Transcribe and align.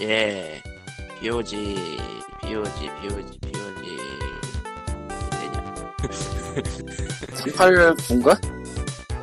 예. 0.00 0.62
BOG, 1.20 1.56
BOG, 2.42 2.90
BOG, 3.00 3.38
BOG. 3.40 3.98
되냐? 5.30 5.64
389인가? 7.34 8.56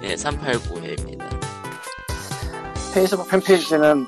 예, 0.04 0.15
389회입니다. 0.15 1.29
페이스북 2.94 3.28
팬페이지는 3.29 4.05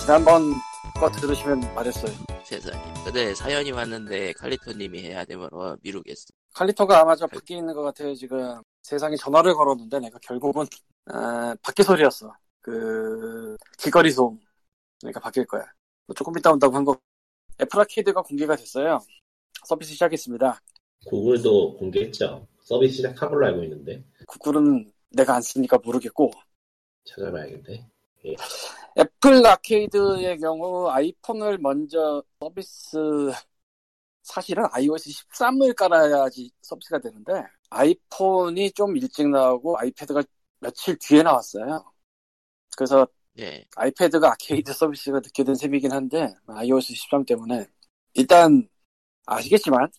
지난번 0.00 0.52
거 1.00 1.10
들으시면 1.10 1.74
말했어요. 1.74 2.12
세상에. 2.44 2.82
근데 3.04 3.34
사연이 3.34 3.72
왔는데 3.72 4.34
칼리토님이 4.34 5.02
해야 5.02 5.24
되므로 5.24 5.76
미루겠어. 5.82 6.26
칼리토가 6.54 7.00
아마 7.00 7.16
저 7.16 7.26
밖에 7.26 7.56
있는 7.56 7.74
것 7.74 7.82
같아요. 7.82 8.14
지금 8.14 8.60
세상에 8.82 9.16
전화를 9.16 9.54
걸었는데 9.54 10.00
내가 10.00 10.18
결국은 10.20 10.66
아, 11.06 11.54
밖에 11.62 11.82
소리였어. 11.82 12.32
그 12.60 13.56
길거리 13.78 14.10
소음. 14.10 14.38
그러니까 15.00 15.20
바뀔 15.20 15.46
거야. 15.46 15.64
뭐 16.06 16.14
조금 16.14 16.36
이따 16.38 16.50
온다고 16.52 16.74
한 16.76 16.84
거. 16.84 16.98
애플 17.60 17.80
아케이드가 17.80 18.22
공개가 18.22 18.56
됐어요. 18.56 19.00
서비스 19.64 19.92
시작했습니다. 19.92 20.60
구글도 21.06 21.76
공개했죠. 21.76 22.46
서비스 22.60 22.96
시작한 22.96 23.30
걸로 23.30 23.46
알고 23.46 23.62
있는데 23.64 24.02
구글은 24.26 24.90
내가 25.10 25.36
안 25.36 25.42
쓰니까 25.42 25.78
모르겠고 25.78 26.30
찾아봐야겠네. 27.04 27.88
애플 28.98 29.46
아케이드의 29.46 30.38
경우 30.38 30.88
아이폰을 30.88 31.58
먼저 31.58 32.22
서비스 32.40 32.98
사실은 34.22 34.64
iOS 34.70 35.10
13을 35.10 35.74
깔아야지 35.76 36.50
서비스가 36.62 36.98
되는데 36.98 37.44
아이폰이 37.68 38.72
좀 38.72 38.96
일찍 38.96 39.28
나오고 39.28 39.78
아이패드가 39.78 40.22
며칠 40.60 40.96
뒤에 40.98 41.22
나왔어요. 41.22 41.84
그래서 42.76 43.06
예. 43.40 43.64
아이패드가 43.76 44.32
아케이드 44.32 44.72
서비스가 44.72 45.18
늦게 45.18 45.44
된 45.44 45.54
셈이긴 45.54 45.92
한데 45.92 46.34
iOS 46.46 46.94
13 46.94 47.24
때문에 47.24 47.66
일단 48.14 48.68
아시겠지만 49.26 49.90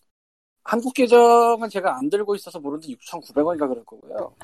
한국 0.64 0.94
계정은 0.94 1.68
제가 1.68 1.96
안 1.96 2.08
들고 2.08 2.34
있어서 2.34 2.58
모르는데 2.58 2.94
6,900원인가 2.94 3.68
그럴 3.68 3.84
거고요. 3.84 4.34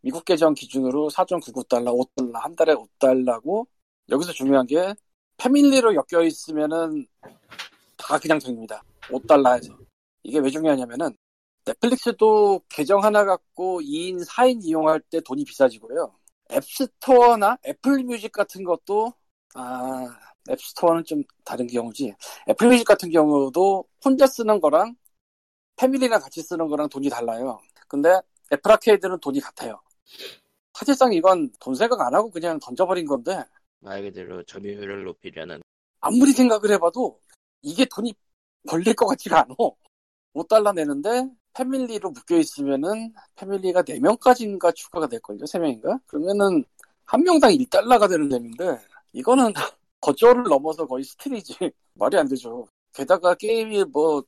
미국 0.00 0.24
계정 0.24 0.54
기준으로 0.54 1.10
4.99달러, 1.10 1.92
5달러, 1.92 2.34
한 2.34 2.54
달에 2.54 2.74
5달러고 2.74 3.66
여기서 4.08 4.32
중요한 4.32 4.66
게 4.66 4.94
패밀리로 5.36 5.94
엮여 5.94 6.24
있으면은 6.24 7.06
다 7.96 8.18
그냥 8.18 8.38
됩니다. 8.38 8.82
5달러에서. 9.08 9.76
이게 10.22 10.38
왜 10.38 10.48
중요하냐면은 10.48 11.16
넷플릭스도 11.64 12.60
계정 12.68 13.02
하나 13.02 13.24
갖고 13.24 13.80
2인, 13.80 14.24
4인 14.26 14.60
이용할 14.62 15.00
때 15.00 15.20
돈이 15.20 15.44
비싸지고요. 15.44 16.14
앱스토어나 16.50 17.58
애플 17.66 18.02
뮤직 18.04 18.32
같은 18.32 18.64
것도 18.64 19.12
아 19.54 20.06
앱스토어는 20.48 21.04
좀 21.04 21.22
다른 21.44 21.66
경우지. 21.66 22.14
애플 22.48 22.68
뮤직 22.68 22.84
같은 22.84 23.10
경우도 23.10 23.84
혼자 24.04 24.26
쓰는 24.26 24.60
거랑 24.60 24.94
family랑 25.76 26.20
같이 26.20 26.42
쓰는 26.42 26.68
거랑 26.68 26.88
돈이 26.88 27.08
달라요. 27.08 27.60
근데 27.88 28.20
애플 28.52 28.70
아케이드는 28.70 29.18
돈이 29.20 29.40
같아요. 29.40 29.80
사실상 30.74 31.12
이건 31.12 31.50
돈 31.58 31.74
생각 31.74 32.00
안 32.00 32.14
하고 32.14 32.30
그냥 32.30 32.58
던져버린 32.60 33.06
건데 33.06 33.42
말 33.80 34.02
그대로 34.02 34.42
점유율을 34.44 35.04
높이려는 35.04 35.60
아무리 36.00 36.32
생각을 36.32 36.70
해봐도 36.72 37.20
이게 37.62 37.86
돈이 37.86 38.14
걸릴 38.68 38.94
것 38.94 39.06
같지가 39.06 39.40
않아. 39.40 39.54
5달러 40.34 40.74
내는데 40.74 41.28
family로 41.56 42.10
묶여 42.10 42.36
있으면은 42.36 43.14
family가 43.34 43.82
4명까지인가 43.82 44.74
추가가 44.74 45.06
될걸요? 45.06 45.40
3명인가? 45.44 46.00
그러면은 46.06 46.64
한 47.04 47.22
명당 47.22 47.52
1달러가 47.52 48.08
되는 48.08 48.28
셈인데 48.30 48.78
이거는 49.14 49.54
거저를 50.00 50.44
넘어서 50.44 50.86
거의 50.86 51.04
steal이지. 51.04 51.54
말이 51.94 52.18
안 52.18 52.28
되죠. 52.28 52.68
게다가 52.92 53.34
게임이 53.34 53.84
뭐 53.84 54.22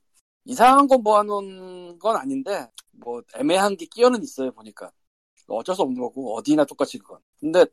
이상한 0.45 0.87
거 0.87 0.97
모아놓은 0.97 1.99
건 1.99 2.15
아닌데 2.15 2.67
뭐 2.91 3.21
애매한 3.35 3.77
게 3.77 3.85
끼어는 3.85 4.23
있어요 4.23 4.51
보니까 4.51 4.91
어쩔 5.47 5.75
수 5.75 5.83
없는 5.83 5.99
거고 6.01 6.35
어디나 6.35 6.65
똑같이 6.65 6.97
그건 6.97 7.19
근데 7.39 7.65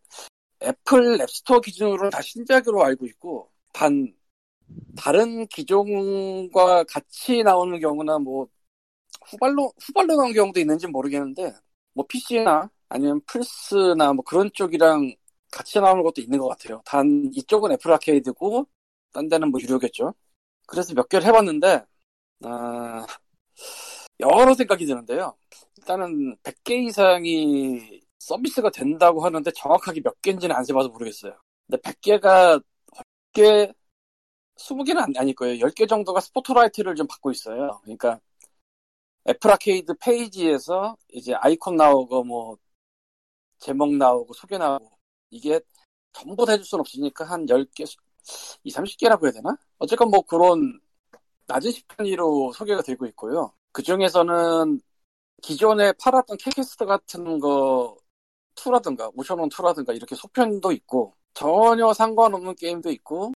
애플 0.63 1.21
앱스토어 1.21 1.61
기준으로는 1.61 2.11
다 2.11 2.21
신작으로 2.23 2.83
알고 2.85 3.07
있고 3.07 3.51
단 3.73 4.15
다른 4.97 5.47
기종과 5.47 6.85
같이 6.85 7.43
나오는 7.43 7.79
경우나 7.81 8.19
뭐 8.19 8.49
후발로 9.31 9.73
후발로 9.81 10.17
나온 10.17 10.33
경우도 10.33 10.61
있는지 10.61 10.87
모르겠는데 10.87 11.55
뭐 11.95 12.05
PC나 12.07 12.71
아니면 12.89 13.21
플스나 13.27 14.13
뭐 14.13 14.25
그런 14.25 14.51
쪽이랑 14.53 15.15
같이 15.51 15.81
나오는 15.81 16.03
것도 16.03 16.21
있는 16.21 16.39
것 16.39 16.49
같아요. 16.49 16.83
단 16.85 17.31
이쪽은 17.35 17.73
애플 17.73 17.93
아케이드고 17.93 18.67
딴 19.13 19.29
데는 19.29 19.51
뭐 19.51 19.61
유료겠죠. 19.61 20.15
그래서 20.67 20.95
몇 20.95 21.09
개를 21.09 21.27
해봤는데 21.27 21.85
아, 22.45 23.07
여러 24.21 24.55
생각이 24.55 24.87
드는데요. 24.87 25.37
일단은 25.79 26.37
100개 26.43 26.87
이상이 26.87 28.03
서비스가 28.19 28.71
된다고 28.71 29.25
하는데 29.25 29.51
정확하게 29.53 30.01
몇 30.03 30.21
개인지는 30.21 30.55
안 30.55 30.65
세봐서 30.65 30.89
모르겠어요. 30.89 31.39
근데 31.67 31.81
100개가 31.83 32.61
10개, 33.33 33.73
20개는 34.59 34.99
아니, 34.99 35.19
아닐 35.19 35.35
거예요. 35.35 35.67
10개 35.67 35.89
정도가 35.89 36.21
스포트라이트를 36.21 36.95
좀 36.97 37.07
받고 37.07 37.31
있어요. 37.31 37.81
그러니까 37.83 38.19
애플 39.29 39.51
아케이드 39.51 39.95
페이지에서 39.95 40.97
이제 41.13 41.35
아이콘 41.35 41.77
나오고 41.77 42.25
뭐 42.25 42.57
제목 43.59 43.95
나오고 43.95 44.33
소개 44.35 44.57
나오고 44.57 44.91
이게 45.31 45.61
전부 46.13 46.47
다 46.47 46.53
해줄 46.53 46.65
순 46.65 46.81
없으니까 46.81 47.25
한 47.25 47.45
10개, 47.47 47.85
2, 48.63 48.71
30개라고 48.71 49.25
해야 49.25 49.33
되나? 49.33 49.57
어쨌건 49.79 50.11
뭐 50.11 50.23
그런 50.23 50.81
낮은 51.47 51.71
시판위로 51.73 52.53
소개가 52.53 52.83
되고 52.83 53.07
있고요. 53.07 53.53
그 53.73 53.83
중에서는 53.83 54.81
기존에 55.43 55.93
팔았던 56.01 56.39
Cat 56.39 56.57
Quest 56.57 56.87
같은 56.87 57.39
거 57.41 57.97
2라든가 58.55 59.11
Oceanhorn 59.15 59.49
2라든가 59.51 59.95
이렇게 59.95 60.15
속편도 60.15 60.73
있고 60.73 61.15
전혀 61.35 61.93
상관없는 61.93 62.55
게임도 62.57 62.91
있고 62.93 63.33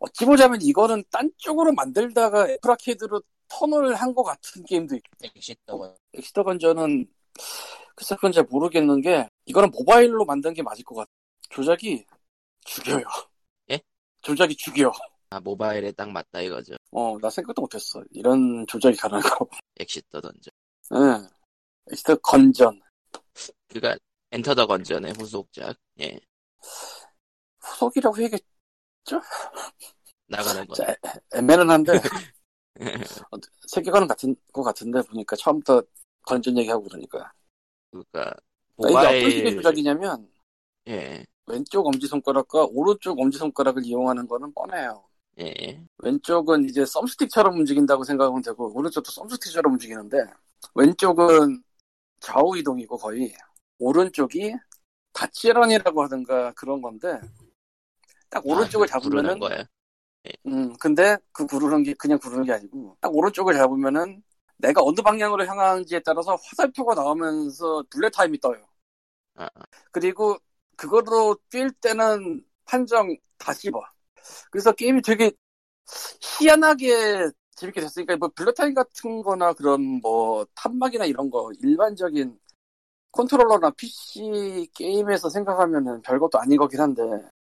어찌 0.00 0.24
보자면 0.24 0.60
이거는 0.62 1.04
딴 1.10 1.30
쪽으로 1.36 1.72
만들다가 1.72 2.48
애플 2.48 2.70
아케이드로 2.72 3.22
턴을 3.58 3.94
한 3.94 4.14
것 4.14 4.22
같은 4.22 4.64
게임도 4.64 4.96
있고 4.96 5.08
Exit 5.36 5.59
the 5.59 5.76
Gun 5.78 5.96
Exit 6.14 6.30
the 6.30 6.42
Gungeon은 6.44 7.06
글쎄 7.94 8.14
그건 8.16 8.32
잘 8.32 8.44
모르겠는 8.44 9.00
게 9.00 9.28
이거는 9.46 9.70
모바일로 9.70 10.24
만든 10.24 10.54
게 10.54 10.62
맞을 10.62 10.84
것 10.84 10.94
같아 10.96 11.10
조작이 11.50 12.04
죽여요 12.64 13.04
예? 13.70 13.80
조작이 14.22 14.56
죽여 14.56 14.92
아 15.30 15.40
모바일에 15.40 15.92
딱 15.92 16.10
맞다 16.10 16.40
이거죠. 16.42 16.74
어 16.92 17.18
나 17.20 17.30
생각도 17.30 17.62
못했어 17.62 18.02
이런 18.10 18.66
조작이 18.66 18.96
가능한 18.96 19.22
거 19.22 19.48
Exit 19.80 20.20
the 20.20 20.29
Gungeon. 20.29 20.52
응. 20.92 21.28
Exit 21.90 22.05
the 22.05 22.16
Gungeon 22.16 22.80
그니까 23.68 23.96
Enter 24.30 24.54
the 24.54 24.66
Gungeon의 24.66 25.14
후속작. 25.18 25.76
예. 26.00 26.18
후속이라고 27.60 28.16
해야겠 28.18 28.40
나가는 30.26 30.66
거. 30.66 30.74
자, 30.74 30.84
애- 30.90 30.96
애매는 31.38 31.68
한데 31.70 31.92
세계관은 33.68 34.08
같은 34.08 34.34
것 34.52 34.62
같은데 34.62 35.02
보니까 35.02 35.36
처음부터 35.36 35.82
Gungeon 36.22 36.56
얘기하고 36.58 36.84
그러니까 36.84 37.32
그러니까 37.90 38.34
그러니까 38.76 39.10
이게 39.10 39.18
어떤 39.18 39.30
식의 39.30 39.42
모바일 39.42 39.56
조작이냐면 39.56 40.30
예. 40.88 41.24
왼쪽 41.46 41.86
엄지손가락과 41.86 42.68
오른쪽 42.70 43.18
엄지손가락을 43.20 43.84
이용하는 43.84 44.26
거는 44.26 44.52
뻔해요 44.54 45.04
예. 45.40 45.82
왼쪽은 45.98 46.68
이제 46.68 46.84
썸스틱처럼 46.84 47.58
움직인다고 47.58 48.04
생각하면 48.04 48.42
되고 48.42 48.72
오른쪽도 48.74 49.10
썸스틱처럼 49.10 49.74
움직이는데 49.74 50.18
왼쪽은 50.74 51.62
좌우 52.20 52.56
이동이고 52.56 52.96
거의 52.98 53.34
오른쪽이 53.78 54.54
다치런이라고 55.12 56.02
하든가 56.04 56.52
그런 56.52 56.80
건데 56.80 57.20
딱 58.30 58.46
오른쪽을 58.46 58.88
아, 58.90 58.98
그 58.98 59.04
구르는 59.04 59.40
잡으면은. 59.40 59.64
음 60.46 60.76
근데 60.78 61.16
그 61.32 61.46
구르는 61.46 61.82
게 61.82 61.94
그냥 61.94 62.18
구르는 62.18 62.44
게 62.44 62.52
아니고 62.52 62.96
딱 63.00 63.14
오른쪽을 63.14 63.54
잡으면은 63.54 64.22
내가 64.58 64.80
어느 64.82 65.00
방향으로 65.02 65.44
향하는지에 65.44 66.00
따라서 66.04 66.36
화살표가 66.36 66.94
나오면서 66.94 67.84
블랙 67.90 68.10
타임이 68.10 68.38
떠요. 68.38 68.64
아, 69.34 69.44
아. 69.54 69.62
그리고 69.90 70.38
그거로 70.76 71.36
뛸 71.50 71.70
때는 71.80 72.44
판정 72.64 73.16
다 73.38 73.52
씹어. 73.52 73.82
그래서 74.50 74.72
게임이 74.72 75.02
되게 75.02 75.32
희한하게 76.20 77.30
재밌게 77.56 77.80
됐으니까 77.80 78.16
뭐 78.16 78.30
bullet 78.34 78.54
time 78.54 78.74
같은 78.74 79.22
거나 79.22 79.52
그런 79.52 80.00
뭐 80.00 80.46
탄막이나 80.54 81.04
이런 81.06 81.30
거 81.30 81.50
일반적인 81.60 82.38
컨트롤러나 83.12 83.70
PC 83.70 84.70
게임에서 84.74 85.28
생각하면은 85.28 86.00
별것도 86.02 86.38
아닌 86.38 86.58
거긴 86.58 86.80
한데 86.80 87.02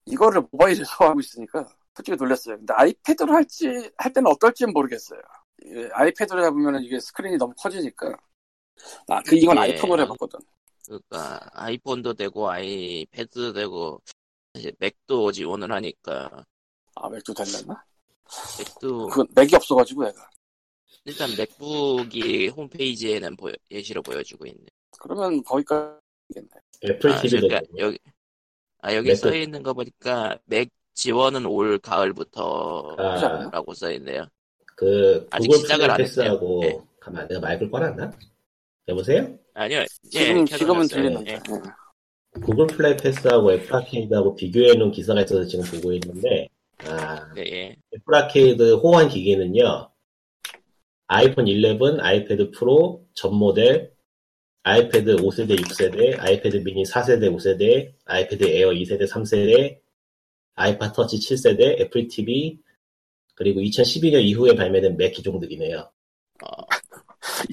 이거를 0.07 0.43
모바일에서 0.51 0.91
하고 1.05 1.21
있으니까 1.21 1.69
솔직히 1.95 2.17
놀랐어요. 2.17 2.57
근데 2.57 2.73
아이패드로 2.75 3.33
할지 3.33 3.91
할 3.99 4.13
때는 4.13 4.31
어떨지는 4.31 4.73
모르겠어요. 4.73 5.21
아이패드로 5.93 6.45
해보면은 6.47 6.83
이게 6.83 6.99
스크린이 7.01 7.37
너무 7.37 7.53
커지니까 7.57 8.17
아, 9.09 9.21
그 9.23 9.37
이건 9.37 9.57
예. 9.59 9.61
아이폰으로 9.63 10.03
해봤거든. 10.03 10.39
그러니까 10.87 11.41
아이폰도 11.53 12.15
되고 12.15 12.51
아이패드도 12.51 13.53
되고 13.53 14.01
사실 14.55 14.73
맥도 14.79 15.33
지원을 15.33 15.71
하니까 15.73 16.45
아 16.95 17.09
맥도 17.09 17.35
달렸나? 17.35 17.85
맥도 18.59 19.09
그건 19.09 19.27
맥이 19.35 19.55
없어가지고 19.55 20.07
얘가. 20.09 20.31
일단 21.05 21.31
맥북이 21.37 22.49
홈페이지에는 22.49 23.37
보여, 23.37 23.53
예시로 23.71 24.03
보여주고 24.03 24.47
있네. 24.47 24.67
그러면 24.99 25.43
거기까지겠네. 25.45 26.49
애플 26.85 27.11
아, 27.11 27.21
TV도 27.21 27.49
그러니까 27.49 27.73
여기 27.79 27.99
아 28.83 28.95
여기 28.95 29.09
맥북. 29.09 29.21
써 29.21 29.35
있는 29.35 29.63
거 29.63 29.73
보니까 29.75 30.39
맥 30.47 30.71
지원은 31.01 31.47
올 31.47 31.79
가을부터라고 31.79 33.73
아, 33.73 33.75
써 33.75 33.91
있네요. 33.93 34.27
그 34.77 35.27
아직 35.31 35.49
구글 35.49 35.63
시작을 35.63 35.79
플레이 35.85 35.91
안 35.91 35.97
패스하고 35.97 36.65
했어요. 36.65 36.79
네. 36.79 36.87
가만 37.01 37.29
내가 37.29 37.41
마이크를 37.41 37.71
꺼놨나? 37.71 38.13
여보세요? 38.89 39.39
아니요. 39.55 39.85
지금 40.11 40.43
예, 40.43 40.45
지금은 40.45 40.87
켜놓았어요. 40.87 40.89
들리는데. 40.89 41.31
예. 41.31 41.35
예. 41.37 42.41
구글 42.45 42.67
플레이 42.67 42.97
패스하고 42.99 43.51
애플 43.53 43.75
아케이드하고 43.75 44.35
비교해 44.37 44.75
놓은 44.75 44.93
기사가 44.93 45.23
있어서 45.23 45.45
지금 45.47 45.65
보고 45.65 45.91
있는데 45.95 46.49
아, 46.85 47.33
예, 47.39 47.41
예. 47.41 47.77
애플 47.95 48.15
아케이드 48.15 48.75
호환 48.75 49.09
기기는요. 49.09 49.91
아이폰 51.07 51.49
11, 51.49 51.99
아이패드 51.99 52.51
프로 52.51 53.07
전 53.15 53.35
모델, 53.35 53.95
아이패드 54.65 55.17
5세대, 55.17 55.59
6세대, 55.59 56.21
아이패드 56.21 56.59
미니 56.59 56.83
4세대, 56.85 57.35
5세대, 57.35 57.95
아이패드 58.05 58.45
에어 58.45 58.69
2세대, 58.69 59.09
3세대, 59.09 59.81
아이팟 60.61 60.93
터치 60.93 61.17
7세대, 61.19 61.81
애플 61.81 62.07
TV, 62.07 62.59
그리고 63.35 63.61
2012년 63.61 64.23
이후에 64.23 64.55
발매된 64.55 64.97
맥 64.99 65.13
기종들이네요. 65.13 65.91
어, 66.43 66.49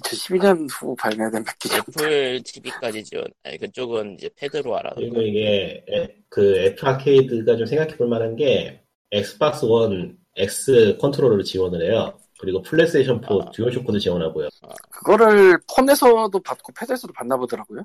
2012년 0.02 0.68
후 0.70 0.94
발매된 0.96 1.44
맥 1.46 1.70
기종 1.70 1.80
애플 1.80 2.42
TV까지 2.44 3.04
지원. 3.06 3.26
아니 3.44 3.58
그쪽은 3.58 4.16
이제 4.16 4.30
패드로 4.36 4.78
알아. 4.78 4.92
그리고 4.96 5.22
이게 5.22 5.86
애- 5.90 6.16
그 6.30 6.58
애플 6.58 6.88
아케이드가 6.88 7.56
좀 7.56 7.66
생각해 7.66 7.96
볼 7.96 8.08
만한 8.10 8.36
게 8.36 8.82
엑스박스 9.12 9.64
원 9.66 10.18
X 10.36 10.98
컨트롤러를 11.00 11.44
지원을 11.46 11.90
해요. 11.90 12.18
그리고 12.40 12.62
플레이스테이션 12.62 13.22
4 13.22 13.28
아. 13.34 13.52
듀얼 13.52 13.72
쇼크도 13.72 13.98
지원하고요. 14.00 14.50
그거를 14.92 15.58
폰에서도 15.76 16.40
받고 16.44 16.74
패드에서도 16.74 17.12
받나 17.14 17.36
보더라고요. 17.38 17.82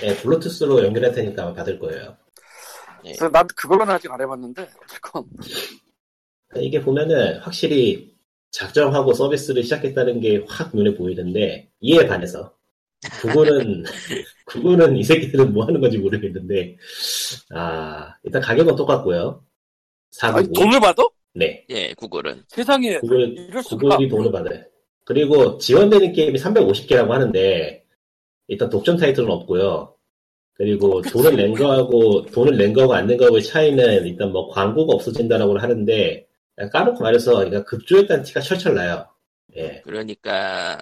네, 0.00 0.16
블루투스로 0.16 0.82
연결할 0.84 1.12
테니까 1.12 1.52
받을 1.52 1.78
거예요. 1.78 2.16
네. 3.04 3.12
그래서 3.12 3.28
난 3.30 3.46
그걸로는 3.48 3.94
아직 3.94 4.10
안 4.10 4.20
해봤는데 4.20 4.62
어쨌건 4.82 5.24
이게 6.56 6.80
보면은 6.80 7.38
확실히 7.40 8.14
작정하고 8.50 9.12
서비스를 9.12 9.62
시작했다는 9.62 10.20
게 10.20 10.44
확 10.48 10.74
눈에 10.74 10.94
보이는데 10.94 11.70
이에 11.80 12.06
반해서 12.06 12.54
구글은 13.20 13.84
구글은 14.46 14.96
이 14.96 15.04
새끼들은 15.04 15.52
뭐 15.52 15.66
하는 15.66 15.80
건지 15.80 15.98
모르겠는데 15.98 16.76
아 17.54 18.14
일단 18.22 18.40
가격은 18.40 18.76
똑같고요. 18.76 19.44
499. 20.12 20.52
돈을 20.54 20.80
받아? 20.80 21.02
네. 21.34 21.64
예, 21.70 21.92
구글은. 21.94 22.44
세상에 22.48 22.98
구글 23.00 23.34
구글이 23.66 24.08
돈을 24.08 24.30
받아요. 24.30 24.62
그리고 25.04 25.58
지원되는 25.58 26.12
게임이 26.12 26.38
350개라고 26.38 27.08
하는데 27.08 27.84
일단 28.46 28.70
독점 28.70 28.96
타이틀은 28.96 29.28
없고요. 29.30 29.93
그리고 30.54 31.02
돈을 31.02 31.36
낸 31.36 31.52
거하고 31.54 32.24
돈을 32.26 32.56
낸 32.56 32.72
거하고 32.72 32.94
안 32.94 33.06
낸 33.06 33.16
거하고의 33.18 33.42
차이는 33.42 34.06
일단 34.06 34.30
뭐 34.32 34.48
광고가 34.50 34.94
없어진다라고 34.94 35.58
하는데 35.58 36.26
까놓고 36.72 37.02
말해서 37.02 37.34
그러니까 37.36 37.64
급조했다는 37.64 38.22
티가 38.24 38.40
철철 38.40 38.74
나요. 38.74 39.06
예. 39.56 39.80
그러니까 39.84 40.80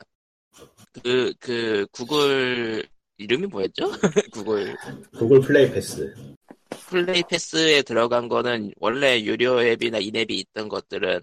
그그 1.03 1.87
구글 1.91 2.85
이름이 3.19 3.47
뭐였죠? 3.47 3.91
구글 4.33 4.77
구글 5.17 5.41
플레이 5.41 5.71
패스. 5.71 6.15
플레이 6.89 7.23
패스에 7.29 7.83
들어간 7.83 8.29
거는 8.29 8.73
원래 8.79 9.21
유료 9.23 9.63
앱이나 9.63 9.99
인앱이 9.99 10.39
있던 10.39 10.69
것들은 10.69 11.21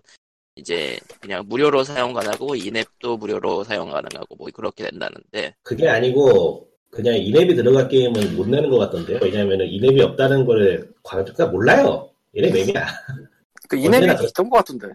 이제 0.55 0.97
그냥 1.21 1.43
무료로 1.47 1.83
사용 1.83 2.13
가능하고 2.13 2.55
인앱도 2.55 3.17
무료로 3.17 3.63
사용 3.63 3.89
가능하고 3.91 4.35
뭐 4.35 4.47
그렇게 4.53 4.83
된다는데 4.89 5.55
그게 5.63 5.87
아니고 5.87 6.67
그냥 6.89 7.15
인앱이 7.15 7.55
들어간 7.55 7.87
게임은 7.87 8.35
못 8.35 8.47
내는 8.47 8.69
것 8.69 8.77
같던데요. 8.79 9.19
왜냐하면 9.21 9.61
인앱이 9.61 10.01
없다는 10.01 10.45
거를 10.45 10.91
관계자가 11.03 11.51
몰라요. 11.51 12.09
인앱 12.33 12.55
앱이야. 12.55 12.85
그 13.69 13.79
그렇- 13.79 14.23
있던 14.27 14.49
것 14.49 14.57
같은데 14.57 14.87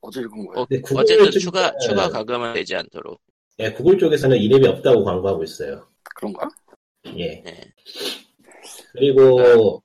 어제 0.00 0.20
읽은 0.20 0.46
거야. 0.46 0.62
어, 0.62 0.66
어쨌든 0.94 1.30
추가 1.30 1.76
추가 1.78 2.08
가금은 2.08 2.54
되지 2.54 2.74
않도록 2.74 3.20
예, 3.58 3.72
구글 3.72 3.98
쪽에서는 3.98 4.36
인앱이 4.38 4.66
없다고 4.66 5.04
광고하고 5.04 5.42
있어요. 5.44 5.86
그런가? 6.14 6.48
예. 7.18 7.42
예. 7.44 7.72
그리고 8.92 9.82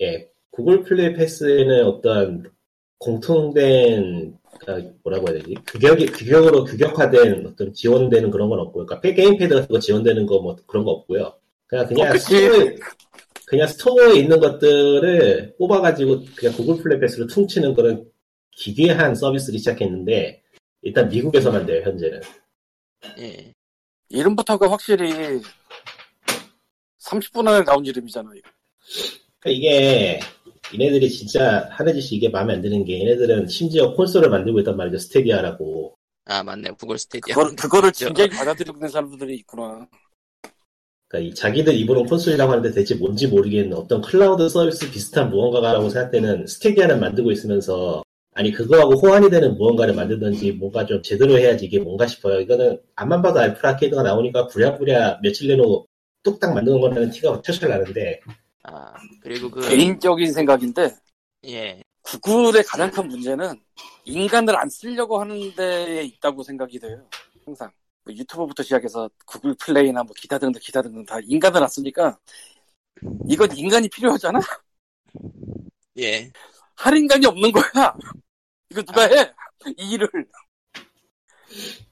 예 0.00 0.28
구글 0.50 0.84
플레이 0.84 1.14
패스에는 1.14 1.84
어떤 1.86 2.50
공통된 2.98 4.38
뭐라고 5.02 5.28
해야 5.28 5.38
되지 5.38 5.54
규격이 5.66 6.06
규격으로 6.06 6.64
규격화된 6.64 7.46
어떤 7.46 7.72
지원되는 7.72 8.30
그런 8.30 8.48
건 8.48 8.60
없고요. 8.60 8.86
그러니까 8.86 9.14
게임패드 9.14 9.54
같은 9.54 9.68
거 9.68 9.78
지원되는 9.78 10.26
거 10.26 10.40
뭐 10.40 10.56
그런 10.66 10.84
거 10.84 10.90
없고요. 10.92 11.32
그냥 11.66 11.86
그냥 11.86 12.12
어. 12.12 12.18
스토어에, 12.18 12.76
그냥 13.46 13.66
스토어에 13.68 14.18
있는 14.18 14.40
것들을 14.40 15.54
뽑아가지고 15.58 16.24
그냥 16.36 16.54
구글 16.54 16.82
플레이 16.82 17.00
패스로 17.00 17.26
퉁치는 17.26 17.74
그런 17.74 18.04
기괴한 18.52 19.14
서비스를 19.14 19.58
시작했는데 19.58 20.42
일단 20.82 21.08
미국에서만 21.08 21.66
돼요 21.66 21.82
현재는. 21.82 22.20
예. 23.18 23.52
이름부터가 24.10 24.70
확실히 24.70 25.40
30분 27.00 27.46
안에 27.48 27.64
나온 27.64 27.84
이름이잖아. 27.84 28.30
이거. 28.36 28.48
그러니까 29.40 29.58
이게 29.58 30.20
얘네들이 30.72 31.10
진짜 31.10 31.68
하는 31.70 31.94
짓이 31.94 32.16
이게 32.16 32.28
마음에 32.28 32.54
안 32.54 32.62
드는 32.62 32.84
게 32.84 33.00
얘네들은 33.00 33.48
심지어 33.48 33.92
콘솔을 33.94 34.30
만들고 34.30 34.60
있단 34.60 34.76
말이죠. 34.76 34.98
스타디아라고. 34.98 35.94
아 36.26 36.42
맞네. 36.42 36.70
구글 36.78 36.98
스타디아. 36.98 37.34
그걸, 37.34 37.54
그거를. 37.54 37.92
진지하게 37.92 38.34
받아들이고 38.34 38.76
있는 38.76 38.88
사람들이 38.88 39.34
있구나. 39.36 39.86
그러니까 41.08 41.30
이 41.30 41.34
자기들 41.34 41.74
입으로는 41.74 42.08
콘솔이라고 42.08 42.50
하는데 42.50 42.72
대체 42.72 42.94
뭔지 42.94 43.28
모르겠는 43.28 43.76
어떤 43.76 44.00
클라우드 44.00 44.48
서비스 44.48 44.90
비슷한 44.90 45.30
무언가라고 45.30 45.88
생각되는 45.90 46.46
스타디아를 46.46 46.98
만들고 46.98 47.30
있으면서 47.30 48.02
아니 48.32 48.50
그거하고 48.50 48.94
호환이 48.94 49.30
되는 49.30 49.56
무언가를 49.56 49.94
만들든지 49.94 50.52
뭔가 50.52 50.84
좀 50.86 51.00
제대로 51.02 51.38
해야지 51.38 51.66
이게 51.66 51.78
뭔가 51.78 52.06
싶어요. 52.06 52.40
이거는 52.40 52.80
암만 52.96 53.22
봐도 53.22 53.38
애플 53.38 53.64
아케이드가 53.64 54.02
나오니까 54.02 54.48
부랴부랴 54.48 55.20
며칠 55.22 55.48
내로 55.48 55.86
뚝딱 56.24 56.52
만드는 56.52 56.80
거라는 56.80 57.10
티가 57.10 57.42
철철 57.42 57.68
나는데 57.68 58.20
아 58.64 58.94
그리고 59.20 59.50
그 59.50 59.60
개인적인 59.60 60.32
생각인데 60.32 60.96
예. 61.46 61.82
구글의 62.02 62.64
가장 62.64 62.90
큰 62.90 63.08
문제는 63.08 63.60
인간을 64.04 64.56
안 64.56 64.68
쓰려고 64.68 65.20
하는 65.20 65.54
데에 65.54 66.02
있다고 66.04 66.42
생각이 66.42 66.78
돼요. 66.78 67.06
항상 67.44 67.70
뭐 68.04 68.14
유튜브부터 68.14 68.62
시작해서 68.62 69.08
구글 69.26 69.54
플레이나 69.54 70.02
뭐 70.02 70.14
기타 70.16 70.38
등등 70.38 70.60
기타 70.62 70.82
등등 70.82 71.04
다 71.04 71.18
인간을 71.22 71.62
안 71.62 71.68
쓰니까 71.68 72.18
이건 73.28 73.56
인간이 73.56 73.88
필요하잖아. 73.88 74.40
예. 75.98 76.30
할 76.76 76.96
인간이 76.96 77.26
없는 77.26 77.52
거야. 77.52 77.94
이거 78.70 78.82
누가 78.82 79.02
해? 79.02 79.32
이 79.78 79.92
일을. 79.92 80.08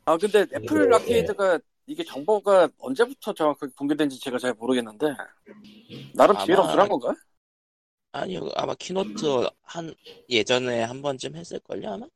아 0.04 0.16
근데 0.16 0.40
애플 0.54 0.86
이거, 0.86 0.96
아케이드가 0.96 1.58
이게 1.86 2.04
정보가 2.04 2.68
언제부터 2.78 3.32
정확하게 3.34 3.72
공개된지 3.76 4.18
제가 4.20 4.38
잘 4.38 4.54
모르겠는데 4.54 5.06
나름 6.14 6.36
아마- 6.36 6.44
비밀엄수한 6.44 6.88
건가? 6.88 7.14
아니요 8.12 8.48
아마 8.54 8.74
keynote 8.74 9.48
한 9.62 9.94
예전에 10.28 10.82
한 10.82 11.00
번쯤 11.02 11.34
했을걸요 11.36 11.90
아마 11.90 12.06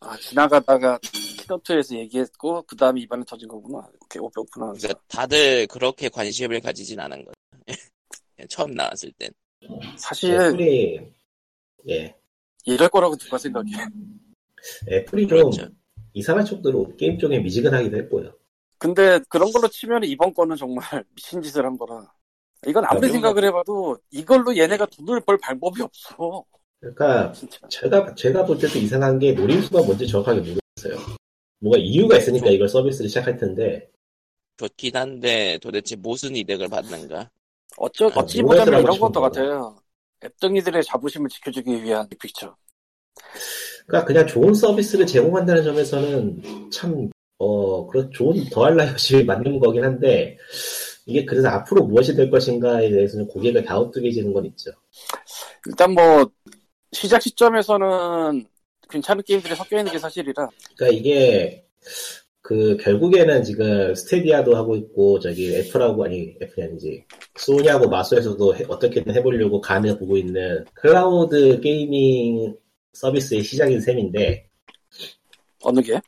아 0.00 0.16
지나가다가 0.18 0.98
keynote에서 1.02 1.96
얘기했고 1.96 2.62
그 2.62 2.76
다음에 2.76 3.00
이번에 3.00 3.24
터진 3.26 3.48
거구나. 3.48 3.88
오케이 4.00 4.20
오페오프나. 4.20 4.72
그러니까 4.72 5.00
다들 5.08 5.66
그렇게 5.68 6.08
관심을 6.08 6.60
가지진 6.60 7.00
않은 7.00 7.24
거죠 7.24 7.34
처음 8.48 8.72
나왔을 8.74 9.10
땐 9.12 9.30
사실 9.96 10.34
애플이 10.34 11.00
예 11.88 12.14
이럴 12.64 12.88
거라고 12.88 13.16
누가 13.16 13.38
생각해? 13.38 13.72
애플이 14.90 15.26
좀 15.26 15.38
그렇죠 15.50 15.68
이상한 16.12 16.44
쪽으로 16.44 16.94
게임 16.96 17.18
쪽에 17.18 17.38
미지근하기도 17.40 17.96
했고요 17.96 18.32
근데 18.86 19.18
그런 19.28 19.50
걸로 19.50 19.66
치면 19.68 20.04
이번 20.04 20.32
거는 20.32 20.56
정말 20.56 20.84
미친 21.14 21.42
짓을 21.42 21.64
한 21.64 21.76
거라. 21.76 22.06
이건 22.66 22.84
아무리 22.84 23.00
그러면- 23.08 23.12
생각을 23.14 23.44
해봐도 23.44 23.98
이걸로 24.10 24.56
얘네가 24.56 24.86
돈을 24.86 25.20
벌 25.22 25.36
방법이 25.38 25.82
없어. 25.82 26.44
그러니까 26.80 27.32
진짜. 27.34 27.58
제가 27.68 28.14
제가 28.14 28.44
볼 28.46 28.58
때도 28.58 28.78
이상한 28.78 29.18
게 29.18 29.32
노림수가 29.32 29.82
뭔지 29.82 30.06
정확하게 30.06 30.38
모르겠어요. 30.40 31.16
뭔가 31.58 31.78
이유가 31.80 32.16
있으니까 32.18 32.48
이걸 32.50 32.68
서비스를 32.68 33.08
시작할 33.08 33.36
텐데 33.38 33.90
좋긴 34.58 34.94
한데 34.96 35.58
도대체 35.60 35.96
무슨 35.96 36.36
이득을 36.36 36.68
받는가 36.68 37.30
어쩌, 37.78 38.06
아, 38.06 38.12
어찌 38.16 38.40
뭐가 38.42 38.60
보자면 38.60 38.82
이런 38.82 38.98
것도 39.00 39.20
같아요. 39.20 39.76
앱등이들의 40.24 40.82
자부심을 40.84 41.28
지켜주기 41.28 41.82
위한 41.82 42.08
픽처. 42.20 42.54
그러니까 43.86 44.06
그냥 44.06 44.26
좋은 44.26 44.54
서비스를 44.54 45.06
제공한다는 45.06 45.62
점에서는 45.64 46.70
참 46.70 47.10
어, 47.38 47.86
그런 47.86 48.10
좋은 48.12 48.44
더할 48.50 48.76
나위 48.76 48.90
없이 48.90 49.22
맞는 49.24 49.58
거긴 49.60 49.84
한데 49.84 50.36
이게 51.04 51.24
그래서 51.24 51.48
앞으로 51.48 51.84
무엇이 51.84 52.14
될 52.14 52.30
것인가에 52.30 52.90
대해서는 52.90 53.26
고개가 53.28 53.62
갸우뚱해지는 53.62 54.32
건 54.32 54.46
있죠. 54.46 54.70
일단 55.66 55.92
뭐 55.92 56.28
시작 56.92 57.20
시점에서는 57.22 58.46
괜찮은 58.88 59.22
게임들이 59.26 59.54
섞여 59.54 59.78
있는 59.78 59.92
게 59.92 59.98
사실이라 59.98 60.48
그러니까 60.76 60.98
이게 60.98 61.64
그 62.40 62.76
결국에는 62.76 63.42
지금 63.42 63.92
스테디아도 63.94 64.56
하고 64.56 64.76
있고 64.76 65.18
저기 65.18 65.52
애플하고 65.56 66.04
아니 66.04 66.36
애플이 66.40 66.62
아니지 66.66 67.04
소니하고 67.36 67.88
마소에서도 67.88 68.56
해- 68.56 68.64
어떻게든 68.68 69.12
해보려고 69.16 69.60
간을 69.60 69.98
보고 69.98 70.16
있는 70.16 70.64
클라우드 70.74 71.60
gaming 71.60 72.56
서비스의 72.92 73.42
시작인 73.42 73.80
셈인데 73.80 74.48
어느 75.62 75.80
게? 75.80 76.00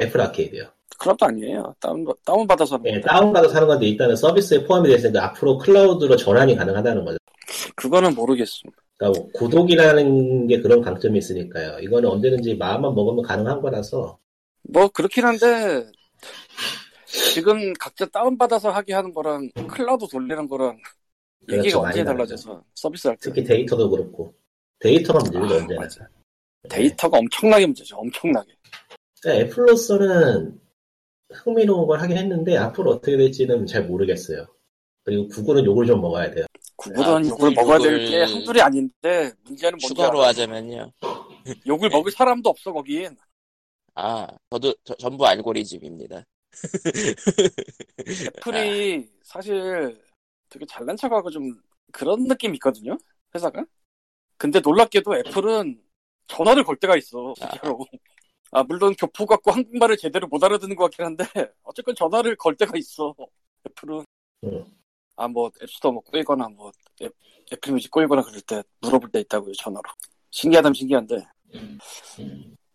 애플 0.00 0.20
아케이드요. 0.20 0.66
클라우드도 0.98 1.26
아니에요. 1.26 1.74
다운 1.80 2.04
다운 2.24 2.46
받아서 2.46 2.76
하는 2.76 2.86
예, 2.86 2.92
건데. 2.92 3.06
다운받아 3.08 3.48
하는 3.48 3.66
건데 3.68 3.86
일단은 3.86 4.16
서비스에 4.16 4.64
포함이 4.64 4.88
되어 4.88 4.96
있으니까 4.96 5.24
앞으로 5.26 5.58
클라우드로 5.58 6.16
전환이 6.16 6.54
가능하다는 6.56 7.04
거죠. 7.04 7.18
그거는 7.76 8.14
모르겠음. 8.14 8.70
그러니까 8.96 9.20
뭐 9.20 9.28
고독이라는 9.34 10.46
게 10.46 10.60
그런 10.60 10.80
강점이 10.82 11.18
있으니까요. 11.18 11.78
이거는 11.80 12.08
언제든지 12.08 12.54
마음만 12.56 12.94
먹으면 12.94 13.22
가능한 13.22 13.60
거라서 13.60 14.18
뭐 14.62 14.88
그렇긴 14.88 15.24
한데 15.24 15.84
지금 17.06 17.72
각자 17.74 18.06
다운 18.06 18.38
받아서 18.38 18.70
하게 18.70 18.94
하는 18.94 19.12
거랑 19.12 19.50
클라우드 19.68 20.06
돌리는 20.08 20.48
거랑 20.48 20.78
그렇죠, 21.46 21.58
얘기가 21.64 21.80
많이 21.82 21.98
완전히. 21.98 22.04
달라져서 22.16 22.62
서비스 22.74 23.08
할 23.08 23.16
때. 23.16 23.20
특히 23.30 23.44
데이터도 23.44 23.90
그렇고 23.90 24.34
데이터가 24.78 25.18
문제죠 25.20 25.54
아, 25.54 25.58
언제나. 25.58 25.80
맞아. 25.80 26.08
데이터가 26.68 27.18
엄청나게 27.18 27.66
문제죠. 27.66 27.96
엄청나게. 27.96 28.52
그러니까 29.22 29.44
애플로서는 29.44 30.58
흥미로운 31.32 31.86
걸 31.86 32.00
하긴 32.00 32.16
했는데 32.16 32.56
앞으로 32.56 32.92
어떻게 32.92 33.16
될지는 33.16 33.66
잘 33.66 33.86
모르겠어요. 33.86 34.46
그리고 35.02 35.28
구글은 35.28 35.64
욕을 35.64 35.86
좀 35.86 36.00
먹어야 36.00 36.30
돼요. 36.30 36.46
구글은 36.76 37.04
아, 37.08 37.12
욕을 37.20 37.30
구글 37.30 37.54
먹어야 37.54 37.78
될 37.78 37.98
게 38.06 38.22
한둘이 38.22 38.60
아닌데 38.60 39.32
문제는 39.44 39.72
뭔지 39.72 39.88
추가로 39.88 40.20
알아? 40.20 40.28
하자면요. 40.28 40.92
욕을 41.66 41.88
먹을 41.90 42.10
사람도 42.10 42.48
없어 42.50 42.72
거긴. 42.72 43.16
아, 43.94 44.26
저도 44.50 44.74
저- 44.84 44.94
전부 44.96 45.26
알고리즘입니다. 45.26 46.24
애플이 48.26 49.08
사실 49.22 50.00
되게 50.48 50.64
잘난 50.66 50.96
척하고 50.96 51.30
좀 51.30 51.54
그런 51.92 52.24
느낌이 52.24 52.56
있거든요. 52.56 52.96
회사가. 53.34 53.64
근데 54.36 54.60
놀랍게도 54.60 55.16
애플은 55.18 55.80
전화를 56.28 56.64
걸 56.64 56.76
때가 56.76 56.96
있어. 56.96 57.34
진짜로. 57.36 57.78
아 58.50 58.62
물론 58.62 58.94
교포 58.94 59.26
같고 59.26 59.50
한국말을 59.50 59.96
제대로 59.96 60.26
못 60.28 60.42
알아듣는 60.42 60.76
것 60.76 60.84
같긴 60.84 61.04
한데 61.06 61.24
어쨌건 61.62 61.94
전화를 61.94 62.36
걸 62.36 62.54
때가 62.56 62.72
있어. 62.76 63.14
애플은. 63.66 64.04
음. 64.44 64.64
아뭐 65.16 65.50
앱스토어 65.62 65.92
뭐 65.92 66.02
꼬이거나 66.02 66.48
뭐 66.48 66.72
앱, 67.02 67.12
애플 67.52 67.72
뮤직 67.72 67.90
꼬이거나 67.90 68.22
그럴 68.22 68.40
때 68.42 68.62
물어볼 68.80 69.10
때 69.10 69.20
있다고요 69.20 69.52
전화로. 69.54 69.84
신기하다면 70.30 70.74
신기한데. 70.74 71.24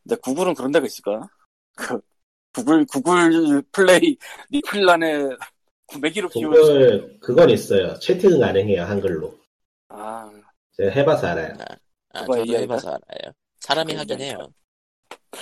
근데 0.04 0.16
구글은 0.22 0.54
그런 0.56 0.72
데가 0.72 0.86
있을까? 0.86 1.28
그 1.76 2.00
구글 2.54 2.86
구글 2.86 3.62
플레이 3.72 4.18
리플란에 4.50 5.30
구매 5.86 6.10
기록 6.10 6.32
지우는 6.32 6.58
구글 6.58 7.20
그건 7.20 7.50
있어요. 7.50 7.98
채팅은 8.00 8.40
가능해요 8.40 8.84
한글로. 8.84 9.38
아 9.90 10.32
제가 10.78 10.92
해봐서 10.92 11.28
알아요. 11.28 11.56
아, 12.12 12.22
그거 12.22 12.38
저도? 12.38 12.54
해봐서 12.58 12.90
알아요. 12.90 13.34
사람이 13.60 13.94
그거 13.94 14.02
하긴. 14.02 14.22
해요. 14.22 14.54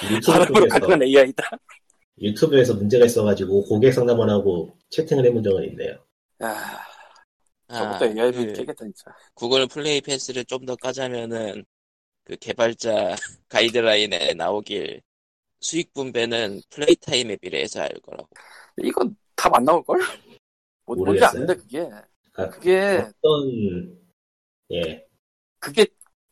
유튜브 0.04 0.22
사람으로 0.22 0.68
가능한 0.68 1.04
AI다. 1.04 1.50
유튜브에서 2.22 2.74
문제가 2.74 3.06
있어가지고 3.06 3.66
고객 3.66 3.92
상담원 3.94 4.30
하고 4.30 4.76
채팅을 4.90 5.26
해본 5.26 5.44
적은 5.44 5.64
있네요. 5.66 6.00
야, 6.44 6.84
아, 7.68 7.78
저것도 7.78 8.06
AI도 8.06 8.46
그 8.46 8.54
깨겠다 8.54 8.86
진짜. 8.86 9.16
구글 9.34 9.68
플레이 9.68 10.02
패스를 10.02 10.46
좀 10.46 10.66
더 10.66 10.76
까자면은 10.76 11.64
그 12.24 12.36
개발자 12.38 13.16
가이드라인에 13.50 14.34
나오길 14.34 15.02
수익 15.62 15.94
분배는 15.94 16.62
플레이 16.70 16.96
타임에 16.96 17.38
비례해서 17.38 17.82
할 17.82 17.90
거라고. 18.02 18.30
이거 18.78 19.10
답안 19.36 19.64
나올 19.66 19.84
걸? 19.84 20.00
뭔지 20.86 21.00
모르겠어요. 21.00 21.30
아는데 21.44 21.56
그게 21.56 21.90
아, 22.34 22.50
그게 22.50 23.08
어떤 23.22 23.98
예 24.72 25.06
그게 25.60 25.86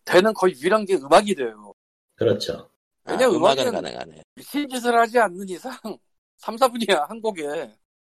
되는 0.06 0.34
거의 0.34 0.54
유일한 0.56 0.86
게 0.86 0.96
음악이 0.96 1.36
돼요. 1.36 1.74
그렇죠. 2.16 2.70
아, 3.06 3.12
왜냐, 3.12 3.28
음악은 3.30 3.66
음악은- 3.66 3.72
가능하네. 3.72 4.22
미친 4.36 4.68
짓을 4.70 4.96
하지 4.98 5.20
않는 5.20 5.48
이상 5.50 5.72
3, 6.38 6.56
4분이야 6.56 7.08
한 7.08 7.22
곡에 7.22 7.44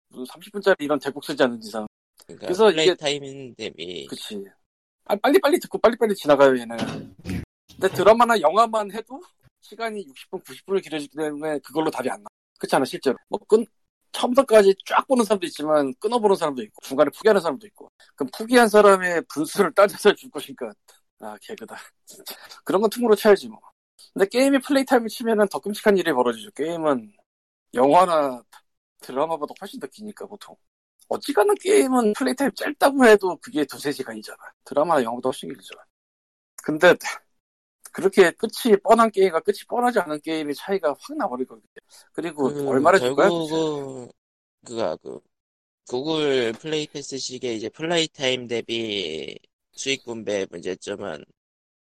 무슨 0.08 0.24
30분짜리 0.24 0.76
이런 0.80 0.98
대곡 0.98 1.24
쓰지 1.24 1.42
않는 1.42 1.62
이상. 1.62 1.86
그러니까 2.26 2.46
그래서 2.46 2.70
이게- 2.70 2.94
타임 2.94 3.54
대비 3.54 4.06
그치. 4.06 4.44
아, 5.04 5.16
빨리 5.16 5.38
빨리 5.40 5.58
듣고 5.60 5.78
빨리 5.78 5.96
빨리 5.96 6.14
지나가요, 6.14 6.58
얘는. 6.58 6.76
근데 7.16 7.88
드라마나 7.94 8.38
영화만 8.40 8.90
해도 8.92 9.20
시간이 9.60 10.06
60분, 10.06 10.42
90분을 10.44 10.82
길어지기 10.82 11.16
때문에 11.16 11.58
그걸로 11.60 11.90
답이 11.90 12.10
안 12.10 12.22
나. 12.22 12.28
그렇지 12.58 12.74
않아, 12.76 12.84
실제로. 12.84 13.16
뭐, 13.28 13.38
끈, 13.48 13.64
처음부터까지 14.12 14.74
쫙 14.86 15.06
보는 15.06 15.24
사람도 15.24 15.46
있지만, 15.46 15.94
끊어보는 16.00 16.36
사람도 16.36 16.62
있고, 16.64 16.80
중간에 16.82 17.10
포기하는 17.10 17.40
사람도 17.40 17.66
있고. 17.68 17.88
그럼 18.16 18.30
포기한 18.36 18.68
사람의 18.68 19.22
분수를 19.28 19.72
따져서 20.02 20.12
줄 20.14 20.30
것인가. 20.30 20.72
아, 21.20 21.36
개그다. 21.40 21.76
그런 22.64 22.80
건 22.80 22.90
퉁으로 22.90 23.14
쳐야지, 23.14 23.48
뭐. 23.48 23.58
근데 24.12 24.26
게임이 24.26 24.58
play 24.60 24.84
time을 24.84 25.08
치면은 25.08 25.46
더 25.48 25.58
끔찍한 25.58 25.96
일이 25.96 26.12
벌어지죠. 26.12 26.50
게임은 26.52 27.12
영화나 27.74 28.42
드라마보다 29.00 29.54
훨씬 29.60 29.78
더 29.78 29.86
기니까, 29.86 30.26
보통. 30.26 30.56
어지간한 31.08 31.56
게임은 31.60 32.12
play 32.14 32.34
time 32.34 32.50
짧다고 32.54 33.06
해도 33.06 33.36
그게 33.36 33.64
두세 33.64 33.92
시간이잖아. 33.92 34.38
드라마나 34.64 35.02
영화보다 35.02 35.28
훨씬 35.28 35.48
길죠. 35.48 35.74
근데 36.62 36.94
그렇게 37.92 38.30
끝이 38.32 38.76
뻔한 38.82 39.10
게임과 39.10 39.40
끝이 39.40 39.58
뻔하지 39.68 40.00
않은 40.00 40.20
게임의 40.20 40.54
차이가 40.54 40.94
확 40.98 41.16
나버리거든요. 41.16 41.64
그리고 42.12 42.52
그 42.52 42.68
얼마나 42.68 42.98
줄 42.98 43.14
거야? 43.14 43.28
결국은 43.28 44.10
그가 44.66 44.96
그 44.96 45.20
구글 45.88 46.52
플레이 46.52 46.86
패스식의 46.86 47.56
이제 47.56 47.68
play 47.70 48.06
time 48.08 48.46
대비 48.46 49.38
수익 49.72 50.04
분배 50.04 50.46
문제점은 50.50 51.24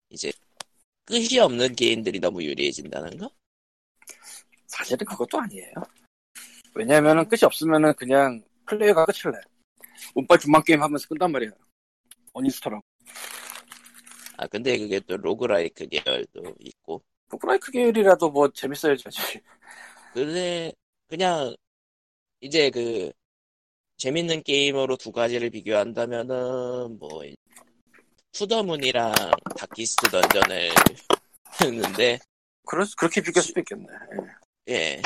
이제 0.09 0.31
끝이 1.05 1.39
없는 1.39 1.75
게임들이 1.75 2.19
너무 2.19 2.43
유리해진다는 2.43 3.17
거? 3.17 3.29
사실은 4.67 5.05
그것도 5.05 5.39
아니에요. 5.39 5.73
왜냐면은 6.75 7.27
끝이 7.27 7.41
없으면은 7.43 7.93
그냥 7.93 8.41
플레이어가 8.65 9.05
끝을 9.05 9.31
내. 9.31 9.37
운빨 10.15 10.39
좆망 10.39 10.63
게임 10.63 10.81
하면서 10.81 11.07
끝낸단 11.07 11.31
말이야. 11.31 11.51
uninstall하고. 12.33 12.83
아 14.37 14.47
근데 14.47 14.77
그게 14.77 14.99
또 15.01 15.15
roguelike 15.17 15.87
계열도 15.87 16.55
있고 16.59 17.03
roguelike 17.29 17.71
계열이라도 17.71 18.31
뭐 18.31 18.49
재밌어야지. 18.51 19.03
근데 20.13 20.71
그냥 21.07 21.55
이제 22.41 22.69
그 22.71 23.11
재밌는 23.97 24.43
게임으로 24.43 24.97
두 24.97 25.11
가지를 25.11 25.49
비교한다면은 25.49 26.97
뭐 26.97 27.23
투더문이랑 28.33 29.13
다키스트 29.57 30.09
던전을 30.09 30.69
했는데 31.61 32.19
그럴 32.65 32.85
수- 32.85 32.95
그렇게 32.95 33.21
비교할 33.21 33.43
수도 33.43 33.59
있겠네. 33.61 33.85
예. 34.69 34.73
예 34.73 35.01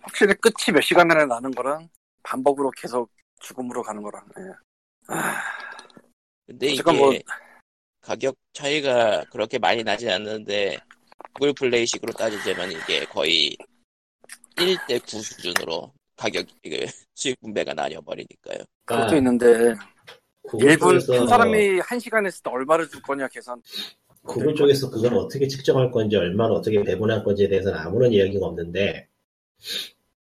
확실히 0.00 0.34
끝이 0.34 0.72
몇 0.74 0.80
시간 0.80 1.10
안에 1.10 1.24
나는 1.26 1.50
거랑 1.52 1.88
반복으로 2.22 2.70
계속 2.76 3.10
죽음으로 3.40 3.82
가는 3.82 4.02
거랑. 4.02 4.26
예. 4.38 4.42
아, 5.08 5.40
근데 6.46 6.68
이게 6.68 6.82
뭐- 6.92 7.12
가격 8.00 8.36
차이가 8.52 9.22
그렇게 9.30 9.58
많이 9.58 9.84
나지 9.84 10.10
않는데 10.10 10.78
구글 11.34 11.52
플레이식으로 11.52 12.12
따지자면 12.14 12.72
이게 12.72 13.04
거의 13.04 13.56
1대 14.56 14.98
9 15.00 15.22
수준으로 15.22 15.92
가격 16.16 16.46
그 16.64 16.86
수익 17.14 17.38
분배가 17.40 17.74
나뉘어 17.74 18.00
버리니까요. 18.00 18.58
그것도 18.86 19.16
있는데 19.16 19.74
구글 20.48 20.76
1분 20.76 21.00
쪽에서 21.00 21.20
한 21.20 21.28
사람이 21.28 21.80
한 21.80 21.98
시간 22.00 22.26
했을 22.26 22.42
때 22.42 22.50
얼마를 22.50 22.88
줄 22.88 23.02
거냐 23.02 23.28
계산. 23.28 23.60
구글 24.24 24.54
쪽에서 24.54 24.90
그걸 24.90 25.14
어떻게 25.14 25.46
측정할 25.46 25.90
건지 25.90 26.16
얼마나 26.16 26.54
어떻게 26.54 26.82
배분할 26.82 27.22
건지에 27.22 27.48
대해서는 27.48 27.78
아무런 27.78 28.12
이야기가 28.12 28.46
없는데 28.46 29.08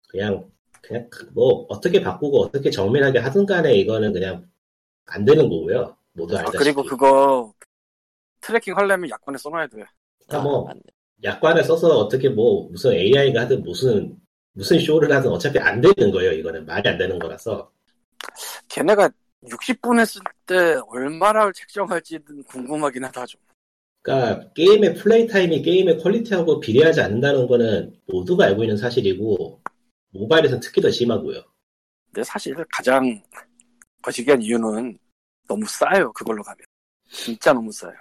그냥 0.09 0.49
그냥 0.83 1.09
뭐 1.33 1.67
어떻게 1.69 2.01
바꾸고 2.01 2.43
어떻게 2.43 2.71
정밀하게 2.71 3.19
하든 3.21 3.47
간에 3.47 3.75
이거는 3.77 4.13
그냥 4.13 4.49
안 5.07 5.25
되는 5.25 5.49
거고요. 5.49 5.97
모두 6.13 6.37
아, 6.37 6.41
알다시피. 6.41 6.59
그리고 6.59 6.83
그거 6.83 7.53
tracking 8.41 8.77
하려면 8.77 9.11
약관에 9.11 9.39
써놔야 9.39 9.67
돼. 9.69 9.85
그러니까 10.27 10.49
뭐 10.49 10.65
맞네. 10.65 10.81
약관을 11.23 11.65
써서 11.65 11.89
어떻게 11.99 12.29
뭐 12.29 12.69
무슨 12.71 12.93
AI가 12.93 13.43
하든 13.43 13.63
무슨 13.63 14.17
무슨 14.53 14.79
쇼를 14.79 15.13
하든 15.13 15.31
어차피 15.31 15.59
안 15.59 15.81
되는 15.81 16.11
거예요. 16.11 16.33
이거는 16.33 16.67
말이 16.67 16.89
안 16.89 16.99
되는 16.99 17.19
거라서. 17.19 17.71
걔네가 18.69 19.11
60분 19.45 19.99
했을 19.99 20.21
때 20.47 20.81
얼마나 20.89 21.51
책정할지는 21.53 22.45
궁금하긴 22.45 23.05
하다 23.05 23.27
좀. 23.27 23.41
그러니까 24.03 24.53
게임의 24.53 24.95
플레이 24.95 25.27
타임이 25.27 25.63
게임의 25.63 25.99
퀄리티하고 25.99 26.61
비례하지 26.61 27.01
않는다는 27.03 27.47
거는 27.47 27.95
모두가 28.07 28.47
알고 28.47 28.65
있는 28.65 28.77
사실이고 28.77 29.61
모바일에서는 30.13 30.61
특히 30.61 30.81
더 30.81 30.91
심하고요. 30.91 31.43
근데 32.07 32.25
사실 32.25 32.55
가장 32.73 33.23
거시기한 34.03 34.41
이유는 34.43 34.99
너무 35.47 35.65
싸요. 35.67 36.13
그걸로 36.13 36.43
가면. 36.43 36.59
진짜 37.11 37.53
너무 37.53 37.71
싸요. 37.73 37.93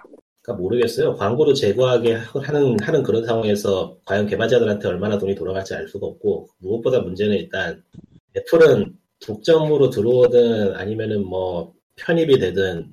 그러니까 0.42 0.62
모르겠어요. 0.62 1.14
광고를 1.16 1.54
제거하게 1.54 2.14
하는 2.14 2.76
하는 2.80 3.02
그런 3.02 3.24
상황에서 3.24 3.98
과연 4.04 4.26
개발자들한테 4.26 4.88
얼마나 4.88 5.18
돈이 5.18 5.34
돌아갈지 5.34 5.74
알 5.74 5.86
수가 5.86 6.06
없고 6.06 6.48
무엇보다 6.58 7.00
문제는 7.00 7.36
일단 7.36 7.82
애플은 8.36 8.96
독점으로 9.20 9.90
들어오든 9.90 10.74
아니면은 10.74 11.24
뭐 11.24 11.74
편입이 11.96 12.38
되든 12.38 12.92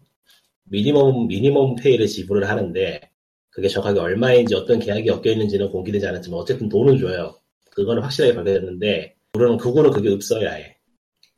미니멈 0.65 1.27
미니멈 1.27 1.75
페이를 1.75 2.07
지불을 2.07 2.49
하는데 2.49 3.09
그게 3.49 3.67
정확하게 3.67 3.99
얼마인지 3.99 4.53
어떤 4.53 4.79
계약이 4.79 5.07
엮여 5.07 5.31
있는지는 5.31 5.71
공개되지 5.71 6.05
않았지만 6.05 6.39
어쨌든 6.39 6.69
돈을 6.69 6.99
줘요. 6.99 7.35
그거는 7.71 8.03
확실하게 8.03 8.35
밝혀졌는데 8.35 9.15
구글은 9.33 9.57
구글은 9.57 9.91
그게 9.91 10.13
없어야 10.13 10.51
해. 10.53 10.77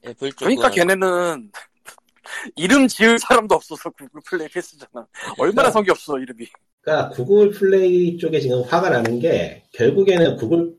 애플 0.06 0.32
쪽은 0.32 0.56
그러니까 0.56 0.70
걔네는 0.70 1.52
이름 2.56 2.88
지을 2.88 3.20
사람도 3.20 3.56
없어서 3.56 3.90
구글 3.92 4.22
플레이 4.26 4.48
패스잖아. 4.48 5.08
얼마나 5.38 5.70
성의 5.70 5.92
없어 5.92 6.18
이름이. 6.18 6.46
그러니까 6.82 7.10
구글 7.10 7.52
플레이 7.52 8.18
쪽에 8.18 8.40
지금 8.40 8.64
화가 8.64 8.90
나는 8.90 9.20
게 9.20 9.64
결국에는 9.74 10.38
구글 10.38 10.74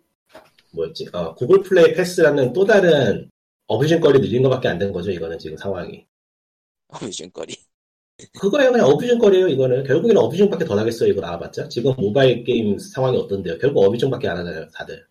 뭐였지? 0.73 1.09
어, 1.13 1.35
구글 1.35 1.63
플레이 1.63 1.95
패스라는 1.95 2.53
또 2.53 2.65
다른 2.65 3.31
abusing거리 3.71 4.19
늘린 4.21 4.43
것밖에 4.43 4.69
안 4.69 4.79
된 4.79 4.93
거죠. 4.93 5.11
이거는 5.13 5.39
지금 5.39 5.57
상황이. 5.57 6.05
abusing거리. 6.89 7.55
그거예요. 8.41 8.73
그냥 8.73 8.87
abusing거리예요. 8.89 9.49
이거는 9.49 9.85
결국에는 9.85 10.21
abusing밖에 10.21 10.65
더 10.65 10.75
나겠어요. 10.75 11.09
이거 11.11 11.21
나와봤자 11.21 11.69
지금 11.69 11.93
모바일 11.97 12.43
게임 12.45 12.79
상황이 12.79 13.17
어떤데요? 13.17 13.59
결국 13.59 13.85
abusing밖에 13.85 14.29
안 14.29 14.39
하잖아요. 14.39 14.69
다들. 14.75 15.07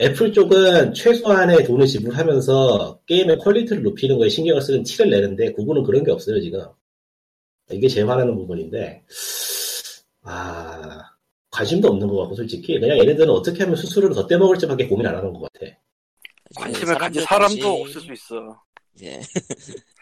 애플 0.00 0.32
쪽은 0.32 0.92
최소한의 0.94 1.64
돈을 1.64 1.86
지불하면서 1.86 3.00
게임의 3.06 3.38
퀄리티를 3.38 3.82
높이는 3.82 4.18
거에 4.18 4.28
신경을 4.28 4.60
쓰는 4.60 4.82
티를 4.82 5.10
내는데 5.10 5.52
구글은 5.52 5.84
그런 5.84 6.02
게 6.04 6.10
없어요 6.10 6.40
지금. 6.40 6.60
이게 7.70 7.86
제일 7.88 8.08
화나는 8.10 8.34
부분인데 8.34 9.04
아 10.22 11.00
관심도 11.50 11.88
없는 11.88 12.08
것 12.08 12.16
같고 12.22 12.34
솔직히 12.34 12.78
그냥 12.80 12.98
얘네들은 12.98 13.30
어떻게 13.30 13.62
하면 13.62 13.76
수수료를 13.76 14.14
더 14.16 14.26
떼먹을지밖에 14.26 14.88
고민 14.88 15.06
안 15.06 15.14
하는 15.16 15.32
것 15.32 15.42
같아. 15.52 15.66
관심을 16.56 16.94
사람들 16.94 17.22
사람도 17.22 17.82
없을 17.82 18.00
수 18.00 18.12
있어. 18.12 18.62
예. 19.02 19.20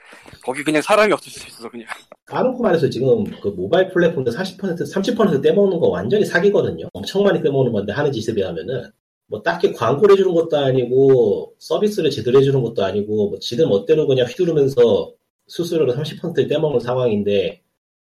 거기 0.45 0.63
그냥 0.63 0.83
사람이 0.83 1.13
없을 1.13 1.33
수 1.33 1.49
있어 1.49 1.69
그냥. 1.71 1.87
까놓고 2.27 2.63
말해서 2.63 2.89
지금 2.91 3.25
그 3.41 3.49
모바일 3.49 3.89
플랫폼도 3.89 4.31
40% 4.31 4.81
30% 4.81 5.43
떼먹는 5.43 5.79
거 5.79 5.89
완전히 5.89 6.25
사기거든요. 6.25 6.89
엄청 6.93 7.23
많이 7.25 7.43
떼먹는 7.43 7.73
건데 7.73 7.93
하는 7.93 8.13
짓에 8.13 8.35
비하면은 8.35 8.91
뭐 9.27 9.43
딱히 9.43 9.73
광고를 9.73 10.15
해주는 10.15 10.35
것도 10.35 10.59
아니고 10.59 11.55
서비스를 11.59 12.11
제대로 12.11 12.39
해주는 12.39 12.61
것도 12.63 12.85
아니고 12.85 13.31
뭐 13.31 13.39
지들 13.39 13.67
멋대로 13.67 14.07
그냥 14.07 14.27
휘두르면서 14.27 15.15
수수료를 15.47 15.95
30%를 15.95 16.49
떼먹는 16.49 16.81
상황인데 16.81 17.63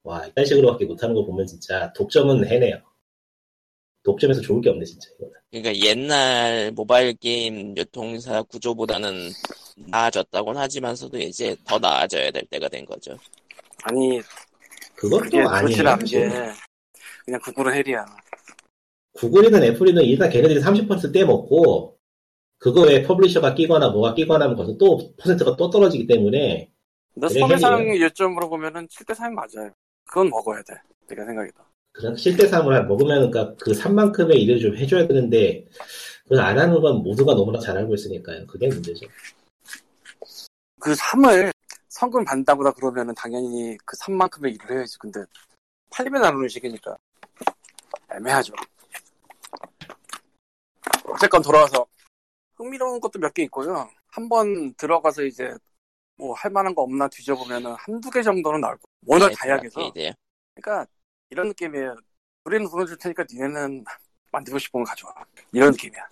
와 0.04 0.26
이딴 0.26 0.46
식으로밖에 0.46 0.86
못하는 0.86 1.16
거 1.16 1.26
보면 1.26 1.46
진짜 1.46 1.92
독점은 1.94 2.46
해내요. 2.48 2.82
독점에서 4.04 4.42
좋을 4.42 4.62
게 4.62 4.70
없네 4.70 4.86
진짜 4.86 5.10
이거는. 5.16 5.34
그러니까 5.56 5.74
옛날 5.86 6.74
모바일 6.76 7.14
게임 7.14 7.78
유통사 7.78 8.42
구조보다는 8.44 9.30
나아졌다고는 9.88 10.60
하지만서도 10.60 11.18
이제 11.18 11.56
더 11.64 11.80
나아져야 11.80 12.32
될 12.32 12.46
때가 12.48 12.68
된 12.68 12.86
거죠. 12.86 13.18
아니 13.84 14.20
그것도 14.96 15.48
아니에요. 15.48 15.96
그냥 17.24 17.40
구글은 17.42 17.74
hell이야. 17.74 18.06
구글이든 19.14 19.64
애플이든 19.64 20.04
일단 20.04 20.30
걔네들이 20.30 20.60
30% 20.60 21.14
떼먹고 21.14 21.98
그거에 22.58 23.04
publisher가 23.04 23.56
끼거나 23.56 23.92
뭐가 23.92 24.14
끼거나 24.14 24.44
하면 24.46 24.58
거기서 24.58 24.78
또 24.78 25.16
퍼센트가 25.16 25.56
또 25.56 25.70
떨어지기 25.70 26.06
때문에 26.06 26.70
근데 27.14 27.40
소매상. 27.40 27.98
요점으로 27.98 28.50
보면은 28.50 28.90
7대 28.90 29.16
3이 29.16 29.32
맞아요. 29.32 29.72
그건 30.04 30.30
먹어야 30.30 30.62
돼. 30.64 30.74
내가 31.08 31.24
생각이다. 31.26 31.66
그런 31.96 32.14
7대 32.16 32.50
3을 32.50 32.86
먹으면 32.88 33.32
그러니까 33.32 33.56
그 33.56 33.72
3만큼의 33.72 34.36
일을 34.42 34.60
좀 34.60 34.76
해줘야 34.76 35.08
되는데 35.08 35.66
그걸 36.24 36.40
안 36.40 36.60
하는 36.60 36.82
건 36.82 37.02
모두가 37.04 37.34
너무나 37.34 37.60
잘 37.60 37.78
알고 37.78 37.96
있으니까요. 37.96 38.46
그게 38.48 38.68
문제죠. 38.68 39.08
그 40.80 40.94
3을 40.94 41.52
성금 41.88 42.26
받는다보다 42.26 42.72
그러면은 42.74 43.14
당연히 43.16 43.78
그 43.86 43.96
3만큼의 43.98 44.56
일을 44.56 44.78
해야지. 44.78 44.98
근데 45.00 45.22
팔리면 45.92 46.22
나누는 46.22 46.50
식이니까 46.50 46.98
애매하죠. 48.14 48.54
어쨌건 51.08 51.42
돌아와서 51.42 51.86
흥미로운 52.58 53.00
것도 53.00 53.20
몇 53.20 53.34
개 53.34 53.44
있고요. 53.44 53.90
한 54.08 54.30
번 54.30 54.74
들어가서 54.76 55.24
이제 55.24 55.54
뭐 56.18 56.34
할 56.34 56.52
만한 56.52 56.74
거 56.76 56.82
없나 56.84 57.08
뒤져보면은 57.08 57.74
한두 57.78 58.10
개 58.10 58.22
정도는 58.22 58.62
나올 58.62 58.78
거예요. 58.78 58.86
워낙 59.06 59.34
다양해서. 59.38 59.80
아케이드요. 59.80 60.12
그러니까 60.56 60.88
이런 61.30 61.48
느낌이에요. 61.50 61.96
우리는 62.46 62.70
돈을 62.70 62.86
줄 62.86 62.98
테니까 62.98 63.26
니네는 63.30 63.84
만들고 64.32 64.60
싶은 64.60 64.84
걸 64.84 64.86
가져와. 64.86 65.14
이런 65.52 65.72
느낌이야. 65.72 66.08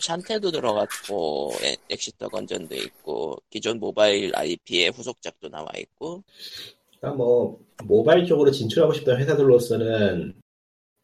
샨테도 0.00 0.50
들어갔고 0.50 1.52
에- 1.62 1.76
엑시터 1.88 2.28
건전도 2.28 2.74
있고 2.74 3.36
기존 3.48 3.78
모바일 3.78 4.34
IP의 4.34 4.90
후속작도 4.90 5.48
나와 5.50 5.68
있고 5.76 6.24
그러니까 6.98 7.16
뭐 7.16 7.60
모바일 7.84 8.26
쪽으로 8.26 8.50
진출하고 8.50 8.92
싶던 8.92 9.20
회사들로서는 9.20 10.34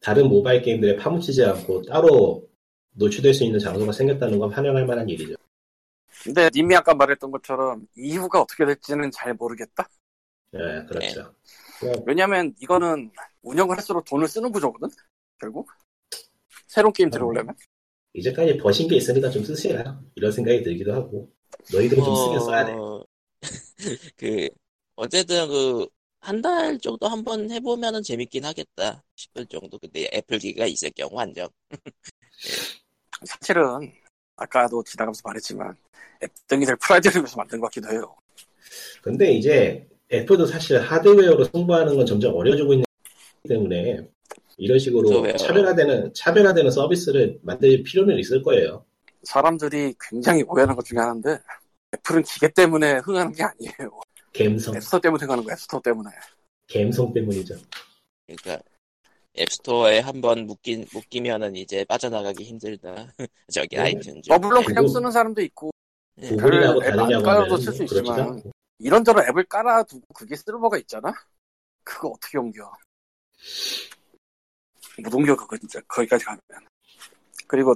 다른 0.01 0.27
모바일 0.27 0.61
게임들에 0.61 0.97
파묻히지 0.97 1.45
않고 1.45 1.83
따로 1.83 2.45
노출될 2.93 3.33
수 3.33 3.45
있는 3.45 3.59
장소가 3.59 3.93
생겼다는 3.93 4.39
건 4.39 4.51
환영할 4.51 4.85
만한 4.85 5.07
일이죠. 5.07 5.35
근데 6.23 6.49
님이 6.53 6.75
아까 6.75 6.93
말했던 6.93 7.31
것처럼 7.31 7.87
이후가 7.95 8.41
어떻게 8.41 8.65
될지는 8.65 9.09
잘 9.11 9.33
모르겠다. 9.35 9.87
네, 10.51 10.59
그렇죠. 10.87 11.33
그 11.33 11.70
냥 11.83 12.03
왜냐면 12.05 12.53
이거는 12.59 13.11
운영을 13.43 13.75
할수록 13.77 14.03
돈을 14.05 14.27
쓰는 14.27 14.51
구조거든. 14.51 14.89
결국 15.39 15.69
새로운 16.67 16.93
게임 16.93 17.09
들어오려면 17.09 17.55
이제까지 18.13 18.57
버신 18.57 18.87
게 18.87 18.97
있으니까 18.97 19.29
좀 19.29 19.43
쓰세요. 19.43 20.03
이런 20.15 20.31
생각이 20.31 20.63
들기도 20.63 20.93
하고 20.93 21.31
너희들은 21.73 22.03
좀 22.03 22.15
쓰긴 22.15 22.39
써야 22.39 22.65
돼. 22.65 22.71
어, 22.73 23.03
그 24.17 24.49
어쨌든 24.95 25.47
그 25.47 25.87
한 26.23 26.39
달 26.43 26.77
정도 26.77 27.07
한 27.07 27.23
번 27.23 27.49
해보면은 27.49 28.03
재밌긴 28.03 28.45
하겠다 28.45 29.03
싶을 29.15 29.47
정도 29.47 29.79
근데 29.79 30.07
애플 30.13 30.37
기기가 30.37 30.67
있을 30.67 30.91
경우 30.91 31.19
한정 31.19 31.49
사실은 33.25 33.91
아까도 34.35 34.83
지나가면서 34.83 35.21
말했지만 35.23 35.75
앱등이들 36.23 36.75
프라이드를 36.77 37.21
위해서 37.21 37.37
만든 37.37 37.59
것 37.59 37.67
같기도 37.67 37.89
해요. 37.91 38.15
근데 39.01 39.31
이제 39.33 39.87
애플도 40.11 40.45
사실 40.45 40.79
하드웨어로 40.79 41.45
승부하는 41.45 41.95
건 41.95 42.05
점점 42.05 42.35
어려지고 42.35 42.73
있는 42.73 42.85
때문에 43.47 44.07
이런 44.57 44.77
식으로 44.77 45.07
소프트웨어. 45.07 45.37
차별화되는 45.37 46.13
차별화되는 46.13 46.69
서비스를 46.71 47.39
만들 47.41 47.81
필요는 47.83 48.17
있을 48.19 48.43
거예요. 48.43 48.85
사람들이 49.23 49.93
굉장히 50.09 50.43
오해하는 50.43 50.75
것 50.75 50.83
중에 50.85 50.99
하나인데 50.99 51.39
애플은 51.95 52.23
기계 52.23 52.49
때문에 52.49 52.97
흥하는 52.97 53.31
게 53.31 53.43
아니에요. 53.43 53.99
갬성, 54.33 54.75
앱스토어 54.75 54.99
때문에 54.99 55.23
흥하는 55.23 55.43
거야. 55.43 55.53
앱스토어 55.53 55.81
때문에. 55.81 56.09
갬성 56.67 57.13
때문이죠. 57.13 57.55
그러니까 58.27 58.63
앱스토어에 59.39 59.99
한번 59.99 60.45
묶인 60.45 60.85
묶이면은 60.93 61.55
이제 61.55 61.85
빠져나가기 61.85 62.43
힘들다 62.43 63.07
저기 63.51 63.77
네. 63.77 63.93
아이튠즈 63.93 64.31
어, 64.31 64.39
물론 64.39 64.63
그냥 64.63 64.87
쓰는 64.87 65.09
사람도 65.09 65.41
있고 65.43 65.71
예. 66.21 66.29
구글이라고 66.29 66.79
다르냐고 66.81 67.29
하면 67.29 67.61
쓸수 67.61 67.83
있지만. 67.83 68.41
이런저런 68.81 69.27
앱을 69.29 69.45
깔아두고 69.45 70.13
그게 70.13 70.35
서버가 70.35 70.77
있잖아? 70.79 71.13
그거 71.83 72.09
어떻게 72.09 72.37
옮겨? 72.37 72.71
못 75.03 75.13
옮겨, 75.13 75.35
그거 75.35 75.57
진짜. 75.57 75.79
거기까지 75.87 76.25
가면. 76.25 76.39
그리고 77.47 77.75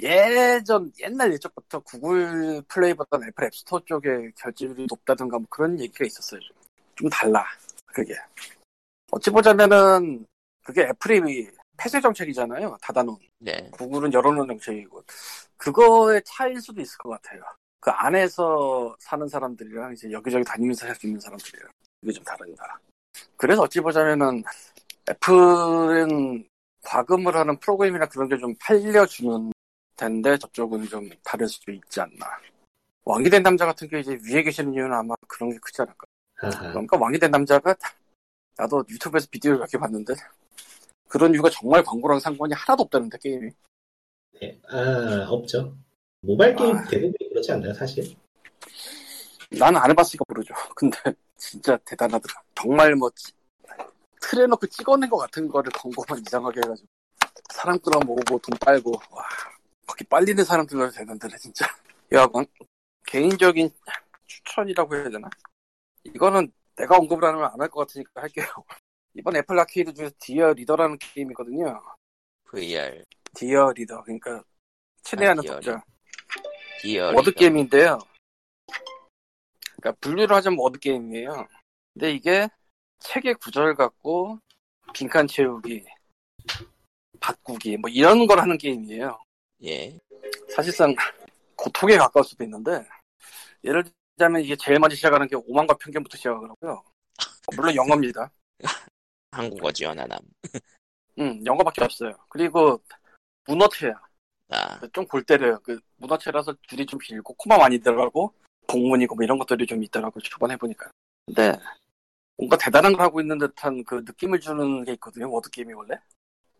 예전, 0.00 0.92
옛날 1.00 1.32
예적부터 1.32 1.80
구글 1.80 2.62
플레이보다 2.68 3.18
애플 3.26 3.44
앱스토어 3.44 3.80
쪽에 3.84 4.30
결제율이 4.36 4.86
높다든가 4.88 5.38
뭐 5.38 5.46
그런 5.48 5.78
얘기가 5.80 6.04
있었어요. 6.04 6.40
좀, 6.40 6.56
좀 6.96 7.08
달라. 7.08 7.44
그게. 7.86 8.14
어찌 9.12 9.30
보자면은 9.30 10.26
그게 10.62 10.82
애플이 10.82 11.48
폐쇄 11.76 12.00
정책이잖아요. 12.00 12.76
닫아놓은. 12.82 13.18
네. 13.38 13.70
구글은 13.72 14.12
열어놓은 14.12 14.46
정책이고 14.48 15.02
그거의 15.56 16.22
차이일 16.24 16.60
수도 16.60 16.80
있을 16.80 16.98
것 16.98 17.10
같아요. 17.10 17.42
그 17.84 17.90
안에서 17.90 18.96
사는 18.98 19.28
사람들이랑 19.28 19.92
이제 19.92 20.10
여기저기 20.10 20.42
다니면서 20.42 20.86
할수 20.86 21.06
있는 21.06 21.20
사람들이랑 21.20 21.70
이게 22.00 22.12
좀 22.12 22.24
다른다. 22.24 22.80
그래서 23.36 23.60
어찌 23.60 23.78
보자면은 23.80 24.42
애플은 25.10 26.48
과금을 26.82 27.36
하는 27.36 27.58
프로그램이나 27.58 28.06
그런 28.06 28.26
게 28.30 28.38
좀 28.38 28.54
팔려주는 28.58 29.52
텐데 29.96 30.38
저쪽은 30.38 30.86
좀 30.88 31.10
다를 31.22 31.46
수도 31.46 31.72
있지 31.72 32.00
않나. 32.00 32.26
왕이 33.04 33.28
된 33.28 33.42
남자 33.42 33.66
같은 33.66 33.86
게 33.86 34.00
이제 34.00 34.18
위에 34.26 34.42
계시는 34.42 34.72
이유는 34.72 34.90
아마 34.94 35.14
그런 35.28 35.50
게 35.50 35.58
크지 35.58 35.82
않을까. 35.82 36.06
그러니까 36.72 36.96
왕이 36.96 37.18
된 37.18 37.30
남자가 37.30 37.76
나도 38.56 38.82
유튜브에서 38.88 39.26
비디오를 39.30 39.58
몇 39.58 39.66
개 39.68 39.76
봤는데 39.76 40.14
그런 41.10 41.34
이유가 41.34 41.50
정말 41.50 41.82
광고랑 41.84 42.18
상관이 42.18 42.54
하나도 42.54 42.84
없다는데 42.84 43.18
게임이. 43.18 43.50
네. 44.40 44.58
아, 44.70 45.26
없죠. 45.28 45.76
모바일 46.26 46.56
게임 46.56 46.76
아. 46.76 46.84
대부분이 46.84 47.28
그렇지 47.30 47.52
않나요, 47.52 47.72
사실? 47.74 48.14
나는 49.58 49.80
안 49.80 49.90
해봤으니까 49.90 50.24
모르죠. 50.28 50.54
근데 50.74 50.98
진짜 51.36 51.76
대단하더라. 51.84 52.34
정말 52.54 52.94
뭐 52.96 53.10
틀에 54.20 54.46
넣고 54.46 54.66
찍어낸 54.68 55.08
것 55.10 55.18
같은 55.18 55.48
거를 55.48 55.70
광고만 55.72 56.22
이상하게 56.26 56.60
해가지고 56.64 56.88
사람 57.52 57.78
끌어모으고 57.78 58.38
돈 58.38 58.56
빨고 58.58 58.92
와 59.10 59.22
거기 59.86 60.02
빨리는 60.04 60.42
사람들로 60.42 60.90
되는데 60.90 61.28
진짜 61.38 61.66
여하간 62.10 62.46
개인적인 63.06 63.70
추천이라고 64.26 64.96
해야 64.96 65.10
되나? 65.10 65.28
이거는 66.04 66.50
내가 66.76 66.96
언급을 66.96 67.28
하면 67.28 67.44
안 67.44 67.60
할 67.60 67.68
것 67.68 67.86
같으니까 67.86 68.22
할게요. 68.22 68.46
이번 69.14 69.36
애플 69.36 69.58
아케이드 69.58 69.92
중에서 69.92 70.12
Dear 70.18 70.52
Reader라는 70.54 70.98
게임이거든요. 70.98 71.80
Dear, 72.50 73.04
Dear 73.34 73.70
Reader 73.72 74.02
그러니까 74.02 74.42
친애하는 75.02 75.44
아, 75.48 75.52
독자 75.54 75.82
디어, 76.84 77.12
word 77.14 77.32
game인데요. 77.32 77.98
그러니까 79.76 79.98
분류를 80.00 80.36
하자면 80.36 80.58
word 80.58 80.78
game이에요. 80.80 81.48
근데 81.94 82.12
이게 82.12 82.46
책의 82.98 83.36
구절 83.36 83.74
갖고 83.74 84.38
빈칸 84.92 85.26
채우기, 85.26 85.82
바꾸기 87.20 87.78
뭐 87.78 87.88
이런 87.88 88.26
걸 88.26 88.38
하는 88.38 88.58
게임이에요. 88.58 89.18
예, 89.64 89.98
사실상 90.54 90.94
고통에 91.56 91.96
가까울 91.96 92.22
수도 92.22 92.44
있는데 92.44 92.86
예를 93.64 93.82
들자면 94.16 94.42
이게 94.42 94.54
제일 94.54 94.78
먼저 94.78 94.94
시작하는 94.94 95.26
게 95.26 95.36
오만과 95.36 95.78
편견부터 95.78 96.18
시작하더라고요. 96.18 96.84
물론 97.56 97.74
영어입니다. 97.74 98.30
한국어 99.30 99.72
지원 99.72 99.98
하남. 99.98 100.18
음, 101.18 101.42
영어밖에 101.46 101.82
없어요. 101.82 102.12
그리고 102.28 102.78
문어체야. 103.46 103.94
아, 104.54 104.80
좀 104.92 105.06
골 105.06 105.22
때려요. 105.24 105.58
그 105.62 105.78
문어체라서 105.96 106.54
줄이 106.62 106.86
좀 106.86 106.98
길고 106.98 107.34
콤마 107.34 107.58
많이 107.58 107.78
들어가고 107.78 108.32
복문이고 108.66 109.14
뭐 109.14 109.24
이런 109.24 109.38
것들이 109.38 109.66
좀 109.66 109.82
있더라고 109.82 110.20
초반 110.20 110.50
해보니까. 110.52 110.90
근데 111.26 111.58
뭔가 112.36 112.56
대단한 112.56 112.92
걸 112.92 113.02
하고 113.02 113.20
있는 113.20 113.38
듯한 113.38 113.84
그 113.84 113.96
느낌을 114.06 114.40
주는 114.40 114.84
게 114.84 114.92
있거든요. 114.94 115.30
word 115.30 115.50
game이 115.50 115.72
원래. 115.74 115.96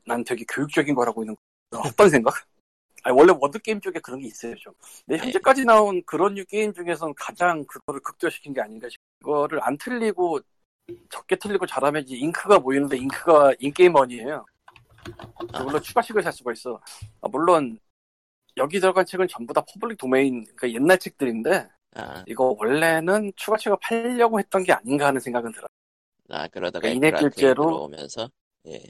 난 0.07 0.23
되게 0.25 0.45
교육적인 0.49 0.95
걸 0.95 1.09
하고 1.09 1.23
있는 1.23 1.35
거. 1.35 1.41
어떤 1.95 2.09
생각? 2.11 2.35
아니, 3.03 3.17
원래 3.17 3.33
word 3.39 3.59
game 3.61 3.81
쪽에 3.81 4.01
그런 4.01 4.21
게 4.21 4.27
있어요 4.27 4.55
좀. 4.57 4.73
근데 5.07 5.19
현재까지 5.23 5.65
나온 5.65 6.03
그런 6.05 6.35
류 6.35 6.45
게임 6.47 6.73
중에선 6.73 7.15
가장 7.17 7.65
그거를 7.67 8.01
극대화시킨 8.01 8.55
게 8.55 8.61
아닌가 8.61 8.89
싶어. 8.89 9.03
그거를 9.21 9.63
안 9.63 9.77
틀리고 9.79 10.41
적게 11.11 11.37
틀리고 11.37 11.67
잘하면 11.67 12.03
이제 12.03 12.17
잉크가 12.17 12.59
모이는데 12.61 12.97
잉크가 12.99 13.55
in-game 13.59 13.94
money예요. 13.94 14.45
물론 15.65 15.83
추가책을 15.83 16.23
살 16.23 16.33
수가 16.33 16.53
있어. 16.53 16.81
아, 17.21 17.29
물론 17.29 17.79
여기 18.57 18.81
들어간 18.81 19.05
책은 19.05 19.29
전부 19.29 19.53
다 19.53 19.63
public 19.63 19.99
domain, 19.99 20.45
그러니까 20.57 20.71
옛날 20.73 20.99
책들인데 20.99 21.69
아, 21.97 22.25
이거 22.27 22.55
원래는 22.59 23.33
추가책을 23.37 23.79
팔려고 23.81 24.39
했던 24.39 24.63
게 24.63 24.73
아닌가 24.73 25.07
하는 25.07 25.21
생각은 25.21 25.53
들어요. 25.53 25.67
아 26.31 26.49
그러다가 26.49 26.89
그러니까 26.89 27.19
결제로- 27.19 27.83
오면서 27.85 28.31
예, 28.67 28.81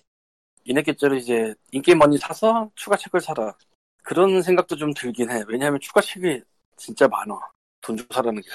이네께째로 0.64 1.16
이제 1.16 1.55
in-game 1.72 1.99
money 1.99 2.18
사서 2.18 2.70
추가책을 2.74 3.20
사라. 3.20 3.57
그런 4.03 4.42
생각도 4.42 4.77
좀 4.77 4.92
들긴 4.94 5.31
해. 5.31 5.42
왜냐하면 5.48 5.81
추가책이 5.81 6.42
진짜 6.77 7.09
많아. 7.09 7.35
돈 7.81 7.96
주고 7.96 8.12
사라는 8.14 8.40
게. 8.42 8.48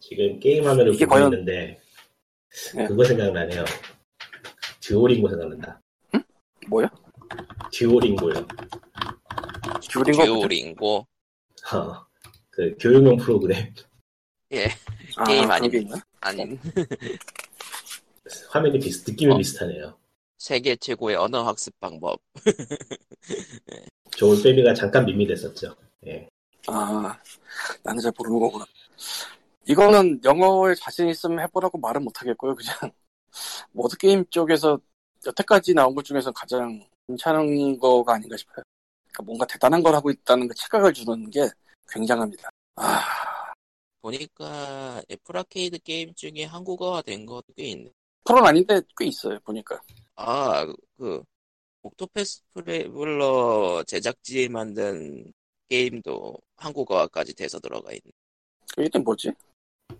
지금 0.00 0.38
게임 0.40 0.66
화면을 0.66 0.94
이게 0.94 1.04
보고 1.06 1.16
과연- 1.16 1.32
있는데 1.32 1.80
네. 2.74 2.86
그거 2.86 3.04
생각나네요. 3.04 3.64
듀오링고 4.80 5.28
생각난다. 5.28 5.80
뭐야? 6.68 6.88
듀오링고요. 7.72 8.34
뭐죠? 9.94 10.12
듀오링고 10.12 11.06
어, 11.72 12.06
그 12.50 12.74
교육용 12.80 13.16
프로그램 13.16 13.72
아, 15.16 15.24
게임 15.24 15.50
아닙니다. 15.50 15.70
게 15.70 15.78
있나? 15.78 15.96
아닌 16.20 16.60
화면이 18.50 18.78
비슷 18.78 19.10
느낌이 19.10 19.32
어. 19.32 19.36
비슷하네요. 19.36 19.98
세계 20.38 20.76
최고의 20.76 21.16
언어 21.16 21.42
학습 21.42 21.78
방법. 21.80 22.20
조울 24.16 24.42
빼미가 24.42 24.74
잠깐 24.74 25.04
밋밋했었죠. 25.06 25.74
예. 26.06 26.28
아, 26.66 27.18
나는 27.82 28.00
잘 28.00 28.12
모르는 28.16 28.38
거구나. 28.38 28.64
이거는 29.66 30.20
영어에 30.24 30.74
자신 30.74 31.08
있으면 31.08 31.40
해보라고 31.40 31.78
말은 31.78 32.02
못하겠고요. 32.04 32.54
그냥 32.54 32.92
word 33.74 33.99
game 33.99 34.24
쪽에서 34.30 34.78
여태까지 35.26 35.74
나온 35.74 35.94
것 35.94 36.04
중에서 36.04 36.32
가장 36.32 36.80
괜찮은 37.06 37.78
거가 37.78 38.14
아닌가 38.14 38.36
싶어요. 38.36 38.62
그러니까 39.18 39.22
뭔가 39.24 39.46
대단한 39.46 39.82
걸 39.82 39.94
하고 39.94 40.10
있다는 40.10 40.48
그 40.48 40.54
착각을 40.54 40.92
주는 40.92 41.30
게 41.30 41.48
굉장합니다. 41.90 42.48
아, 42.76 43.52
보니까 44.00 45.02
애플 45.10 45.36
아케이드 45.36 45.78
게임 45.80 46.14
중에 46.14 46.44
한국어화 46.44 47.02
된 47.02 47.26
것도 47.26 47.52
꽤 47.56 47.70
있네. 47.70 47.90
프로는 48.24 48.46
아닌데 48.48 48.80
꽤 48.96 49.06
있어요. 49.06 49.38
보니까. 49.40 49.80
아, 50.16 50.64
그 50.96 51.22
옥토패스 51.82 52.42
트래블러 52.54 53.82
제작진이 53.86 54.48
만든 54.48 55.32
게임도 55.68 56.36
한국어화까지 56.56 57.34
돼서 57.34 57.58
들어가 57.58 57.90
있네. 57.92 58.88
또 58.92 59.00
뭐지? 59.00 59.32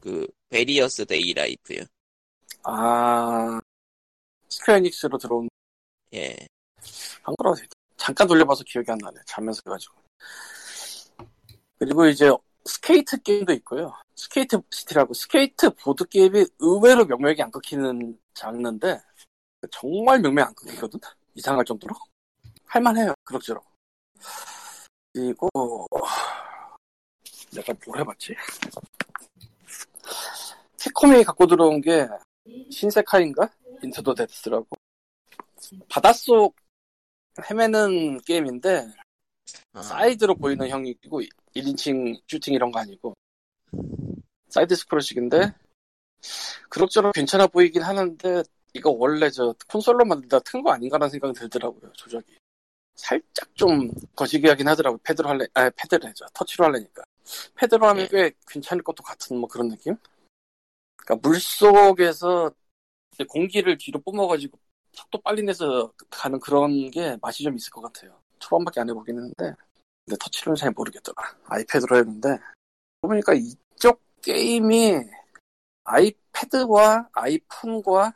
그 0.00 0.26
Various 0.48 1.04
Daylife요. 1.06 1.84
아, 2.64 3.60
스퀘어에닉스로 4.48 5.18
들어온 5.18 5.48
예. 6.14 6.34
돼 7.56 7.64
있다. 7.64 7.77
잠깐 8.08 8.26
돌려봐서 8.26 8.64
기억이 8.64 8.90
안 8.90 8.96
나네. 8.96 9.18
자면서 9.26 9.60
해가지고. 9.66 9.94
그리고 11.78 12.06
이제 12.06 12.30
스케이트 12.64 13.20
게임도 13.20 13.52
있고요. 13.52 13.92
스케이트 14.16 14.58
시티라고 14.70 15.12
스케이트 15.12 15.68
보드 15.74 16.06
게임이 16.06 16.46
의외로 16.58 17.04
명맥이 17.04 17.42
안 17.42 17.50
끊기는 17.50 18.18
장르인데 18.32 18.98
정말 19.70 20.20
명맥 20.20 20.46
안 20.46 20.54
끊기거든. 20.54 20.98
이상할 21.34 21.66
정도로 21.66 21.94
할만해요. 22.64 23.12
그럭저럭. 23.24 23.62
그리고 25.12 25.50
내가 27.52 27.74
뭘 27.84 28.00
해봤지? 28.00 28.34
캡콤이 30.78 31.24
갖고 31.24 31.46
들어온 31.46 31.82
게 31.82 32.08
신세카이인가? 32.70 33.50
Into 33.82 34.00
the 34.00 34.14
Depths라고 34.14 34.66
바닷속 35.90 36.56
헤매는 37.50 38.20
게임인데 38.22 38.88
아, 39.72 39.82
사이드로 39.82 40.34
보이는 40.36 40.68
형이고 40.68 41.22
1인칭 41.54 42.20
슈팅 42.26 42.54
이런 42.54 42.70
거 42.70 42.80
아니고 42.80 43.14
side 44.48 44.74
scroll식인데 44.74 45.52
그럭저럭 46.68 47.12
괜찮아 47.14 47.46
보이긴 47.46 47.82
하는데 47.82 48.42
이거 48.74 48.90
원래 48.90 49.30
저 49.30 49.54
콘솔로 49.68 50.04
만들다 50.04 50.40
튼 50.40 50.62
거 50.62 50.72
아닌가라는 50.72 51.10
생각이 51.10 51.34
들더라고요 51.38 51.92
조작이. 51.92 52.36
살짝 52.94 53.54
좀 53.54 53.90
거시기 54.16 54.48
하긴 54.48 54.66
하더라고요. 54.68 54.98
패드로 55.04 55.28
할래 55.28 55.46
아 55.54 55.70
패드로 55.70 56.08
해죠. 56.08 56.26
터치로 56.34 56.64
할래니까. 56.66 57.04
패드로 57.54 57.86
하면 57.86 58.08
꽤 58.10 58.32
괜찮을 58.48 58.82
것도 58.82 59.02
같은 59.04 59.36
뭐 59.38 59.48
그런 59.48 59.68
느낌? 59.68 59.96
그러니까 60.96 61.28
물속에서 61.28 62.50
공기를 63.28 63.78
뒤로 63.78 64.00
뿜어가지고 64.00 64.58
속도 64.98 65.20
빨리 65.22 65.42
내서 65.42 65.92
가는 66.10 66.40
그런 66.40 66.90
게 66.90 67.16
맛이 67.22 67.44
좀 67.44 67.54
있을 67.54 67.70
것 67.70 67.80
같아요. 67.80 68.20
초반밖에 68.40 68.80
안 68.80 68.90
해보긴 68.90 69.16
했는데, 69.16 69.54
근데 70.04 70.16
터치로는 70.20 70.56
잘 70.56 70.72
모르겠더라. 70.72 71.36
아이패드로 71.44 71.96
했는데, 71.98 72.36
보니까 73.02 73.32
이쪽 73.34 74.02
게임이 74.22 74.96
아이패드와 75.84 77.10
아이폰과 77.12 78.12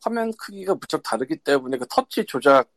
화면 0.00 0.32
크기가 0.36 0.74
무척 0.74 1.00
다르기 1.04 1.36
때문에 1.36 1.78
그 1.78 1.86
터치 1.88 2.24
조작 2.24 2.68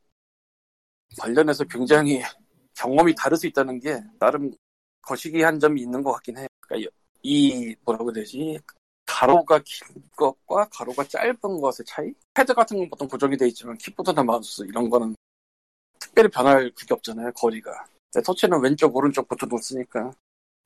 관련해서 1.18 1.64
굉장히 1.64 2.22
경험이 2.76 3.16
다를 3.16 3.38
수 3.38 3.48
있다는 3.48 3.80
게 3.80 4.00
나름 4.20 4.52
거시기 5.02 5.42
한 5.42 5.60
점이 5.60 5.82
있는 5.82 6.04
것 6.04 6.12
같긴 6.14 6.38
해요. 6.38 6.48
그러니까 6.60 6.92
이 7.24 7.76
뭐라고 7.84 8.10
해야 8.10 8.14
되지? 8.14 8.60
가로가 9.14 9.60
긴 9.64 9.88
것과 10.16 10.68
가로가 10.72 11.04
짧은 11.08 11.40
것의 11.62 11.86
차이? 11.86 12.12
패드 12.34 12.54
같은 12.56 12.78
건 12.78 12.90
보통 12.90 13.08
고정이 13.08 13.38
돼 13.38 13.48
있지만 13.48 13.78
키보드나 13.78 14.24
마우스 14.24 14.64
이런 14.64 14.90
거는 14.90 15.16
특별히 16.00 16.30
변할 16.30 16.72
그게 16.76 16.94
없잖아요 16.96 17.32
거리가. 17.34 17.86
근데 18.12 18.24
터치는 18.26 18.60
왼쪽 18.62 18.96
오른쪽 18.96 19.28
버튼을 19.28 19.60
쓰니까 19.62 20.12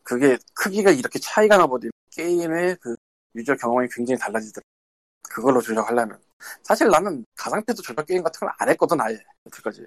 그게 0.04 0.38
크기가 0.54 0.92
이렇게 0.92 1.20
차이가 1.20 1.58
나버리면 1.58 1.92
게임의 2.12 2.78
그 2.80 2.96
유저 3.36 3.56
경험이 3.58 3.88
굉장히 3.92 4.18
달라지더라고요. 4.20 4.64
그걸로 5.24 5.62
조작하려면. 5.62 6.20
사실 6.64 6.88
나는 6.88 7.26
가상패드 7.36 7.82
조작 7.82 8.06
게임 8.06 8.24
같은 8.24 8.40
걸 8.40 8.50
안 8.60 8.70
했거든 8.70 9.00
아예. 9.02 9.18
여태까지. 9.46 9.86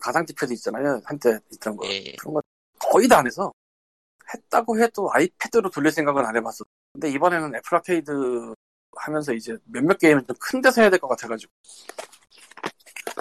가상 0.00 0.24
D-pad 0.26 0.52
있잖아요 0.54 1.00
한때 1.04 1.38
있던 1.52 1.76
거. 1.76 1.86
예. 1.88 2.16
그런 2.16 2.34
거 2.34 2.42
거의 2.78 3.06
다 3.06 3.18
안 3.18 3.26
해서 3.26 3.52
했다고 4.32 4.80
해도 4.80 5.10
아이패드로 5.12 5.70
돌릴 5.70 5.92
생각은 5.92 6.24
안 6.24 6.36
해봤어. 6.36 6.64
근데 6.92 7.10
이번에는 7.10 7.54
애플 7.56 7.76
아케이드 7.76 8.54
하면서 8.96 9.32
이제 9.34 9.56
몇몇 9.66 9.98
게임을 9.98 10.24
좀큰 10.26 10.60
데서 10.62 10.80
해야 10.80 10.90
될 10.90 10.98
것 11.00 11.08
같아가지고. 11.08 11.52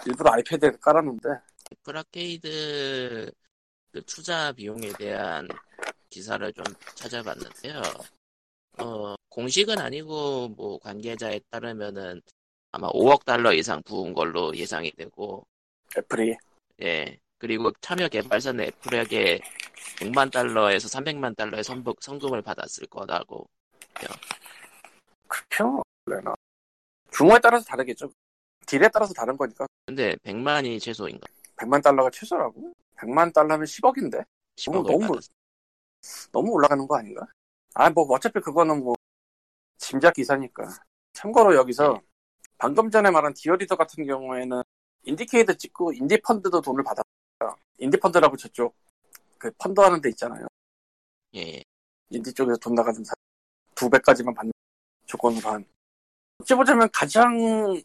일부러 0.06 0.32
아이패드에 0.34 0.72
깔았는데. 0.82 1.30
애플 1.74 1.98
아케이드 1.98 3.32
그 3.92 4.02
투자 4.06 4.52
비용에 4.52 4.92
대한 4.94 5.48
기사를 6.10 6.52
좀 6.54 6.63
찾아봤는데요. 6.96 7.82
어, 8.80 9.16
공식은 9.30 9.78
아니고 9.80 10.50
뭐 10.50 10.80
관계자에 10.80 11.39
따르면은 11.50 12.22
아마 12.72 12.89
5억 12.89 13.26
달러 13.26 13.54
이상 13.54 13.82
부은 13.84 14.13
걸로 14.13 14.56
예상이 14.56 14.92
되고. 14.92 15.46
애플이? 15.98 16.36
예 16.82 17.20
그리고 17.38 17.72
참여 17.82 18.08
개발사는 18.10 18.63
애플에게 18.63 19.39
100만 19.98 20.32
달러에서 20.32 20.88
300만 20.88 21.36
달러의 21.36 21.63
선부, 21.63 21.93
성금을 22.00 22.41
받았을 22.41 22.88
거라고 22.88 23.48
그렇죠 25.28 25.82
원래는. 26.06 26.34
규모에 27.12 27.39
따라서 27.41 27.65
다르겠죠. 27.65 28.10
deal에 28.65 28.89
따라서 28.93 29.13
다른 29.13 29.38
거니까. 29.38 29.67
근데 29.86 30.15
100만이 30.24 30.80
최소인가 30.82 31.28
100만 31.58 31.84
달러가 31.84 32.10
최소라고? 32.10 32.74
100만 32.98 33.34
달러면 33.34 33.65
10억인데? 33.65 34.24
10억을 34.58 34.88
너무 34.88 35.00
받았어. 35.08 35.30
너무 36.32 36.52
올라가는 36.52 36.88
거 36.88 36.98
아닌가? 36.98 37.26
아 37.76 37.89
뭐 37.89 38.06
어차피 38.13 38.39
그거는 38.39 38.84
뭐 38.84 38.96
짐작 39.78 40.13
기사니까. 40.13 40.63
참고로 41.13 41.56
여기서 41.56 42.00
방금 42.58 42.89
전에 42.89 43.12
말한 43.12 43.34
Dear 43.36 43.52
Reader 43.52 43.76
같은 43.76 44.06
경우에는 44.06 44.62
IndieCade 45.04 45.54
찍고 45.54 45.93
Indie 45.93 46.24
Fund도 46.24 46.62
돈을 46.62 46.84
받았 46.84 47.03
어요 47.43 47.56
Indie 47.80 48.02
Fund라고 48.02 48.38
저쪽 48.38 48.75
그 49.38 49.51
펀드 49.58 49.79
하는 49.82 50.01
데 50.01 50.10
있잖아요 50.10 50.47
예, 51.36 51.39
예. 51.41 51.63
인디 52.10 52.34
쪽에서 52.34 52.58
돈 52.58 52.75
나가는 52.75 53.03
사람 53.03 53.15
두 53.75 53.89
배까지만 53.89 54.34
받는 54.34 54.51
조건으로 55.06 55.49
한 55.49 55.65
어찌 56.39 56.53
보자면 56.56 56.89
가장 56.91 57.82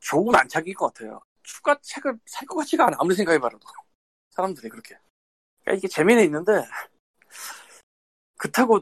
좋은 0.00 0.34
안착일 0.34 0.74
것 0.74 0.92
같아요. 0.92 1.20
추가 1.42 1.76
책을 1.80 2.18
살 2.26 2.46
것 2.46 2.56
같지가 2.56 2.86
않아 2.86 2.96
아무리 3.00 3.16
생각해 3.16 3.38
봐도 3.38 3.58
사람들이 4.30 4.68
그렇게 4.68 4.96
그러니까 5.64 5.78
이게 5.78 5.88
재미는 5.88 6.24
있는데 6.24 6.64
그렇다고 8.36 8.80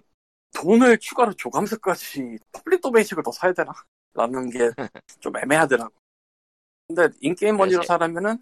돈을 0.53 0.99
추가로 0.99 1.33
줘가면서까지 1.35 2.39
public 2.53 2.81
domain 2.81 3.07
책을 3.07 3.23
더 3.23 3.33
사야 3.33 3.53
되나? 3.53 3.73
라는 4.15 4.51
게 4.51 4.71
좀 5.21 5.37
애매하더라고 5.37 5.95
근데 6.89 7.09
in-game 7.21 7.57
money로 7.57 7.83
사려면은 7.83 8.41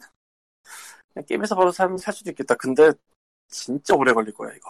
게임에서 1.22 1.54
바로 1.54 1.70
사면 1.70 1.96
살 1.96 2.12
수도 2.12 2.30
있겠다. 2.30 2.54
근데 2.56 2.92
진짜 3.48 3.94
오래 3.94 4.12
걸릴 4.12 4.34
거야 4.34 4.52
이거. 4.54 4.68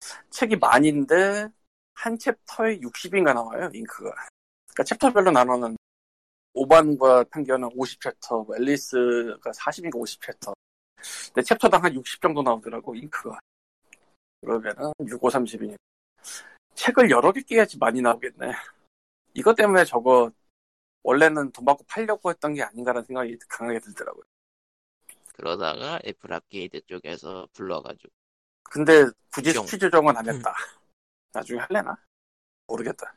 책이 0.30 0.56
만인데 0.56 1.48
한 1.94 2.18
챕터에 2.18 2.78
60인가 2.80 3.34
나와요 3.34 3.70
잉크가. 3.74 4.10
그러니까 4.68 4.84
챕터별로 4.84 5.30
나눠는 5.30 5.76
오만과 6.54 7.24
편견은 7.24 7.70
50챕터 7.70 8.46
뭐 8.46 8.56
앨리스가 8.56 9.50
40인가 9.50 9.92
50챕터. 9.92 10.52
근데 11.26 11.42
챕터당 11.42 11.84
한 11.84 11.94
60 11.94 12.20
정도 12.20 12.42
나오더라고 12.42 12.94
잉크가. 12.94 13.38
그러면은 14.40 14.92
6, 15.06 15.22
5, 15.22 15.28
30이니 15.28 15.76
책을 16.74 17.10
여러 17.10 17.30
개 17.32 17.42
깨야지 17.42 17.78
많이 17.78 18.00
나오겠네. 18.00 18.52
이것 19.34 19.54
때문에 19.54 19.84
저거 19.84 20.30
원래는 21.02 21.52
돈 21.52 21.64
받고 21.64 21.84
팔려고 21.88 22.30
했던 22.30 22.54
게 22.54 22.62
아닌가라는 22.62 23.04
생각이 23.04 23.38
강하게 23.48 23.78
들더라고요 23.80 24.22
그러다가 25.40 25.98
애플 26.04 26.32
아케이드 26.32 26.82
쪽에서 26.82 27.48
불러가지고 27.54 28.12
근데 28.62 29.06
굳이 29.32 29.54
뿅. 29.54 29.66
수치 29.66 29.78
조정은 29.78 30.14
안 30.16 30.28
했다. 30.28 30.54
나중에 31.32 31.58
할래나? 31.60 31.96
모르겠다. 32.66 33.14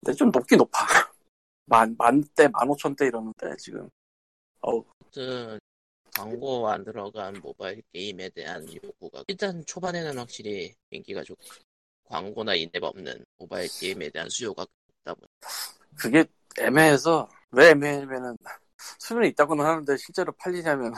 근데 0.00 0.16
좀 0.16 0.30
높긴 0.30 0.58
높아. 0.58 0.78
만, 1.66 1.94
만대, 1.98 2.48
만 2.48 2.68
오천대 2.68 3.06
이러는데, 3.06 3.56
지금. 3.58 3.88
어우, 4.60 4.84
아무튼 5.00 5.58
광고 6.14 6.68
안 6.68 6.84
들어간 6.84 7.34
모바일 7.42 7.82
게임에 7.92 8.28
대한 8.30 8.66
요구가 8.72 9.24
일단 9.26 9.64
초반에는 9.66 10.16
확실히 10.18 10.74
인기가 10.90 11.22
좋고 11.22 11.42
광고나 12.04 12.54
in-app 12.54 12.82
없는 12.82 13.24
모바일 13.38 13.68
게임에 13.80 14.10
대한 14.10 14.28
수요가 14.28 14.64
있다 15.02 15.14
보니 15.14 15.26
그게 15.96 16.24
애매해서, 16.58 17.28
왜 17.50 17.70
애매하면은, 17.70 18.36
수요는 19.00 19.28
있다고는 19.30 19.64
하는데, 19.64 19.96
실제로 19.96 20.32
팔리냐면, 20.32 20.94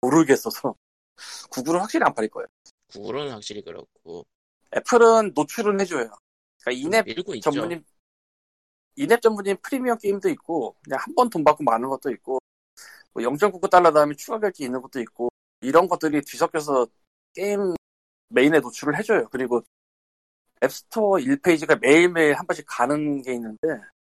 모르겠어서. 0.00 0.74
구글은 1.50 1.80
확실히 1.80 2.04
안 2.04 2.14
팔릴 2.14 2.30
거예요. 2.30 2.46
구글은 2.92 3.30
확실히 3.32 3.62
그렇고 3.62 4.26
애플은 4.76 5.32
노출은 5.34 5.80
해줘요. 5.80 6.10
그러니까 6.62 7.02
밀고 7.04 7.34
있죠. 7.36 7.50
전문인, 7.50 7.84
이앱 8.96 9.20
전문인 9.22 9.56
프리미엄 9.62 9.98
게임도 9.98 10.28
있고, 10.30 10.76
그냥 10.84 10.98
한 11.00 11.14
번 11.14 11.30
돈 11.30 11.44
받고 11.44 11.64
마는 11.64 11.88
것도 11.88 12.10
있고, 12.12 12.38
뭐 13.12 13.22
0.99달러 13.22 13.92
다음에 13.94 14.14
추가 14.14 14.38
결제 14.38 14.64
있는 14.64 14.80
것도 14.82 15.00
있고, 15.00 15.28
이런 15.62 15.88
것들이 15.88 16.20
뒤섞여서 16.22 16.86
게임 17.34 17.74
메인에 18.28 18.60
노출을 18.60 18.96
해줘요. 18.98 19.28
그리고 19.30 19.62
앱스토어 20.62 21.18
1페이지가 21.18 21.80
매일매일 21.80 22.34
한 22.34 22.46
번씩 22.46 22.66
가는 22.68 23.22
게 23.22 23.34
있는데, 23.34 23.58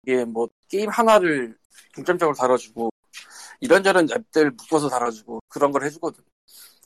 이게 0.02 0.24
뭐 0.24 0.48
게임 0.68 0.88
하나를 0.90 1.56
중점적으로 1.94 2.34
달아주고, 2.36 2.90
이런저런 3.64 4.08
앱들 4.10 4.50
묶어서 4.52 4.88
달아주고, 4.90 5.40
그런 5.48 5.72
걸 5.72 5.84
해주거든. 5.84 6.22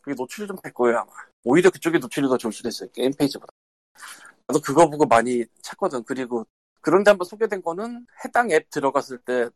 그게 0.03 0.15
노출이 0.17 0.47
좀 0.47 0.57
될 0.63 0.73
거예요, 0.73 0.99
아마. 0.99 1.11
오히려 1.45 1.71
그쪽에 1.71 1.99
노출이 1.99 2.29
더 2.29 2.39
좋을 2.39 2.53
수도 2.53 2.69
있어요. 2.69 2.89
게임 2.93 3.13
페이지보다. 3.13 3.53
나도 4.47 4.61
그거 4.61 4.89
보고 4.89 5.05
많이 5.07 5.45
찾거든. 5.63 6.05
그리고 6.05 6.47
그런데 6.81 7.11
한번 7.11 7.27
소개된 7.27 7.63
거는 7.63 8.07
해당 8.25 8.51
앱 8.53 8.71
들어갔을 8.71 9.19
때 9.19 9.49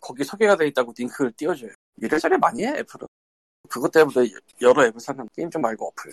거기 0.00 0.24
소개가 0.24 0.56
돼 0.56 0.66
있다고 0.68 0.92
링크를 0.96 1.32
띄워줘요. 1.32 1.70
이래저래 1.98 2.36
많이 2.38 2.64
해, 2.64 2.70
애플은. 2.78 3.06
그것 3.68 3.90
때문에 3.92 4.28
여러 4.60 4.84
앱을 4.86 5.00
사는 5.00 5.28
게임 5.34 5.50
좀 5.50 5.62
말고 5.62 5.88
어플. 5.88 6.12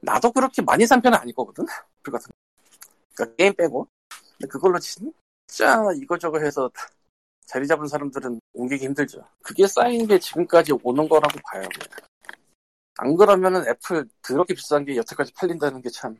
나도 0.00 0.32
그렇게 0.32 0.62
많이 0.62 0.86
산 0.86 1.00
편은 1.02 1.18
아니거든. 1.18 1.66
그 2.02 2.10
같은. 2.10 2.28
거. 2.30 2.36
그러니까 3.14 3.36
게임 3.36 3.54
빼고. 3.54 3.88
근데 4.38 4.48
그걸로 4.48 4.78
진짜 4.78 5.82
이거저거 6.00 6.38
해서 6.40 6.70
자리 7.48 7.66
잡은 7.66 7.86
사람들은 7.88 8.38
옮기기 8.52 8.84
힘들죠. 8.84 9.26
그게 9.42 9.66
쌓인 9.66 10.06
게 10.06 10.18
지금까지 10.18 10.72
오는 10.82 11.08
거라고 11.08 11.34
봐요. 11.50 11.66
안 12.98 13.16
그러면은 13.16 13.66
애플 13.66 14.06
그렇게 14.20 14.52
비싼 14.52 14.84
게 14.84 14.94
여태까지 14.96 15.32
팔린다는 15.32 15.80
게 15.80 15.88
참. 15.88 16.14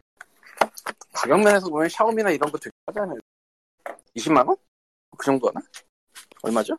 가격면에서 1.12 1.68
보면 1.68 1.90
샤오미나 1.90 2.30
이런 2.30 2.50
거 2.50 2.56
되게 2.56 2.70
싸잖아요. 2.86 3.18
20만원? 4.16 4.58
그 5.18 5.26
정도 5.26 5.48
하나? 5.48 5.60
얼마죠? 6.42 6.78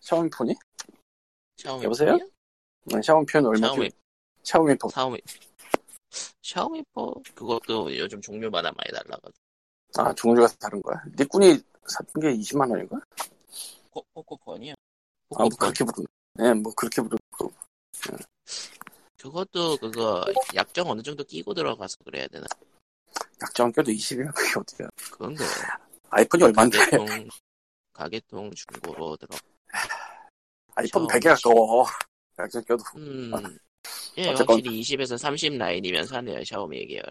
샤오미 0.00 0.30
폰이? 0.30 0.54
샤오미 1.58 1.84
여보세요? 1.84 2.16
네, 2.84 3.02
샤오미 3.02 3.26
폰 3.26 3.44
얼마죠? 3.44 3.74
샤오미 3.74 3.90
샤오미 4.42 4.74
폰. 4.78 4.90
샤오미 4.90 5.20
샤오미 6.42 6.82
폰 6.94 7.12
그것도 7.34 7.94
요즘 7.98 8.22
종류마다 8.22 8.72
많이 8.72 8.90
달라가지고 8.90 9.32
아, 9.98 10.14
종류가 10.14 10.48
다른 10.60 10.80
거야? 10.80 10.96
니꾼이 11.18 11.60
샀던 11.88 12.22
게 12.22 12.32
20만 12.38 12.70
원인가? 12.70 12.98
코- 13.96 14.04
코코폰이요. 14.12 14.72
아, 14.72 14.76
뭐 15.28 15.38
코코폰 15.38 15.56
그렇게 15.72 15.84
부르네. 15.84 16.06
네, 16.34 16.54
뭐 16.54 16.72
그렇게 16.74 17.00
부르고. 17.00 17.52
그것도 19.18 19.78
그거 19.78 20.24
약정 20.54 20.88
어느 20.90 21.02
정도 21.02 21.24
끼고 21.24 21.54
들어가서 21.54 21.96
그래야 22.04 22.26
되나? 22.28 22.44
약정 23.42 23.72
껴도 23.72 23.90
20이면 23.90 24.32
그게 24.34 24.58
어디야. 24.58 24.88
그건 25.10 25.34
그 25.34 25.44
아이폰이 26.10 26.44
얼만데? 26.44 26.78
가개통 26.78 27.28
가개통 27.92 28.50
중고로 28.54 29.16
들어. 29.16 29.36
아이폰 30.74 31.08
저- 31.08 31.14
100에 31.18 31.34
가까워. 31.34 31.86
약정 32.38 32.62
껴도. 32.64 32.84
음. 32.96 33.32
예, 34.18 34.28
어쨌건. 34.28 34.56
확실히 34.56 34.80
20에서 34.80 35.16
30 35.16 35.54
라인이면 35.56 36.06
싸네요 36.06 36.44
샤오미 36.44 36.86
계열. 36.86 37.04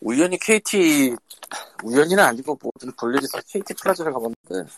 우연히 0.00 0.38
KT, 0.38 1.16
우연히는 1.82 2.22
아니고 2.22 2.58
뭐든 2.60 2.94
볼일이 2.96 3.24
있어서 3.24 3.42
KT 3.46 3.74
플라자를 3.74 4.12
가봤는데, 4.12 4.72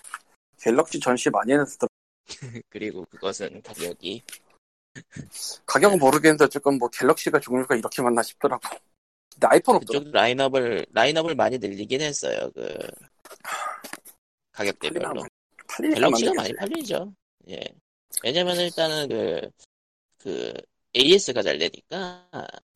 갤럭시 0.58 1.00
전시 1.00 1.30
많이 1.30 1.52
해놨더라. 1.52 1.88
그리고 2.70 3.04
그것은 3.10 3.62
가격이 3.62 4.22
가격은 5.66 5.98
모르겠는데 5.98 6.44
어쨌건 6.44 6.78
뭐 6.78 6.88
갤럭시가 6.88 7.40
종류가 7.40 7.76
이렇게 7.76 8.02
많나 8.02 8.22
싶더라고. 8.22 8.62
근데 9.32 9.46
아이폰. 9.48 9.78
그쪽 9.80 10.10
라인업을 10.10 10.86
라인업을 10.92 11.34
많이 11.34 11.58
늘리긴 11.58 12.00
했어요. 12.00 12.50
그 12.54 12.76
가격대별로. 14.52 15.22
갤럭시가. 15.68 16.32
많이 16.34 16.54
팔리죠. 16.54 17.14
예. 17.50 17.60
왜냐면 18.22 18.56
일단은 18.56 19.08
그, 19.08 19.50
그, 20.18 20.54
AS가 20.96 21.42
잘 21.42 21.58
되니까, 21.58 22.26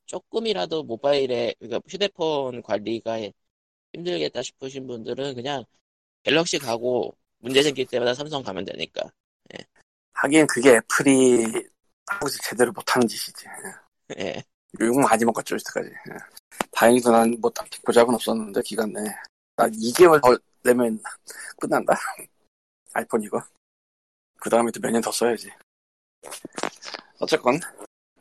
조금이라도 0.05 0.83
모바일에, 0.83 1.55
그러니까 1.59 1.81
휴대폰 1.89 2.63
관리가 2.63 3.21
힘들겠다 3.93 4.43
싶으신 4.43 4.87
분들은 4.87 5.35
그냥 5.35 5.65
갤럭시 6.23 6.59
가고 6.59 7.17
문제 7.39 7.63
생길 7.63 7.87
때마다 7.87 8.15
삼성 8.15 8.43
가면 8.43 8.65
되니까. 8.65 9.03
하긴 10.13 10.47
그게 10.47 10.77
애플이 10.77 11.45
한국에서 12.07 12.39
제대로 12.43 12.71
못하는 12.73 13.09
짓이지. 13.09 13.47
예. 14.19 14.43
욕 14.81 15.01
많이 15.01 15.25
먹었죠, 15.25 15.55
여태까지. 15.55 15.89
예. 15.89 16.17
다행히도 16.73 17.11
난 17.11 17.31
뭐 17.41 17.51
딱히 17.51 17.81
고장은 17.83 18.15
없었는데, 18.15 18.61
기간 18.63 18.93
내에. 18.93 19.05
난 19.57 19.71
2개월 19.73 20.21
더 20.23 20.37
내면 20.63 21.01
끝난다? 21.59 21.95
아이폰 22.93 23.23
이거. 23.23 23.43
그 24.39 24.51
다음에 24.51 24.71
또 24.73 24.81
몇 24.81 24.91
년 24.93 25.01
더 25.01 25.11
써야지. 25.11 25.51
어쨌건, 27.19 27.59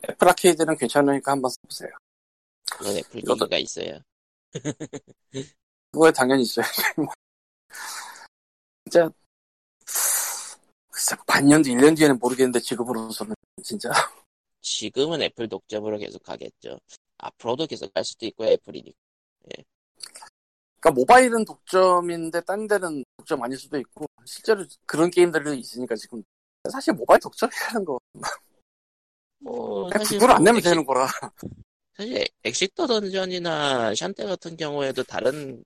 애플 0.08 0.28
아케이드는 0.28 0.76
괜찮으니까 0.76 1.32
한번 1.32 1.50
써보세요. 1.50 1.90
그건 2.72 2.96
애플 2.96 3.20
이것도- 3.20 3.38
기기가 3.40 3.58
있어요. 3.58 4.00
그거에 5.92 6.12
당연히 6.12 6.42
있어야지. 6.42 6.82
진짜 8.84 9.10
진짜 9.86 11.22
반년 11.26 11.62
뒤, 11.62 11.70
1년 11.74 11.96
뒤에는 11.96 12.18
모르겠는데 12.18 12.60
지금으로서는 12.60 13.34
진짜 13.62 13.90
지금은 14.60 15.22
애플 15.22 15.48
독점으로 15.48 15.98
계속 15.98 16.22
가겠죠. 16.22 16.78
앞으로도 17.18 17.66
계속 17.66 17.92
갈 17.92 18.04
수도 18.04 18.26
있고 18.26 18.44
애플이니까. 18.44 18.96
그러니까 20.80 20.90
모바일은 20.94 21.44
독점인데 21.44 22.42
딴 22.42 22.66
데는 22.66 23.04
독점 23.18 23.42
아닐 23.42 23.58
수도 23.58 23.78
있고 23.78 24.06
실제로 24.24 24.64
그런 24.86 25.10
게임들이 25.10 25.58
있으니까 25.58 25.94
지금 25.96 26.22
사실 26.70 26.92
모바일 26.94 27.20
독점이라는 27.20 27.84
거 27.84 27.98
뭐 29.40 29.90
사실 29.90 30.18
구글 30.18 30.30
안뭐 30.32 30.44
내면 30.44 30.60
되는 30.60 30.84
거라 30.84 31.08
사실 32.00 32.26
엑식터 32.44 32.86
던전이나 32.86 33.94
샨테 33.94 34.24
같은 34.24 34.56
경우에도 34.56 35.02
다른 35.02 35.62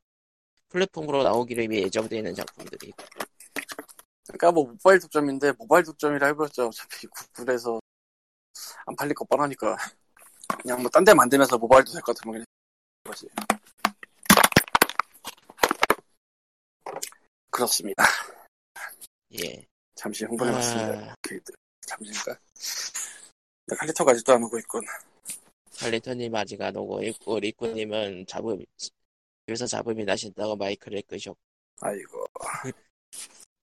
플랫폼으로 0.68 1.22
나오기로 1.22 1.62
이미 1.62 1.76
예정되어 1.82 2.18
있는 2.18 2.34
작품들이 2.34 2.92
그러니까 4.26 4.50
뭐 4.50 4.64
모바일 4.64 4.98
독점인데 4.98 5.52
모바일 5.52 5.84
독점이라 5.84 6.26
해봤자 6.26 6.66
어차피 6.66 7.06
구글에서 7.06 7.78
안 8.84 8.96
팔릴 8.96 9.14
거 9.14 9.24
뻔하니까 9.26 9.76
그냥 10.60 10.80
뭐 10.82 10.90
딴 10.90 11.04
데 11.04 11.14
만들면서 11.14 11.56
모바일도 11.56 11.92
될 11.92 12.02
것 12.02 12.16
같으면 12.16 12.32
그냥 12.32 12.46
거지. 13.04 13.28
그렇습니다. 17.48 18.02
예. 19.40 19.64
잠시 19.94 20.24
흥분해봤습니다. 20.24 21.12
아, 21.12 21.14
그 21.22 21.38
잠시니까 21.86 22.36
칼리터가 23.78 24.10
아직도 24.10 24.32
안 24.32 24.42
오고 24.42 24.58
있군 24.58 24.82
칼리터님 25.78 26.34
아직 26.34 26.60
안 26.62 26.76
오고 26.76 27.02
있고 27.04 27.38
리코님은 27.40 28.26
잡음 28.26 28.64
그래서 29.46 29.66
잡음이 29.66 30.04
나신다고 30.04 30.56
마이크를 30.56 31.02
끄셨고 31.02 31.38
아이고 31.80 32.24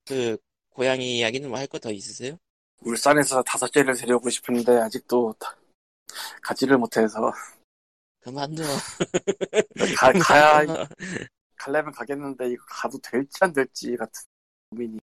그 0.06 0.38
고양이 0.70 1.18
이야기는 1.20 1.50
뭐 1.50 1.60
할 1.60 1.68
거 1.68 1.80
더 1.80 1.92
있으세요? 1.92 2.38
울산에서 2.82 3.42
다섯째를 3.44 3.96
데려오고 3.96 4.30
싶은데 4.30 4.72
아직도 4.78 5.36
다- 5.40 5.56
가지를 6.42 6.78
못해서 6.78 7.32
그만둬. 8.22 8.64
가, 9.98 10.12
가야 10.14 10.66
가려면 11.56 11.92
가겠는데 11.94 12.50
이거 12.52 12.64
가도 12.68 12.98
될지 13.00 13.32
안 13.42 13.54
될지 13.54 13.96
같은 13.96 14.12
고민이 14.72 15.00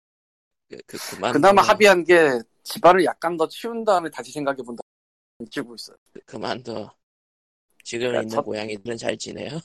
그, 0.70 0.78
그 0.88 0.98
그만. 1.12 1.34
그나마 1.34 1.62
합의한 1.62 2.04
게 2.04 2.39
집안을 2.63 3.04
약간 3.06 3.36
더 3.38 3.48
치운 3.48 3.84
다음에 3.84 4.10
다시 4.10 4.32
생각해본다 4.32 4.82
찍고 5.50 5.76
있어요 5.76 5.98
그, 6.13 6.19
그만둬. 6.21 6.91
지금 7.84 8.08
야, 8.15 8.21
있는 8.21 8.30
첫- 8.30 8.41
고양이들은 8.43 8.98
잘 8.98 9.17
지내요? 9.17 9.60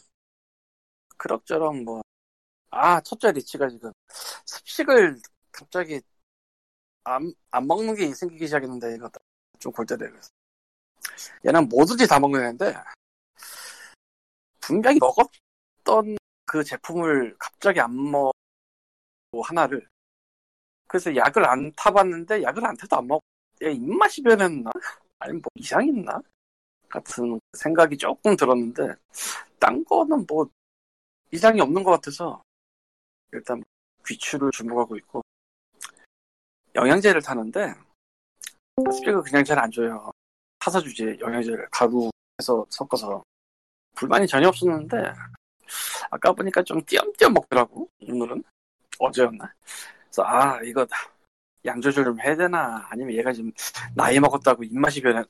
그럭저럭 1.17 1.77
뭐 1.83 2.03
아 2.73 3.01
첫째 3.01 3.33
리치가 3.33 3.69
지금 3.69 3.91
습식을 4.47 5.21
갑자기 5.51 6.01
안, 7.03 7.33
안 7.51 7.67
먹는 7.67 7.97
게 7.97 8.15
생기기 8.15 8.47
시작했는데 8.47 8.95
이거 8.95 9.11
좀 9.59 9.73
골때려요 9.73 10.21
얘는 11.45 11.69
뭐든지 11.69 12.07
다 12.07 12.21
먹는 12.21 12.45
애인데 12.45 12.75
분명히 14.61 14.99
먹었던 15.01 16.17
그 16.47 16.63
제품을 16.63 17.37
갑자기 17.39 17.81
안 17.81 17.93
먹고 18.11 18.33
하나를 19.43 19.89
그래서 20.87 21.15
약을 21.15 21.45
안 21.49 21.73
타봤는데 21.73 22.43
약을 22.43 22.65
안 22.67 22.77
타도 22.77 22.97
안 22.97 23.07
먹고 23.09 23.25
얘 23.65 23.73
입맛이 23.73 24.23
변했나? 24.23 24.71
아니면 25.21 25.43
뭐 25.43 25.51
이상이 25.55 25.89
있나? 25.89 26.21
같은 26.89 27.39
생각이 27.57 27.97
조금 27.97 28.35
들었는데 28.37 28.95
딴 29.61 29.85
거는 29.85 30.27
뭐 30.27 30.49
이상이 31.31 31.61
없는 31.61 31.85
것 31.85 31.93
같아서 31.93 32.43
일단 33.33 33.63
귀추를 34.07 34.51
주목하고 34.51 34.97
있고 34.97 35.23
영양제를 36.75 37.23
타는데 37.23 37.75
스피가 38.93 39.23
그냥 39.23 39.45
잘 39.45 39.59
안 39.59 39.71
줘요. 39.71 40.11
타서 40.59 40.81
주지 40.81 41.17
영양제를 41.21 41.69
가루해서 41.71 42.67
섞어서 42.71 43.23
불만이 43.95 44.27
전혀 44.27 44.49
없었는데 44.49 44.97
아까 46.11 46.33
보니까 46.33 46.63
좀 46.63 46.83
띄엄띄엄 46.85 47.33
먹더라고 47.35 47.89
오늘은. 48.09 48.43
어제였나? 48.99 49.53
그래서 50.05 50.23
아 50.25 50.61
이거 50.63 50.87
양 51.65 51.81
조절 51.81 52.05
좀 52.05 52.21
해야 52.21 52.37
되나? 52.37 52.87
아니면 52.91 53.15
얘가 53.15 53.33
지금 53.33 53.53
나이 53.95 54.19
먹었다고 54.19 54.65
입맛이 54.65 55.01
변했, 55.01 55.27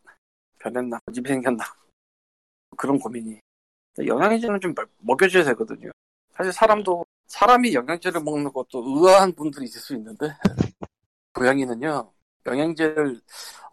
변했나? 0.59 0.99
고집이 1.07 1.29
생겼나? 1.29 1.64
그런 2.77 2.99
고민이. 2.99 3.40
영양제는 4.05 4.61
좀 4.61 4.75
먹- 4.75 4.88
먹여줘야 4.99 5.45
되거든요. 5.45 5.90
사실 6.33 6.53
사람도 6.53 7.05
사람이 7.27 7.75
영양제를 7.75 8.23
먹는 8.23 8.53
것도 8.53 8.83
의아한 8.87 9.33
분들이 9.35 9.64
있을 9.66 9.81
수 9.81 9.95
있는데 9.95 10.27
고양이는요 11.35 12.12
영양제를 12.47 13.21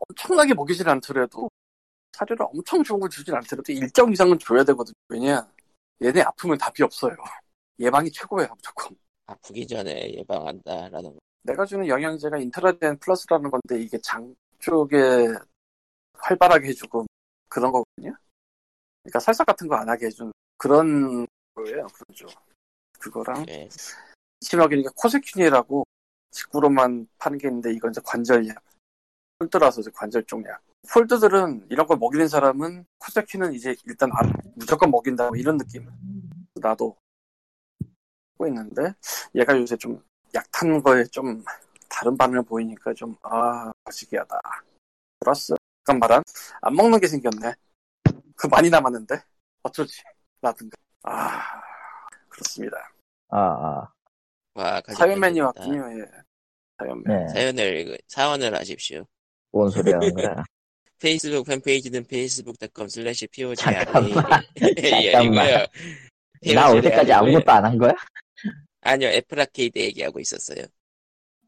엄청나게 0.10 0.54
먹이질 0.54 0.88
않더라도 0.90 1.50
사료를 2.14 2.46
엄청 2.52 2.84
좋은 2.84 3.00
걸 3.00 3.10
주진 3.10 3.34
않더라도 3.36 3.72
일정 3.72 4.12
이상은 4.12 4.38
줘야 4.40 4.64
되거든요. 4.64 4.94
왜냐? 5.10 5.48
얘네 6.02 6.22
아프면 6.22 6.58
답이 6.58 6.84
없어요. 6.84 7.16
예방이 7.80 8.12
최고예요 8.12 8.50
무조건. 8.56 8.98
아프기 9.28 9.68
전에 9.68 10.14
예방한다라는 10.18 11.14
거. 11.14 11.18
내가 11.48 11.66
주는 11.66 11.88
영양제가 11.88 12.38
인트라덴 12.40 12.98
플러스라는 13.00 13.50
건데 13.50 13.80
이게 13.82 13.98
장 14.04 14.36
쪽에 14.60 15.28
활발하게 16.14 16.68
해주고 16.68 17.06
그런 17.48 17.72
거거든요. 17.72 18.14
그러니까 19.04 19.20
설사 19.22 19.48
같은 19.48 19.68
거 19.70 19.76
안 19.76 19.88
하게 19.88 20.08
해준 20.08 20.32
그런 20.58 21.26
거예요 21.56 21.88
쪽. 22.14 22.30
그거랑 23.00 23.46
예. 23.48 23.70
심하게 24.42 24.84
코세퀸이라고 24.96 25.86
직구로만 26.32 27.08
파는 27.18 27.38
게 27.38 27.48
있는데 27.48 27.72
이건 27.72 27.92
이제 27.92 28.02
관절약 28.04 28.62
폴드라서 29.40 29.82
이제 29.82 29.92
관절 29.94 30.26
쪽약. 30.26 30.62
폴드들은 30.92 31.68
이런 31.70 31.88
걸 31.88 31.98
먹이는 31.98 32.28
사람은 32.28 32.86
코세큐는 33.00 33.54
이제 33.54 33.74
일단 33.86 34.10
안- 34.14 34.34
무조건 34.56 34.92
먹인다 34.92 35.28
뭐 35.30 35.38
이런 35.38 35.58
느낌. 35.58 35.88
나도 36.56 36.98
하고 38.34 38.48
있는데 38.48 38.94
얘가 39.36 39.58
요새 39.58 39.78
좀 39.78 40.04
약탄 40.38 40.82
거에 40.84 41.04
좀 41.06 41.44
다른 41.90 42.16
반응을 42.18 42.44
보이니까 42.44 42.94
좀아 42.94 43.72
거시기하다 43.86 44.40
플러스 45.20 45.56
잠깐 45.86 46.00
말한 46.00 46.24
안 46.62 46.76
먹는 46.76 47.00
게 47.00 47.08
생겼네 47.08 47.54
그 48.36 48.48
많이 48.48 48.70
남았는데 48.70 49.16
어쩌지 49.64 50.02
라든가 50.42 50.78
아 51.04 51.42
그렇습니다 52.30 52.78
아, 53.30 53.40
아. 53.40 53.92
와, 54.54 54.82
사연맨이. 54.96 55.40
왔군요, 55.42 56.00
예. 56.00 56.06
사연맨. 56.80 57.04
네. 57.06 57.28
사연을 57.34 57.86
그- 57.86 57.98
사원을 58.08 58.56
하십시오. 58.56 59.06
뭔 59.52 59.70
소리 59.70 59.92
하는 59.92 60.14
거야? 60.14 60.44
페이스북 60.98 61.46
팬페이지는 61.46 62.06
facebook.com 62.08 62.88
slash 62.88 63.28
pogr 63.28 63.56
잠깐만. 63.56 64.42
예, 64.78 65.12
잠깐만. 65.12 65.46
이거요. 66.42 66.56
나 66.56 66.72
어제까지 66.72 67.12
아니고요. 67.14 67.38
아무것도 67.38 67.52
안 67.52 67.66
한 67.66 67.78
거야? 67.78 67.92
아니요, 68.88 69.10
애플 69.10 69.40
아케이드 69.40 69.78
얘기하고 69.80 70.20
있었어요. 70.20 70.66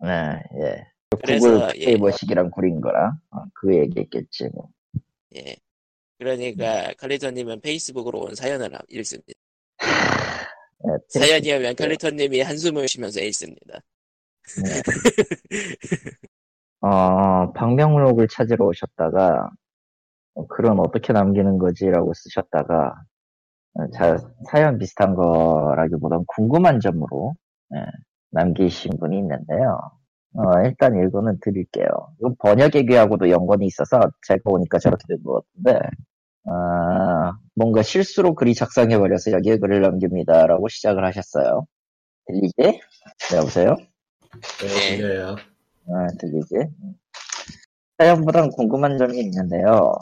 네, 0.01 0.09
예. 0.61 0.85
그래서, 1.23 1.49
구글 1.49 1.79
예. 1.81 1.85
페이버식이랑 1.85 2.51
구린 2.51 2.81
거라. 2.81 3.13
어, 3.31 3.43
그 3.53 3.75
얘기했겠지, 3.75 4.49
뭐. 4.53 4.69
예. 5.35 5.55
그러니까 6.17 6.93
칼리터님은 6.97 7.61
페이스북으로 7.61 8.19
온 8.19 8.35
사연을 8.35 8.73
함- 8.73 8.81
읽습니다. 8.89 9.31
예, 9.81 10.97
사연이 11.07 11.53
오면 11.53 11.75
칼리터님이 11.75 12.41
한숨을 12.41 12.87
쉬면서 12.89 13.21
읽습니다. 13.21 13.79
네. 14.63 14.81
어, 16.81 17.51
방명록을 17.53 18.27
찾으러 18.27 18.65
오셨다가, 18.65 19.49
어, 20.33 20.47
글은 20.47 20.77
어떻게 20.79 21.13
남기는 21.13 21.57
거지라고 21.57 22.13
쓰셨다가, 22.13 22.87
어, 22.87 22.95
자, 23.93 24.17
사연 24.51 24.77
비슷한 24.77 25.15
거라기보단 25.15 26.23
궁금한 26.27 26.79
점으로, 26.79 27.35
예, 27.75 27.85
남기신 28.31 28.93
분이 28.99 29.17
있는데요. 29.19 29.79
어, 30.35 30.61
일단 30.65 30.95
읽어는 30.97 31.39
드릴게요. 31.41 31.85
이건 32.19 32.35
번역의 32.39 32.85
귀하고도 32.87 33.29
연관이 33.31 33.65
있어서 33.67 33.99
제가 34.27 34.39
보니까 34.45 34.79
저렇게 34.79 35.03
된 35.07 35.17
것 35.23 35.43
같은데, 35.63 35.79
아, 36.45 37.33
뭔가 37.55 37.81
실수로 37.83 38.35
글이 38.35 38.53
작성해버려서 38.55 39.31
여기에 39.31 39.57
글을 39.59 39.81
남깁니다라고 39.81 40.67
시작을 40.69 41.05
하셨어요. 41.05 41.65
들리지? 42.27 42.53
네, 43.31 43.37
여보세요? 43.37 43.75
네, 44.61 44.97
들려요. 44.97 45.35
아, 45.89 46.07
들리지? 46.19 46.55
사연보단 47.99 48.49
궁금한 48.51 48.97
점이 48.97 49.19
있는데요. 49.19 49.93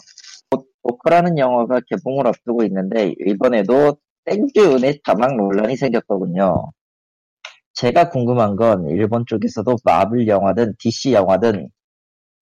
보- 0.83 0.89
보크라는 0.97 1.37
영화가 1.37 1.81
개봉을 1.89 2.27
앞두고 2.27 2.63
있는데 2.65 3.13
이번에도 3.25 3.97
땡주은의 4.25 5.01
자막 5.05 5.35
논란이 5.35 5.77
생겼거든요. 5.77 6.71
제가 7.73 8.09
궁금한 8.09 8.55
건 8.55 8.89
일본 8.89 9.25
쪽에서도 9.27 9.77
마블 9.83 10.27
영화든 10.27 10.75
DC 10.79 11.13
영화든 11.13 11.69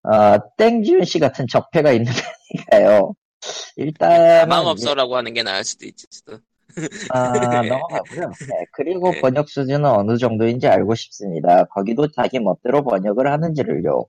아, 0.04 0.40
땡지훈 0.58 1.06
씨 1.06 1.20
같은 1.20 1.48
적폐가 1.48 1.92
있는 1.92 2.12
편인가요? 2.72 3.14
일단 3.78 4.42
가망 4.42 4.66
없어라고 4.68 5.16
하는 5.16 5.34
게 5.34 5.44
나을 5.44 5.64
수도 5.64 5.86
있지. 5.86 6.06
수도. 6.10 6.40
아, 7.10 7.20
넘어가고요. 7.70 8.30
네, 8.50 8.66
그리고 8.74 9.12
네. 9.12 9.22
번역 9.22 9.50
수준은 9.50 9.86
어느 9.90 10.18
정도인지 10.18 10.68
알고 10.68 10.96
싶습니다. 10.96 11.66
거기도 11.66 12.10
자기 12.12 12.40
멋대로 12.40 12.84
번역을 12.84 13.32
하는지를요. 13.32 14.06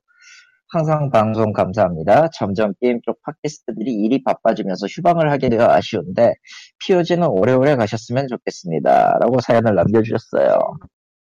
항상 0.68 1.10
방송 1.10 1.52
감사합니다. 1.52 2.28
점점 2.30 2.72
게임 2.80 3.00
쪽 3.02 3.20
팟캐스트들이 3.22 3.92
일이 3.92 4.22
바빠지면서 4.24 4.86
휴방을 4.86 5.30
하게 5.30 5.48
되어 5.48 5.68
아쉬운데 5.70 6.34
POG는 6.84 7.28
오래오래 7.28 7.76
가셨으면 7.76 8.26
좋겠습니다. 8.28 9.18
라고 9.20 9.40
사연을 9.40 9.74
남겨주셨어요. 9.74 10.58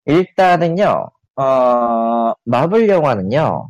일단은요, 0.07 1.07
어, 1.37 2.33
마블 2.45 2.89
영화는요, 2.89 3.69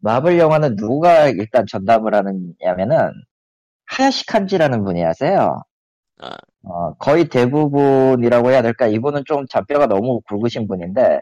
마블 0.00 0.38
영화는 0.38 0.76
누가 0.76 1.28
일단 1.28 1.66
전담을 1.66 2.14
하느냐면은 2.14 3.12
하야시 3.86 4.26
칸지라는 4.26 4.84
분이 4.84 5.02
하세요. 5.02 5.62
아. 6.20 6.36
어, 6.64 6.94
거의 6.94 7.28
대부분이라고 7.28 8.50
해야 8.50 8.62
될까? 8.62 8.86
이분은 8.86 9.24
좀 9.26 9.46
잔뼈가 9.48 9.86
너무 9.86 10.20
굵으신 10.28 10.66
분인데, 10.68 11.20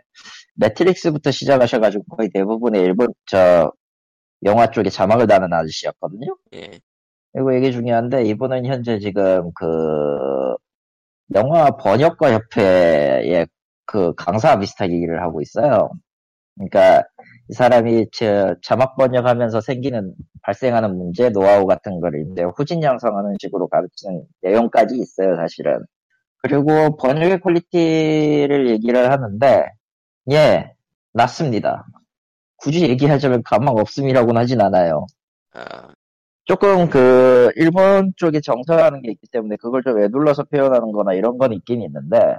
매트릭스부터 0.57 1.30
시작하셔가지고 1.30 2.04
거의 2.16 2.30
대부분의 2.30 2.82
일본, 2.82 3.09
저, 3.26 3.70
영화 4.44 4.70
쪽에 4.70 4.90
자막을 4.90 5.26
다는 5.26 5.52
아저씨였거든요? 5.52 6.36
예. 6.54 6.78
그리고 7.32 7.52
이게 7.52 7.70
중요한데, 7.70 8.24
이분은 8.24 8.66
현재 8.66 8.98
지금 8.98 9.50
그, 9.54 9.66
영화 11.34 11.70
번역가 11.70 12.32
협회의 12.32 13.46
그 13.84 14.14
강사 14.14 14.59
비슷하게 14.59 14.94
일을 14.96 15.22
하고 15.22 15.40
있어요. 15.40 15.90
그러니까, 16.54 17.02
이 17.48 17.54
사람이 17.54 18.07
저 18.12 18.57
자막 18.62 18.96
번역하면서 18.96 19.61
생기는, 19.61 20.14
발생하는 20.42 20.96
문제, 20.96 21.30
노하우 21.30 21.66
같은 21.66 22.00
거를 22.00 22.26
이제 22.32 22.44
후진 22.57 22.82
양성하는 22.82 23.36
식으로 23.40 23.68
가르치는 23.68 24.22
내용까지 24.42 24.96
있어요, 24.96 25.36
사실은. 25.36 25.78
그리고 26.38 26.96
번역의 26.96 27.40
퀄리티를 27.40 28.70
얘기를 28.70 29.11
하는데, 29.11 29.66
예, 30.31 30.72
낮습니다. 31.12 31.87
굳이 32.57 32.83
얘기하자면 32.89 33.43
가망 33.45 33.77
없음이라고는 33.77 34.41
하진 34.41 34.61
않아요. 34.61 35.07
아, 35.53 35.89
조금 36.45 36.89
그 36.89 37.51
일본 37.57 38.12
쪽에 38.16 38.41
정서라는 38.41 39.03
게 39.03 39.11
있기 39.12 39.27
때문에 39.29 39.57
그걸 39.57 39.83
좀 39.83 40.01
에둘러서 40.01 40.45
표현하는 40.45 40.93
거나 40.93 41.12
이런 41.14 41.39
건 41.39 41.53
있긴 41.53 41.83
있는데 41.83 42.37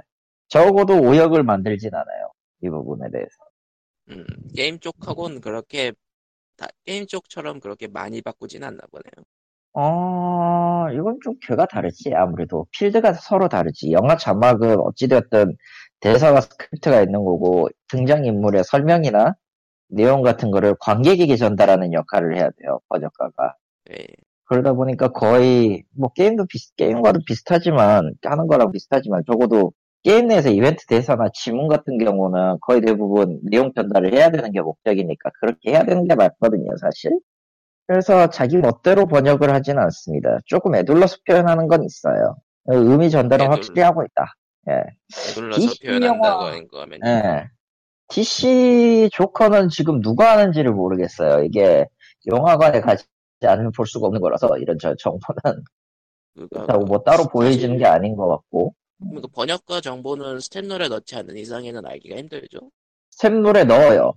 적어도 0.48 1.00
오역을 1.00 1.42
만들진 1.42 1.94
않아요. 1.94 2.32
이 2.62 2.68
부분에 2.68 3.10
대해서. 3.10 3.36
음, 4.10 4.24
게임 4.54 4.78
쪽하고는 4.78 5.40
그렇게 5.40 5.92
다, 6.56 6.66
게임 6.84 7.06
쪽처럼 7.06 7.60
그렇게 7.60 7.86
많이 7.86 8.22
바꾸진 8.22 8.64
않나 8.64 8.80
보네요. 8.90 9.24
어, 9.74 10.90
이건 10.92 11.18
좀 11.22 11.34
궤가 11.42 11.66
다르지. 11.66 12.12
아무래도 12.14 12.66
필드가 12.72 13.12
서로 13.12 13.48
다르지. 13.48 13.92
영화 13.92 14.16
자막은 14.16 14.76
어찌되었든 14.80 15.56
대사와 16.00 16.40
스크립트가 16.40 17.02
있는 17.02 17.24
거고 17.24 17.68
등장인물의 17.88 18.64
설명이나 18.64 19.34
내용 19.88 20.22
같은 20.22 20.50
거를 20.50 20.74
관객에게 20.80 21.36
전달하는 21.36 21.92
역할을 21.92 22.36
해야 22.36 22.50
돼요. 22.58 22.80
번역가가. 22.88 23.54
예. 23.92 24.06
그러다 24.44 24.72
보니까 24.72 25.08
거의 25.08 25.84
뭐 25.96 26.10
게임도 26.12 26.46
비슷 26.46 26.74
게임과도 26.76 27.20
비슷하지만 27.26 28.14
하는 28.22 28.46
거랑 28.46 28.72
비슷하지만 28.72 29.22
적어도 29.26 29.72
게임 30.02 30.28
내에서 30.28 30.48
이벤트 30.48 30.86
대사나 30.86 31.28
지문 31.34 31.68
같은 31.68 31.98
경우는 31.98 32.58
거의 32.62 32.80
대부분 32.80 33.40
내용 33.42 33.72
전달을 33.74 34.14
해야 34.14 34.30
되는 34.30 34.50
게 34.52 34.60
목적이니까 34.60 35.30
그렇게 35.40 35.72
해야 35.72 35.84
되는 35.84 36.06
게 36.06 36.14
맞거든요 36.14 36.76
사실 36.80 37.18
그래서 37.86 38.28
자기 38.30 38.56
멋대로 38.56 39.06
번역을 39.06 39.52
하지는 39.52 39.82
않습니다 39.82 40.38
조금 40.46 40.74
애둘러서 40.76 41.18
표현하는 41.26 41.68
건 41.68 41.84
있어요 41.84 42.36
의미 42.66 43.10
전달은 43.10 43.44
애둘러. 43.44 43.54
확실히 43.56 43.82
하고 43.82 44.02
있다 44.02 44.34
예. 44.68 44.82
DC 45.54 45.80
표현한다고 45.84 46.44
하는 46.44 46.68
거면 46.68 47.00
예. 47.04 47.48
DC 48.08 49.10
조커는 49.12 49.68
지금 49.68 50.00
누가 50.00 50.32
하는지를 50.32 50.72
모르겠어요 50.72 51.44
이게 51.44 51.86
영화관에 52.26 52.80
가지 52.80 53.04
않으면 53.42 53.72
볼 53.72 53.86
수가 53.86 54.06
없는 54.06 54.20
거라서 54.20 54.56
이런 54.58 54.78
저 54.78 54.94
정보는 54.96 55.64
그거 56.34 56.48
그렇다고 56.50 56.84
뭐 56.84 56.98
따로 57.02 57.24
보여지는 57.24 57.78
게 57.78 57.86
아닌 57.86 58.16
것 58.16 58.28
같고 58.28 58.74
그 58.98 59.28
번역가 59.28 59.80
정보는 59.80 60.40
스탠롤에 60.40 60.88
넣지 60.88 61.16
않는 61.16 61.36
이상에는 61.36 61.86
알기가 61.86 62.16
힘들죠. 62.16 62.70
스텝롤에 63.10 63.64
넣어요. 63.64 64.14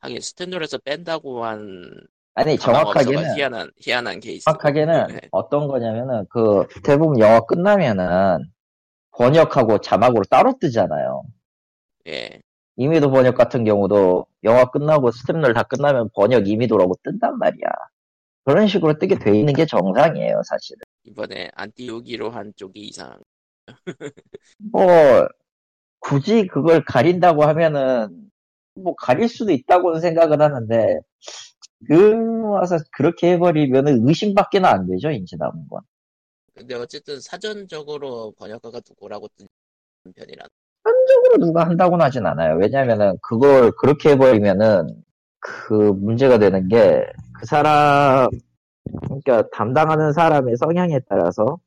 하긴 0.00 0.20
스탠롤에서 0.20 0.78
뺀다고 0.78 1.44
한 1.44 1.90
아니 2.34 2.56
정확하게는 2.56 3.36
희한한 3.36 3.70
희한한 3.80 4.20
케이스. 4.20 4.44
정확하게는 4.44 5.06
네. 5.08 5.20
어떤 5.30 5.68
거냐면은 5.68 6.26
그 6.30 6.66
대부분 6.82 7.18
영화 7.20 7.40
끝나면은 7.40 8.38
번역하고 9.12 9.78
자막으로 9.78 10.24
따로 10.30 10.54
뜨잖아요. 10.58 11.22
예. 12.08 12.40
이미도 12.76 13.10
번역 13.10 13.36
같은 13.36 13.64
경우도 13.64 14.26
영화 14.44 14.64
끝나고 14.70 15.10
스텝롤 15.10 15.54
다 15.54 15.62
끝나면 15.62 16.08
번역 16.14 16.48
이미도라고 16.48 16.94
뜬단 17.04 17.38
말이야. 17.38 17.68
그런 18.44 18.66
식으로 18.66 18.98
뜨게 18.98 19.18
돼 19.18 19.38
있는 19.38 19.54
게 19.54 19.66
정상이에요, 19.66 20.42
사실은. 20.44 20.80
이번에 21.04 21.50
안 21.54 21.70
띄우기로 21.72 22.30
한 22.30 22.52
쪽이 22.56 22.80
이상. 22.80 23.18
뭐 24.58 24.82
굳이 26.00 26.46
그걸 26.48 26.84
가린다고 26.84 27.44
하면은 27.44 28.30
뭐 28.74 28.94
가릴 28.96 29.28
수도 29.28 29.52
있다고는 29.52 30.00
생각을 30.00 30.40
하는데 30.42 31.00
그 31.86 32.42
와서 32.50 32.78
그렇게 32.92 33.32
해버리면은 33.32 34.06
의심밖에는 34.08 34.68
안 34.68 34.86
되죠 34.86 35.10
이제 35.10 35.36
남은 35.36 35.68
건 35.68 35.82
근데 36.62 36.74
어쨌든 36.74 37.20
사전적으로 37.20 38.32
번역가가 38.38 38.80
누구라고 38.88 39.28
뜬 39.36 39.46
편이라. 40.14 40.44
한적으로 40.84 41.46
누가 41.46 41.64
한다고는 41.64 42.04
하진 42.04 42.26
않아요 42.26 42.56
왜냐면은 42.56 43.16
그걸 43.22 43.70
그렇게 43.72 44.10
해버리면은 44.10 45.02
그 45.38 45.72
문제가 45.72 46.38
되는 46.38 46.68
게 46.68 47.04
그 47.42 47.46
사람 47.46 48.30
그러니까 49.08 49.48
담당하는 49.50 50.12
사람의 50.12 50.56
성향에 50.56 51.00
따라서 51.08 51.58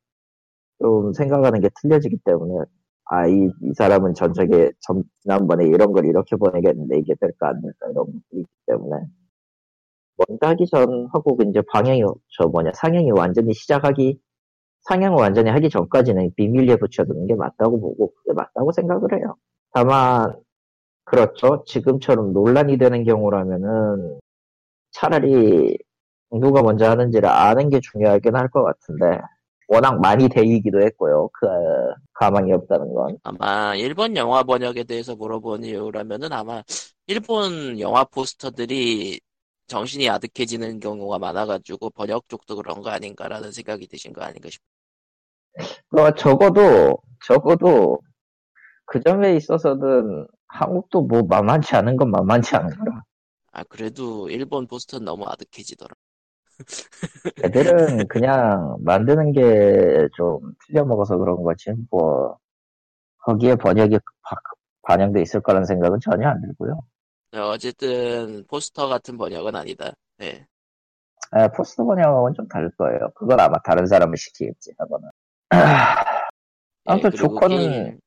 좀 0.80 1.12
생각하는 1.12 1.60
게 1.60 1.70
틀려지기 1.82 2.20
때문에 2.24 2.64
아, 3.10 3.28
이, 3.28 3.34
이 3.62 3.74
사람은 3.76 4.14
전적에 4.14 4.72
전, 4.80 5.04
지난번에 5.22 5.66
이런 5.68 5.92
걸 5.92 6.06
이렇게 6.06 6.38
보내겠는데 6.38 6.98
이게 7.00 7.14
될까 7.20 7.50
안 7.50 7.62
될까 7.62 7.88
이런 7.92 8.06
것들이 8.06 8.42
있기 8.42 8.48
때문에 8.68 9.06
먼저 10.18 10.48
하기 10.48 10.66
전하고 10.68 11.38
이제 11.50 11.62
방향이 11.74 12.04
저 12.38 12.48
뭐냐 12.48 12.72
상향이 12.74 13.12
완전히 13.12 13.54
시작하기 13.54 14.18
상향을 14.86 15.18
완전히 15.20 15.50
하기 15.52 15.70
전까지는 15.70 16.32
비밀리에 16.36 16.78
붙여두는 16.78 17.28
게 17.28 17.36
맞다고 17.36 17.80
보고 17.80 18.14
그게 18.16 18.34
맞다고 18.34 18.72
생각을 18.72 19.20
해요. 19.20 19.36
다만 19.74 20.36
그렇죠. 21.06 21.64
지금처럼 21.68 22.34
논란이 22.34 22.78
되는 22.78 23.04
경우라면은 23.04 24.20
차라리 24.92 25.78
누가 26.32 26.62
먼저 26.64 26.90
하는지를 26.90 27.30
아는 27.30 27.70
게 27.70 27.80
중요하긴 27.80 28.36
할 28.36 28.50
것 28.50 28.64
같은데 28.64 29.20
워낙 29.68 30.00
많이 30.00 30.30
대이기도 30.30 30.82
했고요. 30.82 31.30
그 31.34 31.48
가망이 32.14 32.54
없다는 32.54 32.94
건. 32.94 33.18
아마 33.24 33.76
일본 33.76 34.16
영화 34.16 34.44
번역에 34.44 34.84
대해서 34.84 35.16
물어본 35.16 35.64
이유라면은 35.64 36.32
아마 36.34 36.64
일본 37.08 37.80
영화 37.80 38.04
포스터들이 38.04 39.20
정신이 39.68 40.10
아득해지는 40.10 40.80
경우가 40.80 41.18
많아가지고 41.20 41.90
번역 41.92 42.30
쪽도 42.30 42.56
그런 42.58 42.82
거 42.82 42.90
아닌가라는 42.92 43.52
생각이 43.52 43.88
드신 43.88 44.14
거 44.14 44.22
아닌가 44.22 44.50
싶어요. 44.50 44.75
어, 45.98 46.12
적어도 46.16 46.98
적어도 47.26 48.00
그 48.86 49.02
점에 49.02 49.36
있어서는 49.36 50.28
한국도 50.48 51.04
뭐 51.04 51.24
만만치 51.24 51.76
않은 51.78 51.98
건 51.98 52.12
만만치 52.12 52.56
않은 52.58 52.70
거라. 52.78 53.04
아 53.52 53.64
그래도 53.64 54.30
일본 54.30 54.68
포스터는 54.68 55.04
너무 55.06 55.26
아득해지더라. 55.28 55.96
애들은 57.44 58.08
그냥 58.08 58.78
만드는 58.82 59.32
게 59.34 60.08
좀 60.16 60.40
틀려먹어서 60.68 61.18
그런 61.18 61.44
거지. 61.44 61.72
뭐 61.90 62.38
거기에 63.20 63.56
번역이 63.56 64.00
바- 64.24 64.38
반영돼 64.84 65.22
있을 65.24 65.42
거라는 65.42 65.66
생각은 65.66 66.00
전혀 66.02 66.30
안 66.30 66.42
들고요. 66.42 66.80
어, 67.34 67.38
어쨌든 67.50 68.46
포스터 68.48 68.88
같은 68.88 69.18
번역은 69.18 69.56
아니다. 69.56 69.94
네. 70.18 70.48
아, 71.32 71.48
포스트 71.50 71.84
번역은 71.84 72.34
좀 72.34 72.48
다를 72.48 72.72
거예요. 72.78 73.12
그건 73.16 73.40
아마 73.40 73.58
다른 73.64 73.86
사람을 73.86 74.18
시키겠지, 74.18 74.74
하거나. 74.78 75.10
아무튼 76.86 77.08
예, 77.08 77.18
그리고 77.18 77.28
조커는 77.40 78.00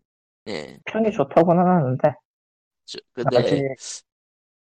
예. 0.49 0.79
평이 0.87 1.13
좋다고는 1.13 1.63
하는데, 1.65 2.15
저- 2.87 2.99
근데 3.13 3.75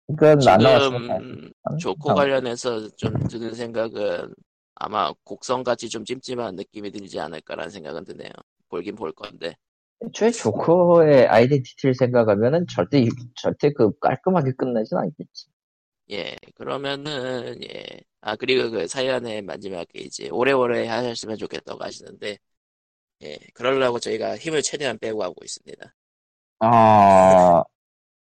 이건. 0.08 0.40
지금 0.40 1.50
조커 1.78 2.14
관련해서 2.14 2.88
좀 2.96 3.14
드는 3.28 3.54
생각은 3.54 4.34
아마 4.74 5.12
곡성같이 5.24 5.88
좀 5.88 6.04
찜찜한 6.04 6.56
느낌이 6.56 6.90
들지 6.90 7.20
않을까라는 7.20 7.70
생각은 7.70 8.04
드네요. 8.04 8.30
볼긴 8.68 8.94
볼 8.96 9.12
건데. 9.12 9.54
애초에 10.02 10.30
조커의 10.30 11.26
아이덴티티를 11.28 11.94
생각하면은 11.94 12.66
절대, 12.68 13.06
절대 13.36 13.72
그 13.72 13.96
깔끔하게 13.98 14.52
끝나진 14.52 14.96
않겠지. 14.96 15.46
예, 16.10 16.36
그러면은, 16.54 17.62
예. 17.62 17.84
아, 18.20 18.34
그리고 18.36 18.70
그 18.70 18.86
사연의 18.88 19.42
마지막에 19.42 20.00
이제 20.00 20.28
오래오래 20.30 20.86
하셨으면 20.88 21.36
좋겠다고 21.36 21.84
하시는데, 21.84 22.38
예, 23.22 23.38
그러려고 23.54 23.98
저희가 23.98 24.36
힘을 24.36 24.62
최대한 24.62 24.98
빼고 24.98 25.22
하고 25.22 25.36
있습니다. 25.44 25.94
아, 26.60 27.64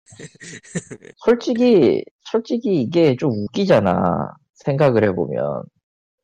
솔직히, 1.17 2.03
솔직히 2.21 2.81
이게 2.81 3.15
좀 3.15 3.31
웃기잖아. 3.31 4.33
생각을 4.55 5.03
해보면. 5.05 5.63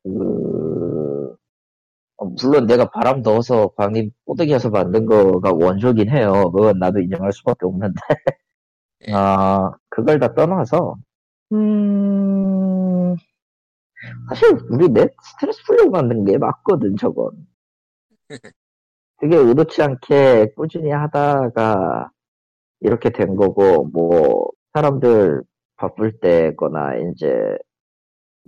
그, 0.04 1.36
어, 2.18 2.26
물론 2.42 2.66
내가 2.66 2.90
바람 2.90 3.22
넣어서 3.22 3.68
광림 3.76 4.10
꼬드기에서 4.26 4.70
만든 4.70 5.06
거가 5.06 5.52
원조긴 5.52 6.10
해요. 6.10 6.50
그건 6.54 6.78
나도 6.78 7.00
인정할 7.00 7.32
수밖에 7.32 7.66
없는데. 7.66 8.00
예. 9.08 9.12
아, 9.12 9.70
그걸 9.88 10.18
다 10.20 10.32
떠나서, 10.34 10.96
음, 11.52 13.16
사실 14.28 14.58
우리 14.70 14.88
넷 14.88 15.12
스트레스 15.22 15.62
풀려고 15.64 15.90
만든 15.90 16.24
게 16.24 16.38
맞거든, 16.38 16.96
저건. 16.96 17.46
그게 19.22 19.36
의도치 19.36 19.80
않게 19.80 20.48
꾸준히 20.56 20.90
하다가 20.90 22.10
이렇게 22.80 23.10
된 23.10 23.36
거고, 23.36 23.84
뭐, 23.92 24.48
사람들 24.74 25.42
바쁠 25.76 26.18
때거나, 26.18 26.96
이제, 26.96 27.32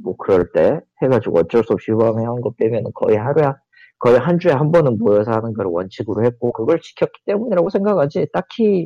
뭐, 0.02 0.16
그럴 0.16 0.50
때 0.50 0.80
해가지고 1.00 1.38
어쩔 1.38 1.62
수 1.62 1.74
없이 1.74 1.92
휴방해 1.92 2.24
한거 2.24 2.52
빼면은 2.58 2.90
거의 2.92 3.16
하루에, 3.16 3.44
한- 3.44 3.54
거의 4.00 4.18
한 4.18 4.40
주에 4.40 4.50
한 4.50 4.72
번은 4.72 4.98
모여서 4.98 5.30
하는 5.30 5.54
걸 5.54 5.66
원칙으로 5.66 6.24
했고, 6.24 6.50
그걸 6.50 6.80
지켰기 6.80 7.20
때문이라고 7.24 7.70
생각하지, 7.70 8.26
딱히 8.32 8.82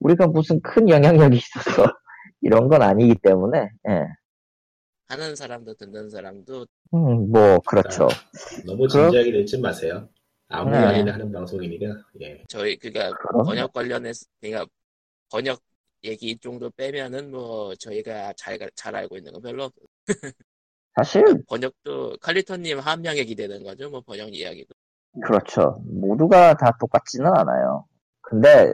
우리가 0.00 0.28
무슨 0.28 0.58
큰 0.62 0.88
영향력이 0.88 1.36
있어서 1.36 1.42
이런 2.40 2.68
건 2.68 2.80
아니기 2.80 3.14
때문에, 3.16 3.68
예. 3.90 4.06
하는 5.08 5.36
사람도 5.36 5.74
듣는 5.74 6.08
사람도 6.08 6.64
음, 6.94 7.30
뭐, 7.30 7.58
그렇죠. 7.66 8.08
너무 8.66 8.86
그럼- 8.88 9.10
진지하게 9.10 9.32
내지 9.32 9.60
마세요. 9.60 10.08
아무 10.48 10.70
네. 10.70 10.80
말이나 10.80 11.12
하는 11.14 11.32
방송이니까. 11.32 11.86
예. 12.20 12.44
저희 12.48 12.76
그니까 12.76 13.10
그럼, 13.16 13.44
번역 13.44 13.72
관련해서 13.72 14.26
그러니까 14.40 14.66
번역 15.30 15.60
얘기 16.04 16.36
정도 16.38 16.70
빼면은 16.70 17.30
뭐 17.32 17.74
저희가 17.74 18.32
잘, 18.34 18.58
잘 18.76 18.94
알고 18.94 19.16
있는 19.16 19.32
건 19.32 19.42
별로 19.42 19.64
없- 19.64 19.74
사실, 20.94 21.24
번역도 21.48 22.18
칼리터님 22.20 22.78
한 22.78 23.02
명에 23.02 23.24
기대는 23.24 23.64
거죠 23.64 23.90
뭐 23.90 24.00
번역 24.00 24.32
이야기도 24.34 24.72
그렇죠. 25.22 25.82
모두가 25.86 26.54
다 26.56 26.76
똑같지는 26.78 27.26
않아요. 27.34 27.86
근데, 28.20 28.70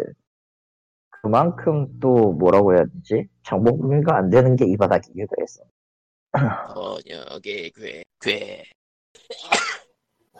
그만큼 1.23 1.87
또 2.01 2.33
뭐라고 2.33 2.75
해야 2.75 2.85
되지? 2.85 3.29
정보 3.45 3.77
공유가 3.79 4.17
안 4.17 4.29
되는 4.29 4.57
게 4.57 4.65
이 4.67 4.77
바닥이기도 4.77 5.29
했어. 5.41 5.63
번역의 6.75 7.71
괴, 7.73 8.03
괴 8.21 8.65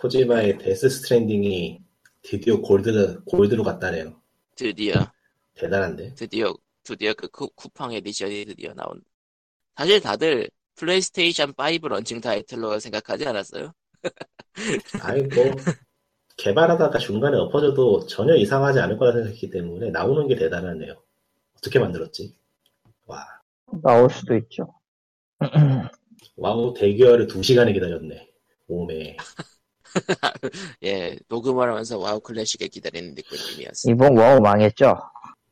코지마의 0.03 0.59
데스 0.59 0.89
스트랜딩이 0.89 1.81
드디어 2.23 2.61
골드, 2.61 3.23
골드로 3.25 3.63
갔다네요. 3.63 4.21
드디어 4.57 4.95
대단한데. 5.55 6.15
드디어 6.15 6.53
드디어 6.83 7.15
그 7.15 7.29
쿠, 7.29 7.49
쿠팡 7.51 7.93
에디션이 7.93 8.47
드디어 8.47 8.75
나온 8.75 9.01
사실 9.77 10.01
다들 10.01 10.51
플레이스테이션 10.75 11.55
5 11.57 11.87
런칭 11.87 12.21
타이틀로 12.21 12.81
생각하지 12.81 13.27
않았어요? 13.29 13.73
아니, 15.03 15.23
뭐, 15.23 15.45
개발하다가 16.37 16.99
중간에 16.99 17.37
엎어져도 17.37 18.07
전혀 18.07 18.35
이상하지 18.35 18.81
않을 18.81 18.99
거라 18.99 19.13
생각했기 19.13 19.51
때문에 19.51 19.91
나오는 19.91 20.27
게 20.27 20.35
대단하네요. 20.35 21.01
어떻게 21.57 21.79
만들었지? 21.79 22.35
와, 23.07 23.25
나올 23.85 24.11
수도 24.11 24.37
있죠. 24.39 24.75
와우, 26.37 26.75
대기열을 26.75 27.29
2시간에 27.29 27.73
기다렸네. 27.73 28.29
오메. 28.67 29.17
예 30.85 31.17
녹음을 31.29 31.69
하면서 31.71 31.99
와우 31.99 32.21
클래식을 32.21 32.69
기다리는 32.69 33.15
느낌이었어요 33.15 33.93
이번 33.95 34.17
와우 34.17 34.41
망했죠? 34.41 34.95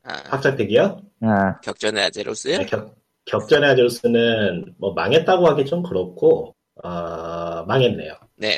아, 0.03 0.13
확장팩이요? 0.29 1.01
아, 1.21 1.59
격전의 1.61 2.03
아제로스요? 2.05 2.57
네, 2.59 2.65
격, 2.65 2.95
격전의 3.25 3.69
아제로스는 3.71 4.75
뭐 4.79 4.93
망했다고 4.93 5.47
하기 5.49 5.65
좀 5.65 5.83
그렇고, 5.83 6.55
어, 6.83 7.63
망했네요. 7.67 8.15
네할 8.37 8.57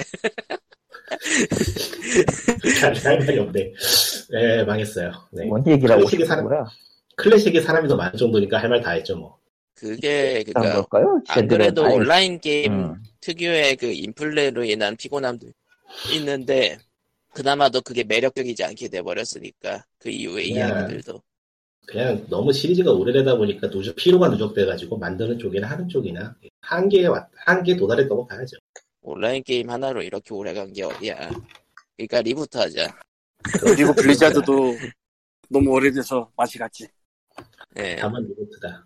말이 3.25 3.39
없네. 3.39 3.73
네, 4.31 4.63
망했어요. 4.63 5.11
네. 5.31 5.45
뭔 5.45 5.65
얘기라고 5.67 6.01
클래식이 6.01 6.25
사람- 6.25 6.47
거야? 6.47 6.65
클래식이 7.17 7.61
사람이 7.61 7.87
더 7.89 7.95
많을 7.95 8.17
정도니까 8.17 8.57
할 8.59 8.69
말 8.69 8.81
다 8.81 8.91
했죠, 8.91 9.15
뭐. 9.17 9.37
그게 9.75 10.43
딴 10.53 10.63
그니까? 10.63 10.99
안 11.27 11.47
그래도 11.47 11.83
온라인 11.83 12.39
게임 12.39 12.71
음, 12.73 12.95
특유의 13.21 13.75
그 13.75 13.87
인플레로 13.87 14.63
인한 14.63 14.95
피곤함도 14.95 15.47
있는데 16.15 16.77
그나마도 17.33 17.81
그게 17.81 18.03
매력적이지 18.03 18.63
않게 18.63 18.89
돼버렸으니까 18.89 19.85
그 19.97 20.09
이후의 20.09 20.49
네. 20.49 20.59
이야기들도 20.59 21.21
그냥 21.85 22.25
너무 22.29 22.53
시리즈가 22.53 22.91
오래되다 22.91 23.35
보니까 23.35 23.69
누적, 23.69 23.95
피로가 23.95 24.29
누적돼가지고 24.29 24.97
만드는 24.97 25.37
쪽이나 25.39 25.69
하는 25.69 25.89
쪽이나 25.89 26.35
한계에 26.61 27.07
왔, 27.07 27.29
한계에 27.45 27.75
도달했다고 27.75 28.25
봐야죠. 28.27 28.57
온라인 29.01 29.43
게임 29.43 29.69
하나로 29.69 30.01
이렇게 30.01 30.33
오래 30.33 30.53
간 30.53 30.71
게 30.71 30.83
어디야 30.83 31.29
그러니까 31.97 32.21
리부트 32.21 32.57
하자 32.57 32.95
그리고 33.61 33.93
블리자드도 33.93 34.77
너무 35.49 35.71
오래돼서 35.71 36.31
맛이 36.37 36.57
갔지. 36.57 36.87
예. 37.77 37.97
다만 37.97 38.23
리부트다. 38.27 38.85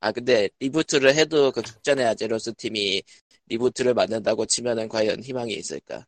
아 0.00 0.12
근데 0.12 0.48
리부트를 0.60 1.14
해도 1.14 1.50
그 1.50 1.62
격전의 1.62 2.04
아제로스 2.06 2.54
팀이 2.54 3.02
리부트를 3.46 3.94
만든다고 3.94 4.46
치면은 4.46 4.88
과연 4.88 5.20
희망이 5.22 5.54
있을까 5.54 6.04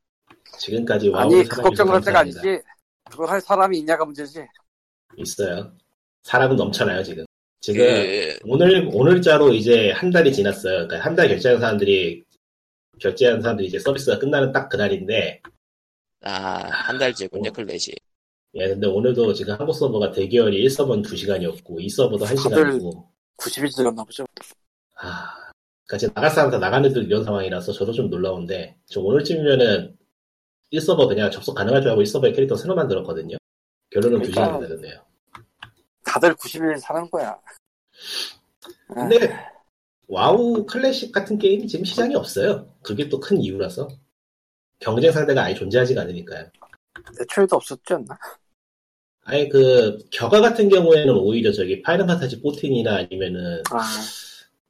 지금까지 0.59 1.09
와우 1.11 1.33
아니 1.33 1.45
그 1.45 1.63
걱정할 1.63 2.01
때가 2.03 2.21
아니지. 2.21 2.39
그걸 3.11 3.29
할 3.31 3.41
사람이 3.41 3.79
있냐가 3.79 4.05
문제지. 4.05 4.45
있어요. 5.17 5.73
사람은 6.25 6.57
넘쳐나요 6.57 7.03
지금. 7.03 7.25
지금 7.61 7.85
그 7.85 8.39
오늘 8.45 8.89
오늘자로 8.93 9.53
이제 9.55 9.91
한 9.93 10.11
달이 10.11 10.33
지났어요. 10.33 10.87
그러니까 10.87 10.99
한 11.01 11.17
달 11.17 11.29
결제한 11.29 11.61
사람들이 11.61 12.25
결제한 13.01 13.41
사람들이 13.41 13.69
이제 13.69 13.79
서비스가 13.79 14.19
끝나는 14.19 14.53
딱 14.53 14.69
그날인데, 14.69 15.41
아, 16.23 16.31
한 16.69 16.99
달째군요, 16.99 17.51
어. 17.51 17.53
클래식. 17.53 17.95
예, 18.55 18.69
근데 18.69 18.87
오늘도 18.89 19.33
지금 19.35 19.55
한국 19.55 19.73
서버가 19.73 20.11
대기열이 20.13 20.65
1서버는 20.67 21.05
2시간이었고, 21.05 21.79
2서버도 21.87 22.23
1시간이고, 22.25 23.07
90일 23.37 23.71
지났나 23.71 24.03
보죠. 24.05 24.27
아, 24.97 25.48
그니까 25.89 25.99
지금 25.99 26.15
나갈 26.15 26.31
사람 26.31 26.51
다 26.51 26.59
나갔는데 26.59 27.05
이런 27.05 27.25
상황이라서 27.25 27.73
저도 27.73 27.93
좀 27.93 28.11
놀라운데, 28.11 28.77
저 28.85 29.01
오늘쯤이면은 29.01 29.97
1서버 30.71 31.09
그냥 31.09 31.31
접속 31.31 31.55
가능할 31.55 31.81
줄 31.81 31.91
알고 31.91 32.03
1서버에 32.03 32.35
캐릭터 32.35 32.57
새로 32.57 32.75
만들었거든요. 32.75 33.39
결론은 33.91 34.21
그러니까. 34.21 34.43
2시간 34.43 34.61
기다렸네요. 34.61 35.01
다들 36.05 36.35
90일 36.35 36.79
사는 36.79 37.11
거야. 37.11 37.31
아, 38.91 38.95
근데, 38.95 39.35
와우 40.09 40.67
클래식 40.67 41.11
같은 41.11 41.39
게임이 41.39 41.67
지금 41.67 41.87
시장이 41.87 42.15
없어요. 42.15 42.71
그게 42.83 43.09
또 43.09 43.19
큰 43.19 43.39
이유라서. 43.41 43.89
경쟁 44.81 45.11
상대가 45.11 45.45
아예 45.45 45.55
존재하지가 45.55 46.03
않으니까요. 46.03 46.51
애초에도 47.21 47.57
없었지 47.57 47.95
않나? 47.95 48.19
아예 49.25 49.49
그, 49.49 49.99
격아 50.11 50.43
같은 50.43 50.69
경우에는 50.69 51.15
오히려 51.15 51.51
저기 51.51 51.81
파이널 51.81 52.07
판타지 52.07 52.43
14이나 52.43 52.89
아니면은, 52.89 53.63
아, 53.71 53.81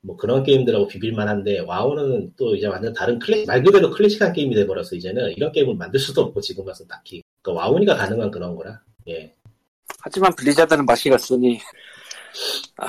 뭐 0.00 0.16
그런 0.16 0.42
게임들하고 0.42 0.86
비빌만 0.86 1.28
한데, 1.28 1.58
와우는 1.60 2.34
또 2.36 2.54
이제 2.54 2.66
완전 2.66 2.92
다른 2.92 3.18
클래식, 3.18 3.46
말 3.46 3.62
그대로 3.62 3.90
클래식한 3.90 4.32
게임이 4.32 4.54
돼버려서 4.54 4.96
이제는 4.96 5.32
이런 5.32 5.52
게임을 5.52 5.74
만들 5.74 5.98
수도 5.98 6.22
없고 6.22 6.40
지금 6.40 6.66
와서 6.66 6.84
딱히. 6.86 7.22
그러니까 7.42 7.64
와우니까 7.64 7.96
가능한 7.96 8.30
그런 8.30 8.54
거라. 8.56 8.80
예. 9.08 9.34
하지만 10.00 10.34
블리자드는 10.34 10.86
맛이 10.86 11.10
갔으니. 11.10 11.58
아, 12.76 12.86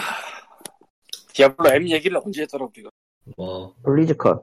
디아블로 1.34 1.74
M 1.76 1.90
얘기를 1.90 2.18
언제 2.24 2.44
했더라 2.44 2.66
우리가. 2.66 2.90
뭐, 3.38 3.74
블리즈컨. 3.84 4.42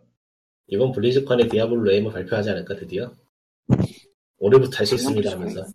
이번 0.68 0.90
블리즈컨에 0.92 1.46
디아블로 1.48 1.92
M을 1.92 2.12
발표하지 2.12 2.50
않을까, 2.50 2.74
드디어? 2.76 3.12
올해부터 4.38 4.78
할 4.78 4.86
수 4.86 4.96
있습니다 4.96 5.30
하면서. 5.30 5.66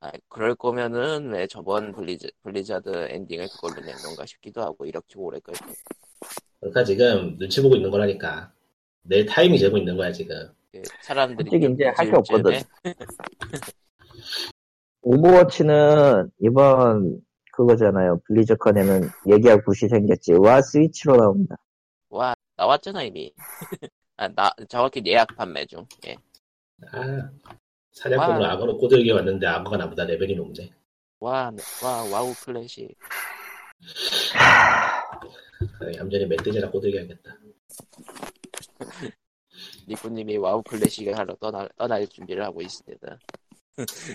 아, 0.00 0.10
그럴 0.28 0.54
거면은 0.54 1.30
왜 1.32 1.46
저번 1.46 1.92
블리즈, 1.92 2.28
블리자드 2.42 3.08
엔딩을 3.10 3.48
그걸로 3.48 3.80
낸 3.84 3.94
건가 3.96 4.24
싶기도 4.26 4.62
하고, 4.62 4.84
이렇게 4.86 5.14
오래 5.18 5.38
끌 5.40 5.54
그러니까 6.60 6.84
지금 6.84 7.36
눈치 7.38 7.62
보고 7.62 7.76
있는 7.76 7.90
거라니까. 7.90 8.52
내 9.02 9.24
타이밍 9.24 9.56
재고 9.58 9.76
있는 9.78 9.96
거야, 9.96 10.10
지금. 10.12 10.36
그 10.72 10.82
사람들이. 11.02 11.48
솔직히 11.50 11.72
이제 11.72 11.84
할 11.96 12.10
게 12.10 12.16
없거든. 12.16 12.52
요즘에 12.52 12.64
오버워치는 15.02 16.30
이번 16.40 17.20
그거잖아요. 17.52 18.20
블리즈컨에는 18.26 19.08
얘기할 19.32 19.64
곳이 19.64 19.88
생겼지. 19.88 20.34
와 20.34 20.60
스위치로 20.60 21.16
나온다. 21.16 21.56
와, 22.10 22.34
나왔잖아, 22.56 23.02
이미. 23.02 23.32
아, 24.16 24.28
나, 24.28 24.50
정확히 24.68 25.02
예약 25.06 25.28
판매 25.36 25.64
중. 25.66 25.86
예. 26.06 26.16
아, 26.92 27.30
사냥꾼으로 27.98 28.44
와. 28.44 28.52
악어로 28.52 28.78
꼬들게 28.78 29.12
왔는데 29.12 29.46
악어가 29.46 29.76
나보다 29.76 30.04
레벨이 30.04 30.36
높네. 30.36 30.70
와, 31.20 31.50
와, 31.82 32.04
와우 32.12 32.32
클래식. 32.44 32.96
아, 34.38 35.02
얌전히 35.96 36.26
멧돼지나 36.26 36.70
꼬들게 36.70 37.00
하겠다. 37.00 37.36
리프님이 39.88 40.36
와우 40.36 40.62
클래식을 40.62 41.18
하러 41.18 41.34
떠날, 41.40 41.68
떠날 41.76 42.06
준비를 42.06 42.44
하고 42.44 42.62
있습니다. 42.62 43.18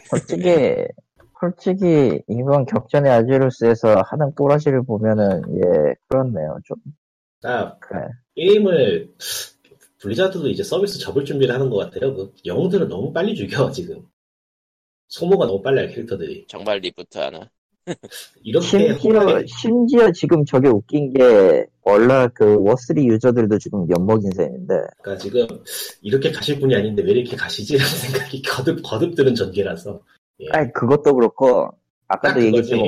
솔직히, 0.09 0.49
솔직히, 1.39 2.21
이번 2.29 2.65
격전의 2.65 3.11
아제로스에서 3.11 4.01
하는 4.05 4.31
꼬라지를 4.33 4.83
보면은, 4.83 5.41
예, 5.57 5.95
그렇네요. 6.07 6.57
좀, 6.63 6.77
아, 7.43 7.77
그래. 7.79 8.07
게임을 8.35 9.13
블리자드도 10.03 10.49
이제 10.49 10.63
서비스 10.63 10.99
접을 10.99 11.23
준비를 11.23 11.55
하는 11.55 11.69
것 11.69 11.77
같아요. 11.77 12.13
그 12.13 12.33
영웅들은 12.45 12.89
너무 12.89 13.13
빨리 13.13 13.33
죽여 13.35 13.71
지금. 13.71 14.05
소모가 15.07 15.45
너무 15.45 15.61
빨라요 15.61 15.87
캐릭터들이. 15.87 16.45
정말 16.47 16.79
reboot 16.79 17.17
하나. 17.17 17.49
이렇게 18.43 18.65
심지어, 18.65 19.45
심지어 19.45 20.11
지금 20.11 20.43
저게 20.45 20.67
웃긴 20.67 21.13
게, 21.13 21.65
원래 21.81 22.27
그 22.33 22.57
워스리 22.59 23.05
유저들도 23.07 23.57
지금 23.59 23.85
엿먹인 23.89 24.31
셈인데, 24.31 24.73
그러니까 25.01 25.17
지금 25.17 25.47
이렇게 26.01 26.31
가실 26.31 26.59
분이 26.61 26.73
아닌데 26.73 27.03
왜 27.03 27.11
이렇게 27.11 27.35
가시지라는 27.35 27.85
생각이 28.23 28.41
거듭 28.41 28.81
거듭 28.83 29.15
드는 29.15 29.35
전개라서. 29.35 30.01
예. 30.39 30.45
아니, 30.51 30.71
그것도 30.71 31.13
그렇고, 31.13 31.65
딱 32.07 32.17
아까도. 32.25 32.41
얘기했지만, 32.41 32.85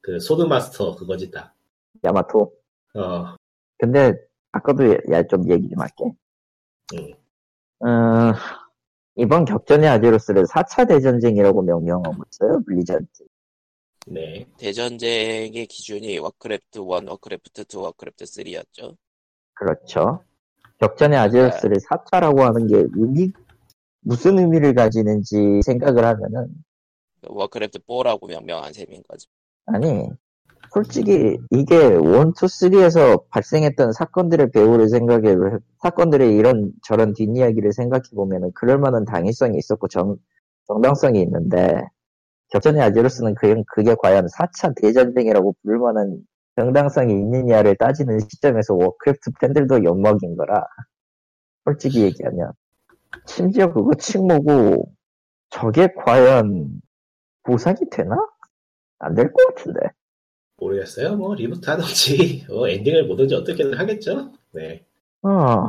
그 0.00 0.18
소드 0.18 0.42
마스터 0.42 0.96
그거지 0.96 1.30
딱. 1.30 1.54
야마토. 2.02 2.52
어, 2.94 3.36
근데, 3.78 4.14
아까도 4.52 4.94
야, 5.10 5.22
좀 5.26 5.50
얘기 5.50 5.68
좀 5.68 5.78
할게. 5.78 6.04
음. 6.94 7.86
어, 7.86 8.34
이번 9.16 9.44
격전의 9.44 9.88
아제로스를 9.88 10.44
4차 10.44 10.88
대전쟁이라고 10.88 11.62
명명하고 11.62 12.22
있어요, 12.30 12.62
블리자드. 12.64 13.04
네. 14.08 14.46
대전쟁의 14.58 15.66
기준이 15.66 16.18
워크래프트 16.18 16.78
1, 16.78 17.08
워크래프트 17.08 17.64
2, 17.72 17.76
워크래프트 17.76 18.24
3였죠. 18.24 18.96
그렇죠. 19.54 20.22
격전의 20.78 21.18
아제로스를 21.18 21.78
4차라고 21.78 22.40
하는 22.40 22.66
게 22.66 22.84
의미, 22.94 23.32
무슨 24.00 24.38
의미를 24.38 24.74
가지는지 24.74 25.60
생각을 25.64 26.04
하면은, 26.04 26.48
워크래프트 27.26 27.80
4라고 27.80 28.28
명명한 28.28 28.72
셈인 28.72 29.02
거죠. 29.08 29.28
아니, 29.64 30.08
솔직히 30.72 31.38
이게 31.50 31.76
1, 31.76 32.00
2, 32.00 32.48
3에서 32.48 33.24
발생했던 33.30 33.92
사건들의 33.92 34.50
배후를 34.52 34.88
생각해, 34.88 35.36
사건들의 35.82 36.34
이런 36.36 36.72
저런 36.84 37.12
뒷이야기를 37.14 37.72
생각해 37.72 38.02
보면은 38.14 38.50
그럴 38.54 38.78
만한 38.78 39.04
당위성이 39.04 39.58
있었고 39.58 39.88
정, 39.88 40.16
정당성이 40.68 41.22
있는데, 41.22 41.82
격전의 42.52 42.82
아제로스는 42.82 43.34
그, 43.36 43.62
그게 43.74 43.94
과연 44.00 44.26
4차 44.28 44.74
대전쟁이라고 44.80 45.56
부를 45.62 45.78
만한 45.78 46.18
정당성이 46.56 47.14
있느냐를 47.14 47.76
따지는 47.76 48.20
시점에서 48.20 48.74
워크래프트 48.74 49.32
팬들도 49.40 49.84
엿먹인 49.84 50.36
거라, 50.36 50.64
솔직히 51.64 52.02
얘기하면. 52.02 52.52
심지어 53.26 53.72
그거 53.72 53.92
칭모고, 53.94 54.92
저게 55.50 55.88
과연 56.04 56.80
보상이 57.44 57.78
되나? 57.90 58.16
안 59.00 59.14
될 59.14 59.32
것 59.32 59.54
같은데. 59.56 59.80
모르겠어요. 60.56 61.16
뭐 61.16 61.34
reboot 61.34 61.68
하든지 61.68 62.46
어, 62.50 62.68
엔딩을 62.68 63.08
보든지 63.08 63.34
어떻게든 63.34 63.74
하겠죠. 63.74 64.32
네. 64.52 64.84
어, 65.22 65.68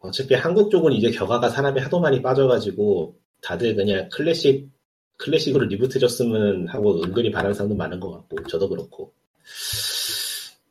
어차피 0.00 0.34
한국 0.34 0.70
쪽은 0.70 0.92
이제 0.92 1.10
격아가 1.10 1.48
사람이 1.48 1.80
하도 1.80 2.00
많이 2.00 2.20
빠져가지고 2.22 3.16
다들 3.40 3.74
그냥 3.76 4.08
클래식 4.10 4.68
클래식으로 5.18 5.66
reboot 5.66 5.98
줬으면 5.98 6.68
하고 6.68 7.02
은근히 7.02 7.30
바라는 7.30 7.54
사람도 7.54 7.74
많은 7.74 8.00
것 8.00 8.10
같고 8.12 8.42
저도 8.48 8.68
그렇고. 8.68 9.12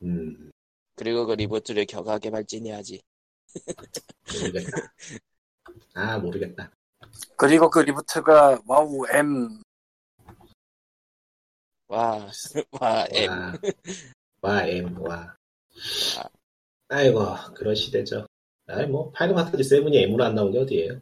음 0.03 0.51
그리고 0.95 1.25
그 1.25 1.33
reboot를 1.33 1.85
격하게 1.85 2.31
발진해야지. 2.31 3.01
모르겠다. 4.41 4.71
아 5.93 6.17
모르겠다. 6.17 6.71
그리고 7.35 7.69
그 7.69 7.79
reboot가 7.79 8.61
와우 8.67 9.05
M 9.11 9.61
와, 11.87 12.29
와, 12.81 13.07
M. 13.11 13.31
와, 13.31 13.53
와, 14.41 14.67
M, 14.67 15.01
와. 15.01 15.35
아이고, 16.89 17.25
그런 17.55 17.75
시대죠. 17.75 18.27
아이, 18.67 18.85
뭐, 18.85 19.09
파이널 19.11 19.35
판타지 19.35 19.63
7이 19.63 19.95
M으로 20.03 20.25
안 20.25 20.35
나온 20.35 20.51
게 20.51 20.59
어디예요? 20.59 20.99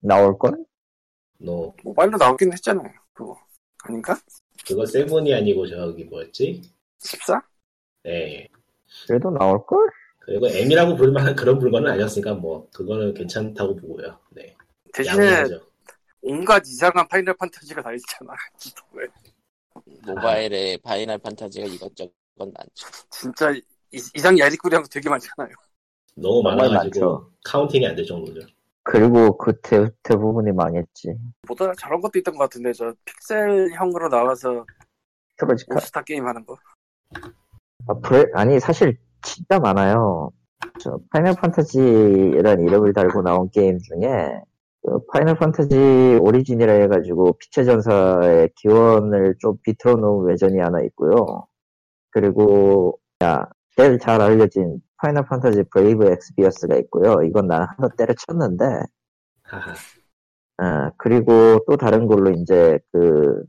나올걸? 0.00 0.64
너, 1.38 1.72
모바일로 1.82 2.18
나오긴 2.18 2.52
했잖아요. 2.52 2.92
그거 3.14 3.38
아닌가? 3.84 4.18
그거 4.66 4.82
7이 4.82 5.34
아니고 5.34 5.66
저기 5.66 6.04
뭐였지? 6.04 6.62
14? 6.98 7.42
예. 8.06 8.48
그래도 9.06 9.30
나올걸? 9.30 9.90
그리고 10.20 10.46
M이라고 10.46 10.94
부를 10.96 11.12
만한 11.12 11.34
그런 11.34 11.58
물건은 11.58 11.90
아니었으니까 11.92 12.34
뭐, 12.34 12.68
그거는 12.70 13.14
괜찮다고 13.14 13.76
보고요. 13.76 14.18
네. 14.32 14.54
대신에 14.92 15.26
양호하죠. 15.26 15.66
온갖 16.20 16.62
이상한 16.66 17.08
파이널 17.08 17.34
판타지가 17.34 17.80
다 17.80 17.92
있잖아. 17.92 18.34
왜? 19.86 20.12
모바일에 20.14 20.78
파이널 20.82 21.18
판타지가 21.18 21.66
이것저것 21.66 22.12
많죠. 22.36 22.88
진짜 23.10 23.50
이- 23.52 23.62
이상 24.14 24.38
야리꾸리한 24.38 24.82
거 24.82 24.88
되게 24.88 25.08
많잖아요. 25.08 25.54
너무 26.16 26.42
많아가지고, 26.42 26.74
많죠. 26.76 27.30
counting이 27.44 27.86
안 27.86 27.94
될 27.96 28.04
정도죠. 28.04 28.40
그리고 28.82 29.36
그 29.36 29.58
대, 29.60 29.86
대부분이 30.02 30.52
망했지. 30.52 31.14
보다 31.46 31.72
저런 31.78 32.00
것도 32.00 32.18
있던 32.20 32.34
것 32.36 32.44
같은데 32.44 32.72
저 32.72 32.92
픽셀형으로 33.04 34.08
나와서 34.08 34.64
트로지카. 35.36 35.74
올스타 35.76 36.02
게임 36.02 36.26
하는 36.26 36.44
거. 36.46 36.56
아, 37.86 37.94
브레- 38.02 38.30
아니, 38.34 38.58
사실 38.60 38.98
진짜 39.22 39.58
많아요. 39.58 40.30
저 40.80 40.98
파이널 41.10 41.34
판타지라는 41.34 42.66
이름을 42.66 42.92
달고 42.92 43.22
나온 43.22 43.48
게임 43.50 43.78
중에 43.78 44.40
그 44.82 44.98
파이널 45.12 45.36
판타지 45.38 46.18
오리진이라 46.20 46.72
해가지고 46.72 47.36
빛의 47.38 47.66
전사의 47.66 48.50
기원을 48.56 49.36
좀 49.40 49.56
비틀어 49.62 49.96
놓은 49.96 50.26
외전이 50.26 50.58
하나 50.58 50.80
있고요. 50.82 51.46
그리고 52.10 52.98
야, 53.22 53.48
제일 53.76 53.98
잘 53.98 54.20
알려진 54.20 54.80
파이널 54.96 55.26
판타지 55.26 55.64
브레이브 55.70 56.06
엑스비어스가 56.06 56.76
있고요. 56.76 57.22
이건 57.22 57.48
난 57.48 57.66
하나 57.68 57.88
때려쳤는데. 57.96 58.64
아, 60.58 60.90
그리고 60.96 61.64
또 61.68 61.76
다른 61.76 62.06
걸로 62.06 62.30
이제 62.30 62.78
그 62.92 63.42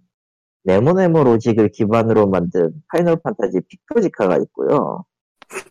네모네모 0.63 1.23
로직을 1.23 1.69
기반으로 1.69 2.27
만든 2.27 2.71
파이널 2.89 3.17
판타지 3.23 3.61
픽트로지카가 3.68 4.38
있고요. 4.38 5.05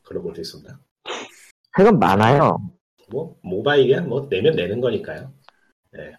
그런 0.05 0.25
것도 0.25 0.41
있습니다. 0.41 0.79
하여간 1.73 1.99
많아요. 1.99 2.59
뭐, 3.11 3.37
모바일이야? 3.43 4.03
뭐, 4.03 4.29
내면 4.29 4.57
내는 4.57 4.81
거니까요. 4.81 5.33
예. 5.99 6.13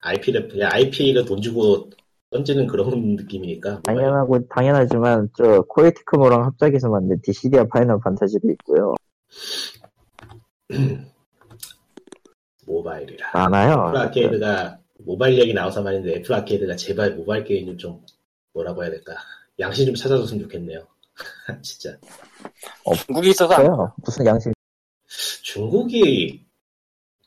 IP를, 0.00 0.48
그냥 0.48 0.70
IP를 0.72 1.24
돈 1.24 1.40
주고 1.40 1.90
던지는 2.30 2.66
그런 2.66 3.16
느낌이니까. 3.16 3.82
당연하고 3.82 4.46
당연하지만 4.48 5.28
저 5.36 5.62
코에이 5.62 5.84
테크모랑 5.84 6.44
합작해서 6.44 6.88
만든 6.90 7.20
디시디아 7.22 7.64
파이널 7.64 8.00
판타지도 8.00 8.50
있고요. 8.52 8.94
모바일이라. 12.66 13.30
많아요. 13.34 13.88
애플 13.88 13.96
아케이드가 13.98 14.78
모바일 14.98 15.38
얘기 15.38 15.52
나와서 15.54 15.82
말인데 15.82 16.14
애플 16.16 16.34
아케이드가 16.34 16.76
제발 16.76 17.14
모바일 17.14 17.44
게임 17.44 17.76
좀 17.78 18.00
뭐라고 18.52 18.82
해야 18.82 18.90
될까 18.90 19.14
양심 19.58 19.86
좀 19.86 19.94
찾아줬으면 19.94 20.42
좋겠네요. 20.44 20.86
진짜 21.62 21.96
중국에 23.06 23.30
있어서 23.30 23.54
안- 23.54 23.66
없어요. 23.66 23.92
무슨 24.04 24.26
양심? 24.26 24.52
중국이 25.42 26.44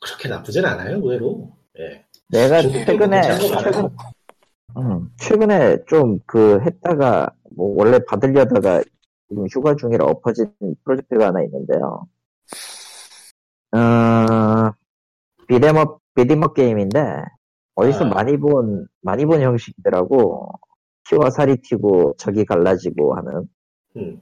그렇게 0.00 0.28
나쁘진 0.28 0.64
않아요 0.64 0.96
의외로. 0.96 1.56
예. 1.80 2.04
내가 2.30 2.60
최근에 2.62 3.22
최근. 3.62 3.88
음, 4.76 5.10
최근에 5.16 5.84
좀 5.86 6.18
그 6.26 6.60
했다가 6.60 7.30
뭐 7.56 7.74
원래 7.76 7.98
받으려다가 8.06 8.82
지금 9.28 9.46
휴가 9.50 9.74
중이라 9.74 10.04
엎어진 10.04 10.52
프로젝트가 10.84 11.28
하나 11.28 11.42
있는데요. 11.42 12.06
어, 13.72 14.72
비데먹 15.48 16.00
비디먹 16.14 16.54
게임인데 16.54 17.22
어디서 17.74 18.06
아. 18.06 18.08
많이 18.08 18.36
본 18.36 18.86
많이 19.00 19.24
본 19.26 19.40
형식이더라고. 19.40 20.50
키와 21.08 21.30
살이 21.30 21.56
튀고 21.62 22.14
적이 22.18 22.44
갈라지고 22.44 23.14
하는 23.16 23.48
음, 23.96 24.20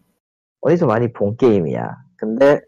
어디서 0.61 0.87
많이 0.87 1.13
본 1.13 1.37
게임이야. 1.37 1.97
근데 2.17 2.61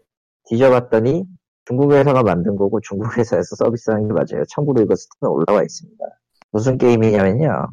뒤져봤더니 0.47 1.23
중국 1.69 1.91
회사가 1.91 2.23
만든 2.23 2.55
거고 2.55 2.81
중국 2.81 3.15
회사에서 3.15 3.55
서비스하는 3.55 4.07
게 4.07 4.13
맞아요. 4.13 4.43
참고로 4.49 4.81
이거 4.81 4.95
스팀에 4.95 5.29
올라와 5.29 5.61
있습니다. 5.61 6.03
무슨 6.51 6.79
게임이냐면요. 6.79 7.67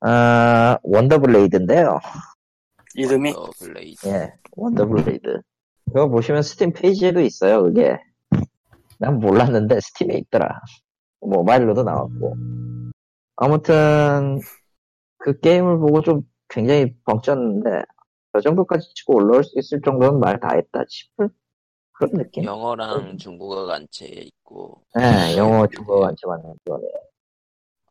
아, 0.00 0.78
원더블레이드인데요. 0.82 2.00
이름이 2.94 3.32
어, 3.36 3.50
블레이드. 3.58 4.08
예, 4.08 4.32
원더블레이드. 4.56 5.42
그거 5.88 6.08
보시면 6.08 6.40
스팀 6.42 6.72
페이지에도 6.72 7.20
있어요, 7.20 7.62
그게. 7.64 7.98
난 8.98 9.18
몰랐는데 9.18 9.80
스팀에 9.80 10.14
있더라. 10.14 10.58
모바일로도 11.20 11.82
나왔고. 11.82 12.36
아무튼, 13.36 14.40
그 15.18 15.38
게임을 15.40 15.78
보고 15.78 16.00
좀 16.00 16.22
굉장히 16.48 16.94
벙쪘는데, 17.04 17.84
저 18.32 18.40
정도까지 18.40 18.94
치고 18.94 19.16
올라올 19.16 19.44
수 19.44 19.58
있을 19.58 19.82
정도는 19.84 20.20
말 20.20 20.40
다 20.40 20.54
했다 20.54 20.84
싶을? 20.88 21.28
그런 22.00 22.22
느낌? 22.22 22.44
영어랑 22.44 23.18
중국어 23.18 23.66
간체 23.66 24.06
있고 24.06 24.80
네, 24.96 25.36
영어, 25.36 25.66
중국어 25.66 26.00
완전 26.00 26.30
맞는 26.30 26.54
거네. 26.64 26.86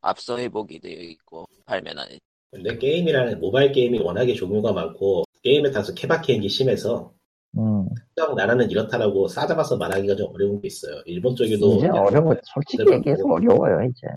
앞서 0.02 0.38
해보기 0.38 0.80
되어 0.80 1.00
있고 1.00 1.46
발매란에 1.66 2.18
근데 2.52 2.78
게임이라는 2.78 3.40
모바일 3.40 3.72
게임이 3.72 4.00
워낙에 4.00 4.34
종류가 4.34 4.74
많고 4.74 5.26
게임에 5.44 5.70
따라서 5.70 5.94
케바케인 5.94 6.42
게 6.42 6.48
심해서 6.48 7.14
음, 7.58 7.88
특정 7.96 8.36
나라는 8.36 8.72
이렇다라고 8.72 9.28
싸잡아서 9.28 9.78
말하기가 9.78 10.16
좀 10.16 10.34
어려운 10.34 10.60
게 10.60 10.68
있어요. 10.68 11.02
일본 11.06 11.36
쪽에도 11.36 11.76
이제 11.78 11.88
어려워, 11.90 12.36
솔직히 12.44 12.92
얘기해서. 12.92 13.24
어려워요, 13.28 13.88
이제. 13.90 14.08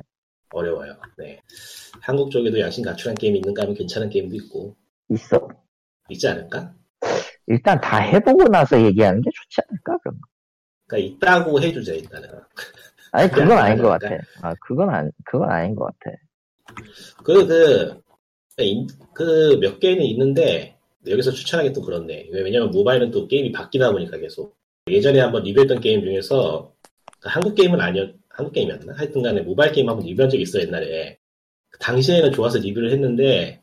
어려워요. 0.51 0.95
네. 1.18 1.40
한국 2.01 2.30
쪽에도 2.30 2.59
양심 2.61 2.84
갖추는 2.84 3.14
게임이 3.16 3.38
있는가 3.38 3.62
하면 3.62 3.74
괜찮은 3.74 4.09
게임도 4.11 4.36
있고 4.36 4.74
있어. 5.11 5.49
있지 6.11 6.28
않을까? 6.28 6.74
일단 7.46 7.80
다 7.80 7.98
해보고 7.98 8.44
나서 8.48 8.80
얘기하는 8.82 9.20
게 9.20 9.30
좋지 9.34 9.61
않을까, 9.68 9.98
그럼. 9.98 10.18
그러니까 10.86 11.16
있다고 11.16 11.61
해주자 11.61 11.92
일단은. 11.92 12.28
아니, 13.12 13.30
그건 13.30 13.59
아닌 13.59 13.82
것 13.82 13.90
아닐까? 13.90 14.09
같아. 14.09 14.22
아, 14.42 14.55
그건 14.61 14.90
안, 14.90 15.12
그건 15.24 15.50
아닌 15.50 15.74
것 15.74 15.84
같아. 15.86 16.16
그, 17.24 17.46
그, 17.46 18.00
그 19.14 19.59
몇 19.61 19.80
개는 19.80 20.03
있는데, 20.05 20.76
여기서 21.07 21.32
추천하기 21.32 21.72
또 21.72 21.82
그렇네. 21.82 22.28
왜냐면 22.32 22.70
모바일은 22.70 23.11
또 23.11 23.26
게임이 23.26 23.53
바뀌다 23.53 23.90
보니까 23.92 24.18
계속. 24.18 24.57
예전에 24.88 25.20
한번 25.20 25.42
리뷰했던 25.42 25.80
게임 25.80 26.03
중에서, 26.03 26.72
그 27.20 27.28
한국 27.28 27.55
게임은 27.55 27.80
아니었, 27.80 28.14
한국 28.28 28.53
게임이었나? 28.53 28.94
하여튼 28.96 29.22
간에 29.22 29.40
모바일 29.40 29.72
게임 29.72 29.88
한번 29.88 30.07
리뷰한 30.07 30.30
적이 30.30 30.42
있어, 30.42 30.61
옛날에. 30.61 31.18
그 31.70 31.78
당시에는 31.78 32.32
좋아서 32.32 32.59
리뷰를 32.59 32.92
했는데, 32.92 33.61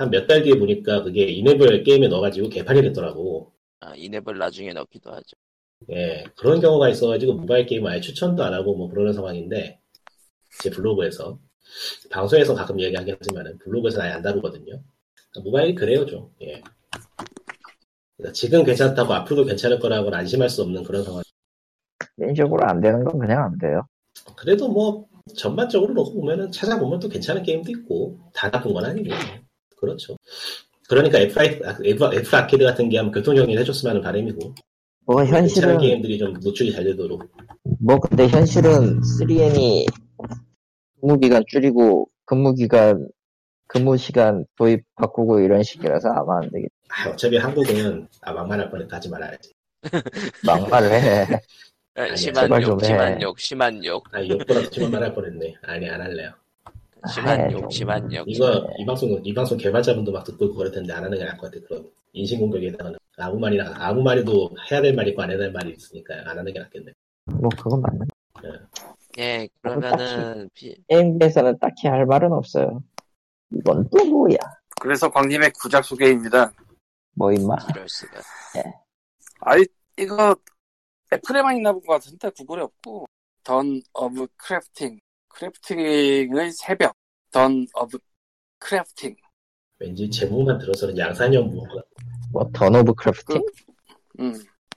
한 0.00 0.10
몇 0.10 0.26
달 0.26 0.42
뒤에 0.42 0.54
보니까 0.58 1.02
그게 1.02 1.24
이네블 1.24 1.82
게임에 1.84 2.08
넣어가지고 2.08 2.48
개판이 2.48 2.80
됐더라고. 2.82 3.52
아, 3.80 3.94
이앱을 3.94 4.38
나중에 4.38 4.72
넣기도 4.72 5.10
하죠. 5.10 5.36
예, 5.90 6.24
그런 6.36 6.60
경우가 6.60 6.88
있어가지고 6.88 7.34
모바일 7.34 7.66
게임을 7.66 7.90
아예 7.90 8.00
추천도 8.00 8.42
안 8.42 8.52
하고 8.52 8.76
뭐 8.76 8.88
그러는 8.88 9.12
상황인데, 9.12 9.80
제 10.62 10.70
블로그에서. 10.70 11.38
방송에서 12.10 12.54
가끔 12.54 12.80
얘기하긴 12.80 13.16
하지만은 13.20 13.58
블로그에서 13.58 14.02
아예 14.02 14.10
안 14.12 14.22
다루거든요. 14.22 14.82
그러니까 15.30 15.40
모바일이 15.44 15.74
그래요, 15.74 16.04
좀. 16.06 16.30
예. 16.42 16.60
그러니까 18.16 18.32
지금 18.34 18.64
괜찮다고 18.64 19.12
앞으로도 19.14 19.46
괜찮을 19.48 19.78
거라고는 19.78 20.18
안심할 20.18 20.48
수 20.50 20.62
없는 20.62 20.82
그런 20.82 21.04
상황. 21.04 21.22
개인적으로 22.18 22.66
안 22.66 22.80
되는 22.80 23.04
건 23.04 23.18
그냥 23.18 23.44
안 23.44 23.58
돼요. 23.58 23.86
그래도 24.36 24.68
뭐, 24.68 25.06
전반적으로 25.36 25.94
놓고 25.94 26.14
보면은 26.14 26.50
찾아보면 26.50 27.00
또 27.00 27.08
괜찮은 27.08 27.42
게임도 27.42 27.70
있고, 27.70 28.18
다 28.34 28.50
나쁜 28.50 28.74
건 28.74 28.84
아니고. 28.84 29.14
그렇죠. 29.80 30.16
그러니까 30.88 31.18
F, 31.20 31.40
F, 31.40 32.10
F 32.14 32.36
아케이드 32.36 32.64
같은 32.64 32.88
게 32.88 32.98
한번 32.98 33.12
교통정리를 33.12 33.60
해줬으면 33.60 33.90
하는 33.92 34.02
바람이고, 34.02 34.54
뭐, 35.06 35.24
현실은, 35.24 35.78
게임들이 35.78 36.18
좀 36.18 36.32
노출이 36.34 36.72
잘 36.72 36.84
되도록. 36.84 37.22
뭐, 37.80 37.98
근데 37.98 38.26
현실은 38.28 39.00
3M이 39.00 39.86
근무 41.00 41.18
기간 41.18 41.42
줄이고, 41.48 42.08
근무 42.24 42.54
기간, 42.54 43.08
근무 43.66 43.96
시간 43.96 44.44
도입 44.56 44.82
바꾸고 44.96 45.40
이런 45.40 45.62
식이라서 45.62 46.08
아마 46.10 46.38
안 46.42 46.50
되겠다. 46.50 46.74
아, 46.88 47.10
어차피 47.10 47.36
한국은, 47.36 48.08
아, 48.22 48.32
막말할 48.32 48.70
뻔했다 48.70 48.96
하지 48.96 49.08
말아야지. 49.08 49.52
막말을 50.44 50.90
해. 50.92 51.22
아, 51.94 52.02
아니야, 52.02 52.16
심한 52.16 52.44
제발 52.44 52.62
욕. 52.62 52.84
심한 52.84 53.22
욕, 53.22 53.38
심한 53.40 53.84
욕, 53.84 54.04
아, 54.14 54.26
욕보다 54.26 54.54
더 54.62 54.70
심한 54.70 54.90
말 54.90 55.02
할 55.04 55.14
뻔했네. 55.14 55.54
아니, 55.62 55.88
안 55.88 56.00
할래요. 56.00 56.32
심한 57.08 57.40
아, 57.40 57.50
욕, 57.52 57.60
좀- 57.60 57.70
심한 57.70 58.12
욕. 58.12 58.24
이거, 58.28 58.66
이 58.78 58.84
방송, 58.84 59.20
이 59.24 59.32
방송 59.34 59.56
개발자분도 59.58 60.12
막 60.12 60.24
듣고 60.24 60.54
그럴 60.54 60.70
텐데 60.70 60.92
안 60.92 61.04
하는 61.04 61.16
게 61.18 61.24
나을 61.24 61.36
것 61.38 61.50
같아. 61.50 61.64
그런 61.66 61.90
인신공격에 62.12 62.72
다가는. 62.72 62.98
아무 63.18 63.38
말이나, 63.38 63.72
아무 63.76 64.02
말이도 64.02 64.50
해야 64.70 64.80
될 64.82 64.94
말이 64.94 65.10
있고 65.10 65.22
안 65.22 65.30
해야 65.30 65.38
될 65.38 65.52
말이 65.52 65.70
있으니까 65.72 66.14
안 66.26 66.38
하는 66.38 66.52
게 66.52 66.58
낫겠네. 66.58 66.92
뭐, 67.26 67.48
그건 67.60 67.82
맞는 67.82 68.08
예, 69.18 69.48
그러면은 69.60 70.48
피, 70.54 70.74
게임에서는 70.88 71.58
딱히 71.58 71.88
할 71.88 72.06
말은 72.06 72.32
없어요. 72.32 72.82
이건 73.52 73.88
또 73.90 74.04
뭐야? 74.04 74.36
그래서 74.80 75.10
광님의 75.10 75.52
구작 75.60 75.84
소개입니다. 75.84 76.52
뭐, 77.14 77.32
임마. 77.32 77.56
이럴 77.70 77.88
수가. 77.88 78.20
아이, 79.40 79.64
이거 79.98 80.34
애플에만 81.12 81.56
있나 81.56 81.72
본 81.72 81.82
것 81.82 81.94
같은데 81.94 82.30
구글에 82.30 82.62
없고 82.62 83.06
Dawn 83.42 83.82
of 83.92 84.26
Crafting 84.36 84.98
Crafting의 85.30 86.52
새벽 86.52 86.94
Dawn 87.30 87.66
of 87.74 87.98
Crafting 88.58 89.16
왠지 89.78 90.10
제목만 90.10 90.58
들어서는 90.58 90.96
양산형 90.98 91.48
무언가. 91.48 91.82
뭐, 92.30 92.48
Dawn 92.52 92.74
of 92.76 92.94
Crafting? 92.94 93.42
음. 94.20 94.34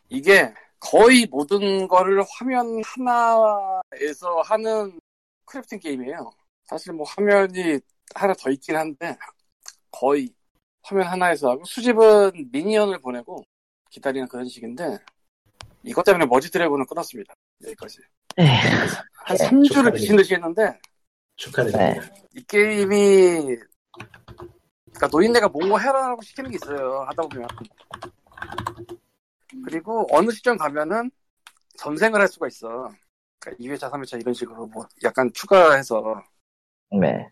이게 0.10 0.54
거의 0.80 1.26
모든 1.30 1.88
거를 1.88 2.24
화면 2.30 2.82
하나에서 2.86 4.41
하는 4.43 4.99
crafting 5.45 5.80
게임이에요. 5.80 6.32
사실 6.64 6.93
뭐 6.93 7.06
화면이 7.06 7.80
하나 8.16 8.34
더 8.34 8.49
있긴 8.49 8.76
한데 8.76 9.18
거의 9.91 10.34
화면 10.82 11.08
하나에서 11.08 11.51
하고 11.51 11.64
수집은 11.66 12.49
minion을 12.51 12.99
보내고 12.99 13.43
기다리는 13.89 14.28
그런 14.28 14.47
식인데 14.47 14.97
이것 15.84 16.04
때문에 16.04 16.26
Merge 16.26 16.49
Dragon을 16.49 16.86
끊었습니다. 16.86 17.34
여기까지. 17.66 17.99
에휴, 18.39 18.47
한 18.47 19.38
네, 19.38 19.47
3주를 19.47 19.64
축하드립니다. 19.68 19.91
미친 19.91 20.16
듯이 20.18 20.34
했는데 20.36 20.80
축하드립니다. 21.36 22.07
이 22.36 22.43
게임이 22.43 23.57
그러니까 24.86 25.07
노인네가 25.11 25.47
뭔가 25.49 25.78
해라라고 25.80 26.22
시키는 26.22 26.51
게 26.51 26.55
있어요. 26.55 27.01
하다 27.07 27.24
보면 27.24 27.47
그리고 29.66 30.07
어느 30.11 30.32
시점 30.32 30.57
가면은 30.57 31.11
전생을 31.78 32.20
할 32.20 32.28
수가 32.28 32.47
있어. 32.47 32.91
그러니까 33.39 33.64
2회차, 33.64 33.91
3회차 33.91 34.20
이런 34.22 34.34
식으로 34.34 34.66
뭐 34.68 34.88
약간 35.03 35.30
추가해서 35.34 36.24
네. 36.99 37.28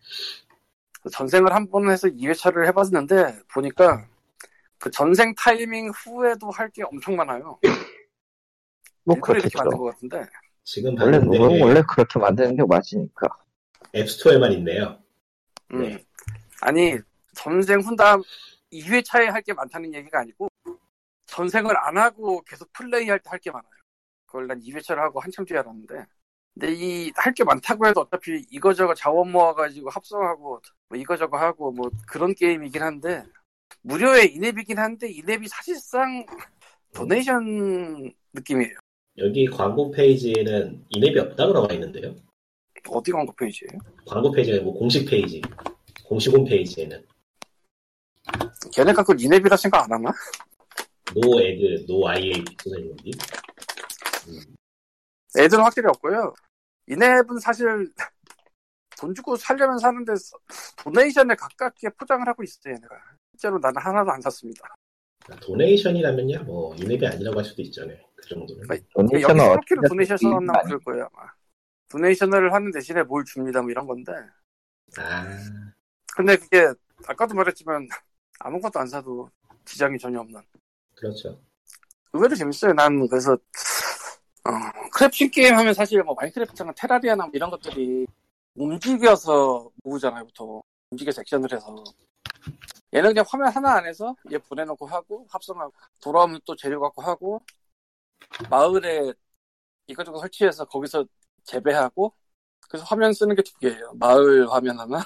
전생을 1.10 1.52
한 1.52 1.68
번 1.70 1.90
해서 1.90 2.08
2회차를 2.08 2.66
해봤는데 2.66 3.40
보니까 3.52 4.06
그 4.78 4.90
전생 4.90 5.34
타이밍 5.34 5.90
후에도 5.90 6.50
할 6.50 6.70
게 6.70 6.82
엄청 6.84 7.16
많아요. 7.16 7.58
뭐, 9.04 9.16
그렇겠죠. 9.20 9.58
만든 9.58 9.78
것 9.78 9.84
같은데 9.92 10.24
지금 10.64 10.96
원래, 11.00 11.18
봤는데 11.18 11.38
그건 11.38 11.60
원래 11.60 11.82
그렇게 11.88 12.18
만드는 12.18 12.56
게 12.56 12.62
맞으니까. 12.64 13.26
앱스토어에만 13.94 14.52
있네요. 14.52 14.98
음. 15.72 15.82
네. 15.82 16.04
아니 16.60 16.96
전생 17.34 17.80
후 17.80 17.96
다음 17.96 18.22
2회 18.70 19.02
차에 19.04 19.26
할 19.28 19.42
게 19.42 19.52
많다는 19.52 19.92
얘기가 19.94 20.20
아니고 20.20 20.48
전생을 21.26 21.76
안 21.76 21.98
하고 21.98 22.40
계속 22.42 22.72
플레이할 22.72 23.18
때 23.18 23.30
할 23.30 23.38
게 23.40 23.50
많아요. 23.50 23.70
그걸 24.26 24.46
난 24.46 24.60
2회차를 24.60 24.96
하고 24.98 25.20
한참 25.20 25.44
뒤에 25.44 25.58
알았는데 25.58 26.06
근데 26.54 26.72
이 26.72 27.10
할 27.16 27.34
게 27.34 27.44
많다고 27.44 27.86
해도 27.86 28.00
어차피 28.02 28.44
이거저거 28.50 28.94
자원 28.94 29.32
모아가지고 29.32 29.90
합성하고 29.90 30.60
뭐 30.88 30.98
이거저거 30.98 31.36
하고 31.38 31.72
뭐 31.72 31.90
그런 32.06 32.34
게임이긴 32.34 32.82
한데 32.82 33.24
무료의 33.82 34.34
인앱이긴 34.34 34.78
한데 34.78 35.10
인앱이 35.10 35.48
사실상 35.48 36.24
도네이션 36.94 38.12
느낌이에요. 38.34 38.76
여기 39.18 39.46
광고 39.46 39.90
페이지에는 39.90 40.86
in-app이 40.88 41.18
없다고 41.18 41.52
나와 41.52 41.68
있는데요. 41.72 42.14
어디 42.88 43.12
광고 43.12 43.32
페이지예요? 43.34 43.78
광고 44.06 44.32
페이지가 44.32 44.62
뭐 44.62 44.72
공식 44.72 45.08
페이지, 45.08 45.40
공식 46.04 46.32
홈페이지에는 46.32 47.06
걔네가 48.72 49.02
그걸 49.02 49.20
in-app이라 49.20 49.56
생각 49.56 49.84
안 49.84 49.92
하나? 49.92 50.12
no 51.14 51.40
ad, 51.40 51.84
no 51.86 52.08
IAP 52.08 52.42
선생님이 52.62 53.12
ad는 55.38 55.62
확실히 55.62 55.88
없고요. 55.88 56.32
in-app은 56.88 57.38
사실 57.40 57.92
돈 58.98 59.14
주고 59.14 59.36
살려면 59.36 59.78
사는데 59.78 60.12
donation에 60.82 61.34
가깝게 61.36 61.90
포장을 61.90 62.26
하고 62.26 62.42
있어요, 62.42 62.74
얘네가. 62.74 62.94
실제로 63.32 63.58
나는 63.58 63.80
하나도 63.80 64.10
안 64.10 64.20
샀습니다. 64.22 64.74
donation이라면야 65.40 66.42
뭐 66.42 66.74
in-app이 66.76 67.06
아니라고 67.06 67.38
할 67.38 67.44
수도 67.44 67.62
있잖아요. 67.62 67.98
그 68.16 68.28
정도는. 68.28 68.64
아니, 68.70 68.80
donation은 68.94 69.20
여기 69.20 69.50
어떻게 69.50 69.74
프로키로 69.74 69.88
donation 69.88 70.16
써놨나 70.16 70.52
많이 70.52 70.66
그럴 70.66 70.80
거예요, 70.80 71.08
아마. 71.12 71.28
donation을 71.90 72.52
하는 72.52 72.70
대신에 72.70 73.02
뭘 73.02 73.24
줍니다, 73.24 73.60
뭐 73.60 73.70
이런 73.70 73.86
건데. 73.86 74.12
아, 74.98 75.24
근데 76.14 76.36
그게 76.36 76.72
아까도 77.06 77.34
말했지만 77.34 77.88
아무것도 78.40 78.80
안 78.80 78.86
사도 78.86 79.28
지장이 79.64 79.98
전혀 79.98 80.20
없는. 80.20 80.40
그렇죠. 80.94 81.40
의외로 82.12 82.34
재밌어요. 82.34 82.72
난 82.74 83.08
그래서 83.08 83.32
어, 83.32 84.50
crafting 84.92 85.30
게임 85.30 85.54
하면 85.54 85.72
사실 85.72 86.02
뭐 86.02 86.14
Minecraft나 86.14 86.72
Terraria나 86.76 87.24
뭐 87.24 87.30
이런 87.34 87.50
것들이 87.50 88.06
움직여서 88.54 89.70
모으잖아요, 89.84 90.24
보통. 90.24 90.60
움직여서 90.90 91.22
액션을 91.22 91.52
해서. 91.52 91.84
얘는 92.94 93.10
그냥 93.10 93.24
화면 93.28 93.48
하나 93.48 93.74
안에서 93.76 94.14
얘 94.32 94.38
보내놓고 94.38 94.86
하고 94.86 95.26
합성하고 95.30 95.72
돌아오면 96.02 96.40
또 96.46 96.54
재료 96.56 96.80
갖고 96.80 97.02
하고 97.02 97.42
마을에 98.50 99.12
이것저것 99.86 100.18
설치해서 100.20 100.64
거기서 100.66 101.04
재배하고 101.44 102.12
그래서 102.68 102.84
화면 102.86 103.12
쓰는 103.12 103.34
게 103.36 103.42
두 103.42 103.58
개예요. 103.58 103.92
마을 103.94 104.50
화면 104.50 104.78
하나, 104.78 105.02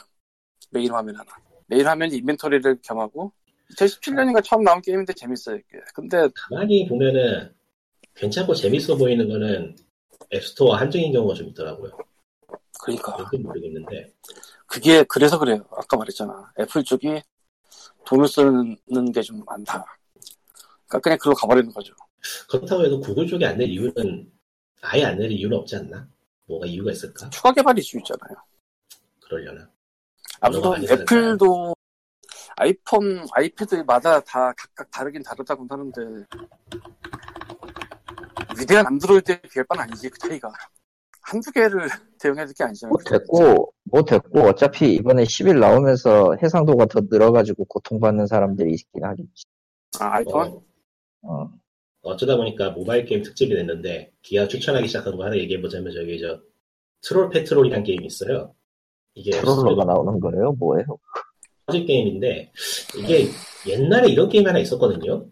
메인 0.70 0.93
화면 0.93 1.16
하나. 1.16 1.30
메인 1.66 1.87
화면이 1.87 2.16
inventory를 2.16 2.81
겸하고 2.82 3.32
2017년인가 3.72 4.43
처음 4.45 4.62
나온 4.64 4.80
게임인데 4.82 5.14
재밌어요. 5.14 5.57
이게. 5.57 5.80
근데 5.95 6.28
가만히 6.34 6.87
보면은 6.89 7.55
괜찮고 8.14 8.55
재밌어 8.55 8.97
보이는 8.97 9.28
거는 9.28 9.76
App 10.33 10.48
Store 10.48 10.74
한정인 10.76 11.12
경우가 11.12 11.34
좀 11.34 11.49
있더라고요. 11.49 11.97
그러니까 12.82 13.16
모르겠는데 13.39 14.12
그게 14.66 15.03
그래서 15.05 15.39
그래요. 15.39 15.66
아까 15.72 15.97
말했잖아. 15.97 16.53
애플 16.61 16.84
쪽이 16.84 17.22
돈을 18.07 18.28
쓰는 18.28 19.12
게 19.12 19.22
좀 19.22 19.43
많다. 19.45 19.84
그러니까 20.87 20.99
그냥 21.03 21.18
그로 21.18 21.34
가버리는 21.34 21.72
거죠. 21.72 21.93
그렇다고 22.49 22.84
해도 22.84 23.01
구글 23.01 23.26
쪽이 23.26 23.45
안낼 23.45 23.68
이유는 23.68 24.32
아예 24.82 25.05
안 25.05 25.18
낼 25.18 25.30
이유는 25.32 25.57
없지 25.59 25.76
않나? 25.76 26.09
뭐가 26.47 26.66
이유가 26.66 26.93
있을까? 26.93 27.28
추가 27.30 27.53
개발일 27.53 27.82
수 27.82 27.99
있잖아요. 27.99 28.37
그러려나? 29.24 29.68
아무튼. 30.41 30.84
애플도 30.89 31.74
아이폰, 32.57 33.26
아이패드마다 33.32 34.20
다 34.20 34.53
각각 34.57 34.91
다르긴 34.91 35.22
다르다고 35.22 35.66
하는데 35.68 36.24
위대한 38.59 38.87
안드로이드에 38.87 39.41
비할 39.43 39.64
바는 39.66 39.82
아니지 39.84 40.09
그 40.09 40.18
차이가 40.18 40.51
한두 41.22 41.51
개를 41.51 41.89
대응해야 42.20 42.47
될 42.47 42.55
게 42.55 42.64
아니잖아요. 42.64 42.91
뭐 42.91 42.99
됐고, 43.05 43.72
뭐 43.91 44.03
됐고, 44.03 44.41
어차피 44.41 44.95
이번에 44.95 45.24
10일 45.24 45.59
나오면서 45.59 46.37
해상도가 46.43 46.87
더 46.87 47.01
늘어가지고 47.09 47.64
고통받는 47.66 48.26
사람들이 48.26 48.72
있긴 48.72 49.05
하겠지. 49.05 49.45
아, 50.01 50.16
아이폰? 50.16 50.49
어, 50.49 50.62
어. 51.22 51.51
어쩌다 52.03 52.37
보니까 52.37 52.70
모바일 52.70 53.05
게임 53.05 53.22
특집이 53.22 53.55
됐는데 53.55 54.12
기아 54.22 54.47
추천하기 54.47 54.87
시작한 54.87 55.16
거 55.16 55.24
하나 55.24 55.37
얘기해보자면 55.37 55.93
저기 55.93 56.20
저 56.20 56.41
트롤 57.03 57.30
페트롤이라는 57.30 57.84
게임이 57.84 58.07
있어요. 58.07 58.55
이게 59.14 59.32
트롤러가 59.32 59.84
나오는 59.84 60.20
거예요? 60.20 60.53
뭐예요? 60.53 60.87
퍼즐 61.66 61.84
게임인데 61.84 62.53
이게 62.99 63.26
옛날에 63.66 64.11
이런 64.11 64.28
게임 64.28 64.47
하나 64.47 64.59
있었거든요. 64.61 65.26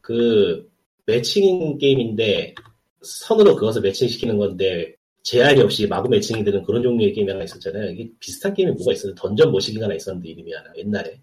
그 0.00 0.70
매칭 1.06 1.78
게임인데 1.78 2.54
선으로 3.02 3.56
그것을 3.56 3.80
매칭시키는 3.82 4.38
건데 4.38 4.94
제한이 5.30 5.60
없이 5.60 5.86
마구 5.86 6.08
매칭이 6.08 6.42
되는 6.42 6.60
그런 6.64 6.82
종류의 6.82 7.12
게임이 7.12 7.30
하나 7.30 7.44
있었잖아요. 7.44 7.90
이게 7.92 8.10
비슷한 8.18 8.52
게임이 8.52 8.72
뭐가 8.72 8.92
있었는데 8.92 9.20
던전 9.20 9.52
모시기가 9.52 9.84
하나 9.84 9.94
있었는데 9.94 10.28
이름이 10.28 10.52
하나 10.52 10.72
옛날에 10.76 11.20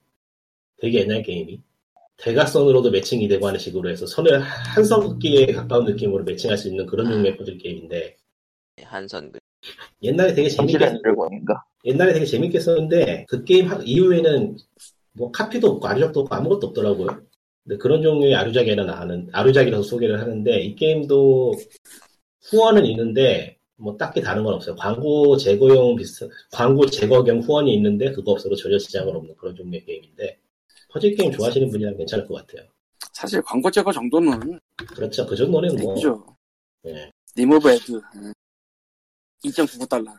되게 0.77 1.01
옛날 1.01 1.21
게임이 1.21 1.59
대각선으로도 2.15 2.89
매칭이 2.89 3.27
되고 3.27 3.45
하는 3.45 3.59
식으로 3.59 3.89
해서 3.89 4.05
선을 4.05 4.39
한선 4.39 5.01
긋기에 5.01 5.47
가까운 5.47 5.83
느낌으로 5.83 6.23
매칭할 6.23 6.57
수 6.57 6.69
있는 6.69 6.85
그런 6.85 7.11
종류의 7.11 7.35
퍼즐 7.35 7.57
게임인데 7.57 8.15
한선 8.81 9.29
그 9.29 9.39
옛날에 10.01 10.33
되게 10.33 10.47
재밌게 10.47 10.77
드래곤인가? 10.77 11.65
옛날에 11.83 12.13
되게 12.13 12.25
재밌게 12.25 12.61
썼는데 12.61 13.25
그 13.27 13.43
게임 13.43 13.67
하- 13.67 13.81
이후에는 13.83 14.55
뭐 15.11 15.31
카피도 15.33 15.67
없고 15.67 15.85
아류작도 15.85 16.21
없고 16.21 16.33
아무것도 16.33 16.67
없더라고요. 16.67 17.07
근데 17.65 17.77
그런 17.77 18.01
종류의 18.01 18.35
아류작이나 18.35 18.85
나는 18.85 19.27
아류작이라서 19.33 19.83
소개를 19.83 20.21
하는데 20.21 20.61
이 20.61 20.75
게임도 20.75 21.55
후원은 22.49 22.85
있는데 22.85 23.56
뭐 23.79 23.95
딱히 23.95 24.21
다른 24.21 24.43
건 24.43 24.55
없어요. 24.55 24.75
광고 24.75 25.37
제거용 25.37 25.95
비슷 25.95 26.29
광고 26.51 26.85
제거용 26.85 27.39
후원이 27.39 27.73
있는데 27.75 28.11
그거 28.11 28.31
없어도 28.31 28.55
전혀 28.55 28.77
지장은 28.77 29.15
없는 29.15 29.35
그런 29.37 29.55
종류의 29.55 29.85
게임인데 29.85 30.39
퍼즐 30.89 31.15
게임 31.15 31.31
좋아하시는 31.31 31.69
분이라면 31.69 31.97
괜찮을 31.97 32.27
것 32.27 32.35
같아요. 32.35 32.67
사실 33.13 33.41
광고 33.43 33.69
제거 33.69 33.91
정도는 33.91 34.59
그렇죠. 34.95 35.25
그 35.27 35.35
정도는 35.35 35.75
뭐 35.75 35.93
되죠. 35.95 36.35
예. 36.85 37.11
리무브 37.35 37.69
애드 37.69 38.01
2.99달러 39.43 40.17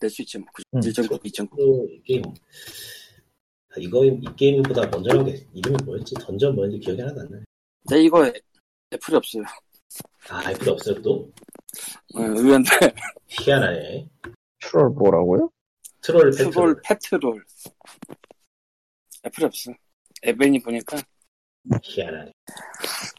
낼 0.00 0.10
수 0.10 0.22
있지 0.22 0.38
뭐. 0.38 0.46
음. 0.74 0.80
1.9, 0.80 1.20
2.9. 1.22 1.56
또이 1.56 2.02
게임 2.04 2.22
아, 3.70 3.74
이거 3.78 4.04
이 4.04 4.20
게임보다 4.36 4.86
먼저 4.90 5.12
나온 5.12 5.24
게 5.26 5.44
이름이 5.54 5.76
뭐였지? 5.84 6.14
던전 6.20 6.54
뭐였는지 6.54 6.84
기억이 6.84 7.00
하나도 7.00 7.20
안 7.22 7.28
나네. 7.30 7.44
근데 7.88 8.04
이거 8.04 8.24
애플이 8.92 9.16
없어요. 9.16 9.42
아, 10.28 10.50
애플 10.50 10.68
없어요 10.70 11.00
또? 11.02 11.30
어, 12.14 12.20
의외인데 12.20 12.70
희한하네. 13.28 14.08
트롤 14.60 14.90
뭐라고요? 14.90 15.50
Troll 16.02 16.30
Patrol. 16.30 16.52
Troll 16.52 16.80
Patrol 16.84 17.44
애플이 19.26 19.46
없어. 19.46 19.72
에벤이 20.22 20.62
보니까 20.62 20.98
희한하네. 21.82 22.32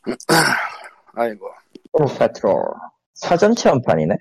아이고 1.15 1.47
Troll 1.93 2.17
Patrol. 2.19 2.65
사전 3.13 3.55
체험판이네? 3.55 4.15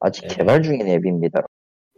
아직 0.00 0.22
네. 0.28 0.36
개발 0.36 0.62
중인 0.62 0.86
앱입니다. 0.88 1.42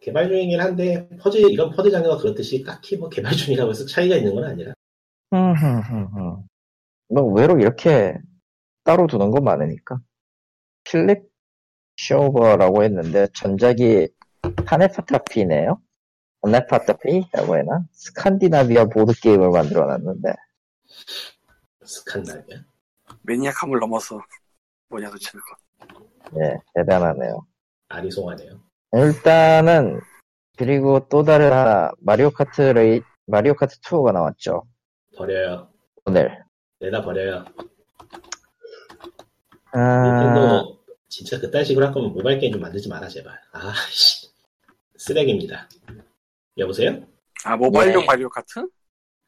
개발 0.01 0.29
중이긴 0.29 0.61
한데 0.61 1.09
퍼즐 1.21 1.51
이런 1.51 1.71
퍼즐 1.71 1.91
장르가 1.91 2.17
그렇듯이 2.17 2.63
딱히 2.65 2.97
뭐 2.97 3.09
개발 3.09 3.33
중이라고 3.33 3.71
해서 3.71 3.85
차이가 3.87 4.17
있는 4.17 4.35
건 4.35 4.45
아니라. 4.45 4.73
뭐 7.11 7.23
의외로 7.25 7.59
이렇게 7.59 8.15
따로 8.85 9.07
두는 9.07 9.31
거 9.31 9.41
많으니까. 9.41 9.99
필립 10.85 11.28
쇼버라고 11.99 12.85
했는데 12.85 13.27
전작이 13.35 14.09
Hnefatafl이네요. 14.65 15.81
Hnefatafl이라고 16.43 17.57
해나? 17.57 17.83
스칸디나비아 17.93 18.87
보드 18.87 19.13
게임을 19.21 19.51
만들어놨는데 19.51 20.33
스칸날이야. 21.85 22.65
매니악함을 23.23 23.81
넘어서 23.81 24.21
뭐냐 24.89 25.11
도대체 25.11 25.33
그거. 25.33 26.41
예 26.41 26.57
대단하네요. 26.75 27.45
아리송하네요. 27.89 28.61
일단은 28.93 30.01
그리고 30.57 31.07
또 31.09 31.25
다른 31.25 31.53
하나 31.53 31.91
마리오 31.99 32.31
카트 32.31 32.61
레이 32.63 33.03
마리오 33.27 33.55
카트 33.55 33.79
2가 33.81 34.13
나왔죠 34.13 34.65
버려요. 35.17 35.69
오늘. 36.05 36.45
내다 36.81 37.03
버려요. 37.03 37.45
아, 39.73 40.03
닌텐도 40.05 40.78
진짜 41.09 41.41
그딴 41.41 41.65
식으로 41.65 41.87
할 41.87 41.93
거면 41.93 42.13
모바일 42.13 42.39
게임 42.39 42.53
좀 42.53 42.61
만들지 42.61 42.89
마라 42.89 43.09
제발. 43.09 43.41
아씨 43.53 44.31
쓰레기입니다. 44.97 45.69
여보세요? 46.59 47.07
아 47.45 47.57
모바일용 47.57 48.01
네. 48.03 48.07
마리오 48.07 48.29
카트? 48.29 48.67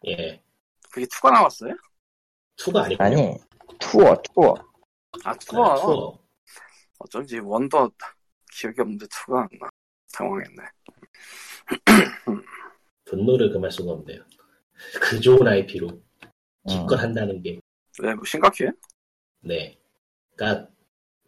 예. 0.06 0.42
그게 0.90 1.06
2가 1.06 1.32
나왔어요? 1.32 1.74
2가 2.56 2.76
아니고 2.84 3.02
아니 3.02 3.16
투어 3.78 4.14
투어. 4.22 4.54
아 5.24 5.34
2가 5.34 5.80
투어. 5.80 6.18
어쩐지 6.98 7.38
원도 7.38 7.90
기억이 8.52 8.80
없는데 8.80 9.06
2가 9.06 9.42
안 9.42 9.48
나. 9.58 9.68
당황했네. 10.12 10.62
분노를 13.04 13.50
금할 13.52 13.70
수가 13.70 13.92
없네요. 13.92 14.22
그 15.00 15.20
좋은 15.20 15.46
IP로 15.46 15.88
음. 15.88 16.02
기껏 16.66 16.96
한다는 16.96 17.40
게왜뭐 17.42 18.24
심각해? 18.24 18.70
네. 19.40 19.78
그니까, 20.34 20.68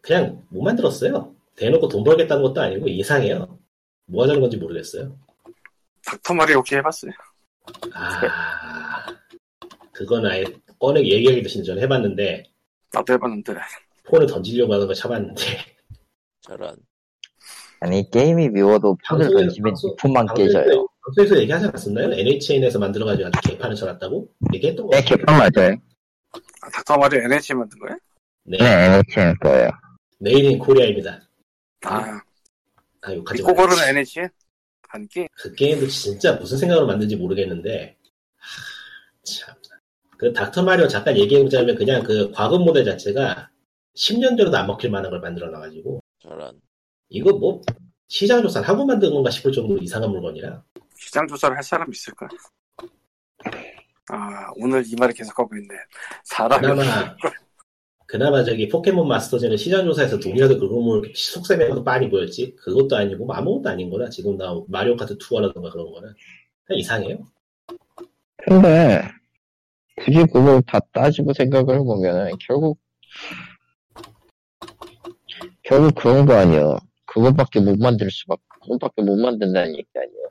그냥 0.03 0.43
못 0.49 0.61
만들었어요. 0.61 1.33
대놓고 1.55 1.87
돈 1.87 2.03
벌겠다는 2.03 2.43
것도 2.43 2.61
아니고 2.61 2.87
이상해요. 2.89 3.57
뭐 4.05 4.23
하자는 4.23 4.41
건지 4.41 4.57
모르겠어요. 4.57 5.15
닥터 6.05 6.33
마리오 6.33 6.57
혹시 6.57 6.75
해봤어요? 6.75 7.11
아, 7.93 9.05
그건 9.93 10.25
아예 10.25 10.43
꺼내 10.77 10.99
얘기하기도 11.01 11.63
전에 11.63 11.81
해봤는데, 11.83 12.43
나도 12.91 13.13
해봤는데 13.13 13.53
폰을 14.07 14.27
던지려고 14.27 14.73
하는 14.73 14.85
거 14.87 14.93
참았는데, 14.93 15.41
저런 16.41 16.75
아니 17.79 18.09
게임이 18.11 18.49
미워도 18.49 18.97
폰을 19.07 19.27
방송에- 19.27 19.37
던지면 19.45 19.73
니폰만 19.81 20.33
깨져요. 20.35 20.85
방송에서, 21.05 21.37
얘기하지 21.41 21.65
않았었나요? 21.67 22.11
NHN에서 22.13 22.79
만들어가지고 22.79 23.29
아주 23.29 23.39
개판을 23.49 23.75
쳐놨다고? 23.77 24.29
얘기했던 24.53 24.85
거 24.87 24.91
네 24.97 25.01
개판 25.03 25.37
맞아요. 25.37 25.77
아, 26.61 26.69
닥터 26.69 26.97
마리오 26.97 27.21
NH 27.21 27.53
만든 27.53 27.79
거야? 27.79 27.95
네. 28.43 28.57
네 28.57 28.85
NHN 29.15 29.35
거예요. 29.39 29.69
Made 30.23 30.47
in 30.47 30.57
Korea입니다. 30.57 31.21
아 31.83 32.21
아, 33.01 33.13
욕하지 33.13 33.43
믿고 33.43 33.53
마라. 33.53 33.67
거르는 33.67 33.89
NH? 33.89 34.21
반기? 34.87 35.27
그 35.33 35.53
게임도 35.53 35.87
진짜 35.87 36.33
무슨 36.33 36.57
생각으로 36.57 36.87
만든지 36.87 37.17
모르겠는데, 37.17 37.97
하, 38.37 38.61
참. 39.23 39.55
그 40.17 40.31
닥터 40.31 40.63
마리오 40.63 40.87
잠깐 40.87 41.17
얘기해보자면 41.17 41.75
그냥 41.75 42.01
그 42.03 42.31
과금 42.31 42.63
모델 42.63 42.85
자체가 42.85 43.49
10년 43.97 44.37
전에도 44.37 44.55
안 44.55 44.67
먹힐 44.67 44.89
만한 44.89 45.11
걸 45.11 45.19
만들어 45.19 45.49
놔가지고, 45.49 46.01
저런 46.19 46.61
이거 47.09 47.33
뭐, 47.33 47.61
시장 48.07 48.41
조사를 48.41 48.65
하고 48.65 48.85
만든 48.85 49.13
건가 49.13 49.29
싶을 49.29 49.51
정도로 49.51 49.81
이상한 49.81 50.09
물건이라, 50.11 50.63
시장 50.95 51.27
조사를 51.27 51.57
할 51.57 51.61
사람 51.63 51.91
있을까? 51.91 52.29
아 54.09 54.47
오늘 54.55 54.83
이 54.85 54.95
말을 54.97 55.13
계속하고 55.13 55.53
있네. 55.57 55.75
사람이 56.23 56.61
그나마, 56.65 57.15
그나마 58.13 58.43
저기 58.43 58.67
포켓몬 58.67 59.07
마스터즈는 59.07 59.57
시장 59.57 59.85
조사에서 59.85 60.19
돈이라도 60.19 60.59
그거물 60.59 61.11
속셈이라도 61.15 61.81
많이 61.81 62.11
보였지? 62.11 62.53
그것도 62.57 62.95
아니고, 62.95 63.25
뭐 63.25 63.35
아무것도 63.35 63.67
아닌 63.71 63.89
거라, 63.89 64.07
지금 64.07 64.37
나 64.37 64.55
마리오 64.67 64.95
카트 64.95 65.17
2라던가 65.17 65.71
그런 65.71 65.91
거는. 65.91 66.13
이상해요. 66.69 67.25
근데 68.37 69.01
굳이 69.97 70.19
그걸 70.31 70.61
다 70.61 70.79
따지고 70.91 71.33
생각을 71.33 71.73
해보면은 71.73 72.33
결국 72.39 72.77
결국 75.63 75.95
그런 75.95 76.27
거 76.27 76.35
아니야. 76.35 76.77
그것밖에 77.07 77.61
못 77.61 77.79
만들 77.79 78.11
수밖에 78.11 78.43
그것밖에 78.61 79.01
못 79.01 79.15
만든다는 79.15 79.71
얘기 79.71 79.87
아니야. 79.95 80.27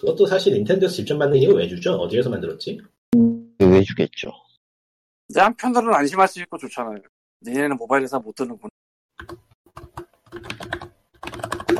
그것도 0.00 0.24
사실 0.24 0.54
닌텐도에서 0.54 0.94
직접 0.94 1.18
만든 1.18 1.40
게왜 1.40 1.68
주죠? 1.68 1.92
어디에서 1.92 2.30
만들었지? 2.30 2.80
왜 3.58 3.82
주겠죠? 3.82 4.30
이제 5.32 5.40
한편으로는 5.40 5.94
안심할 5.94 6.28
수 6.28 6.42
있고 6.42 6.58
좋잖아요. 6.58 6.98
니네는 7.40 7.76
모바일에서 7.78 8.20
못 8.20 8.34
뜨는구나. 8.34 8.68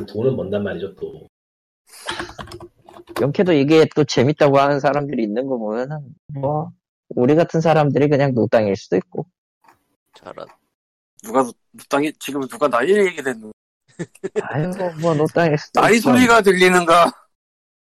돈은 0.09 0.35
먼단 0.37 0.65
말이죠 0.65 0.95
또. 0.95 1.29
영캐도 3.21 3.53
이게 3.53 3.87
또 3.95 4.05
재밌다고 4.05 4.59
하는 4.59 4.81
사람들이 4.81 5.23
있는 5.23 5.47
거 5.47 5.59
보면은 5.59 5.99
뭐 6.33 6.71
우리 7.11 7.35
같은 7.35 7.61
사람들이 7.61 8.09
그냥 8.09 8.33
노땅일 8.33 8.75
수도 8.75 8.97
있고 8.97 9.27
저런. 10.15 10.47
누가 11.23 11.45
땅이 11.91 12.11
지금 12.21 12.41
누가 12.49 12.69
나이 12.69 12.89
얘기 12.89 13.23
됐는? 13.23 13.53
아이고 14.41 14.95
뭐 15.03 15.15
노땅일 15.15 15.59
수도 15.59 15.79
나이 15.79 15.97
있어. 15.97 16.11
소리가 16.11 16.41
들리는가? 16.41 17.13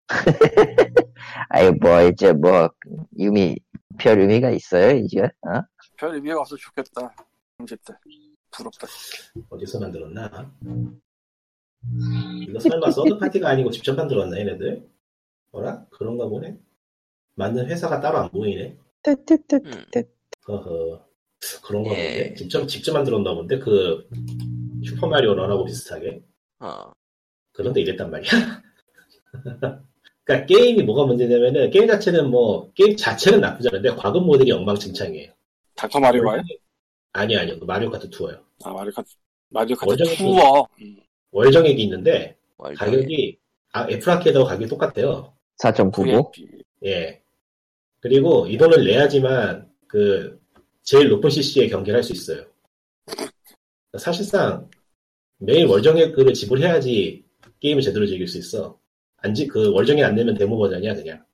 아이 1.50 1.70
뭐 1.72 2.00
이제 2.04 2.32
뭐 2.32 2.70
의미 3.18 3.58
별 3.98 4.20
의미가 4.20 4.50
있어요 4.50 4.96
이제 4.96 5.20
어? 5.22 5.62
별 5.96 6.14
의미가 6.14 6.40
없어 6.40 6.56
좋겠다. 6.56 7.14
형제들 7.58 7.94
부럽다. 8.50 8.86
어디서 9.50 9.80
만들었나? 9.80 10.52
이거 12.46 12.58
설마 12.60 12.90
서드 12.90 13.18
파티가 13.18 13.48
아니고 13.48 13.70
직접 13.70 13.94
만들었나 13.94 14.38
얘네들? 14.38 14.88
뭐라? 15.50 15.86
그런가 15.90 16.26
보네. 16.28 16.58
만든 17.34 17.66
회사가 17.66 18.00
따로 18.00 18.18
안 18.18 18.30
보이네. 18.30 18.76
음. 19.06 19.84
허허. 20.48 21.06
그런가 21.64 21.90
예. 21.90 21.94
본데. 21.94 22.34
직접 22.34 22.66
직접 22.66 22.92
만들었나 22.92 23.34
본데 23.34 23.58
그 23.58 24.08
슈퍼 24.84 25.06
마리오 25.06 25.34
런하고 25.34 25.64
비슷하게. 25.64 26.22
어. 26.60 26.92
그런데 27.52 27.80
이랬단 27.80 28.10
말이야. 28.10 28.30
그러니까 30.28 30.44
게임이 30.46 30.82
뭐가 30.82 31.06
문제냐면은 31.06 31.70
게임 31.70 31.86
자체는 31.88 32.30
뭐 32.30 32.70
게임 32.74 32.94
자체는 32.94 33.40
나쁘지 33.40 33.68
않은데 33.70 33.88
과금 33.96 34.24
모델이 34.26 34.52
엉망진창이에요. 34.52 35.32
닥터 35.74 35.98
마리오가요? 35.98 36.42
아니 37.14 37.34
아니요. 37.34 37.58
그 37.58 37.64
마리오 37.64 37.90
카트 37.90 38.10
2요. 38.10 38.38
아 38.62 38.70
마리오 38.70 38.92
카트 38.92 39.14
마리오 39.48 39.74
카트 39.74 39.96
투어. 40.16 40.68
음. 40.82 40.98
월정액이 41.30 41.82
있는데 41.84 42.36
월정액. 42.58 42.78
가격이 42.92 43.38
아 43.72 43.88
애플아케이드하고 43.88 44.46
가격이 44.46 44.68
똑같아요. 44.68 45.32
4.99 45.62 46.30
VIP. 46.30 46.62
예. 46.84 47.22
그리고 48.00 48.46
이 48.46 48.58
돈을 48.58 48.84
내야지만 48.84 49.66
그 49.88 50.38
제일 50.82 51.08
높은 51.08 51.30
CC에 51.30 51.68
경기를 51.68 51.96
할 51.96 52.04
수 52.04 52.12
있어요. 52.12 52.44
사실상 53.98 54.68
매일 55.38 55.64
월정액을 55.66 56.34
지불해야지 56.34 57.24
게임을 57.60 57.80
제대로 57.80 58.06
즐길 58.06 58.28
수 58.28 58.36
있어. 58.36 58.77
안지 59.18 59.46
그 59.46 59.72
월정액 59.72 60.04
안 60.04 60.14
내면 60.14 60.34
데모 60.34 60.58
버전이야 60.58 60.94
그냥. 60.94 61.24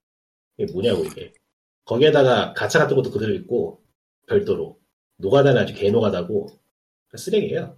이게 0.56 0.72
뭐냐고 0.72 1.04
이게. 1.04 1.32
거기에다가 1.84 2.52
가차 2.54 2.78
같은 2.78 2.96
것도 2.96 3.10
그대로 3.10 3.34
있고 3.34 3.82
별도로 4.26 4.78
노가다는 5.16 5.62
아주 5.62 5.74
개노가다고 5.74 6.48
쓰레기예요. 7.16 7.76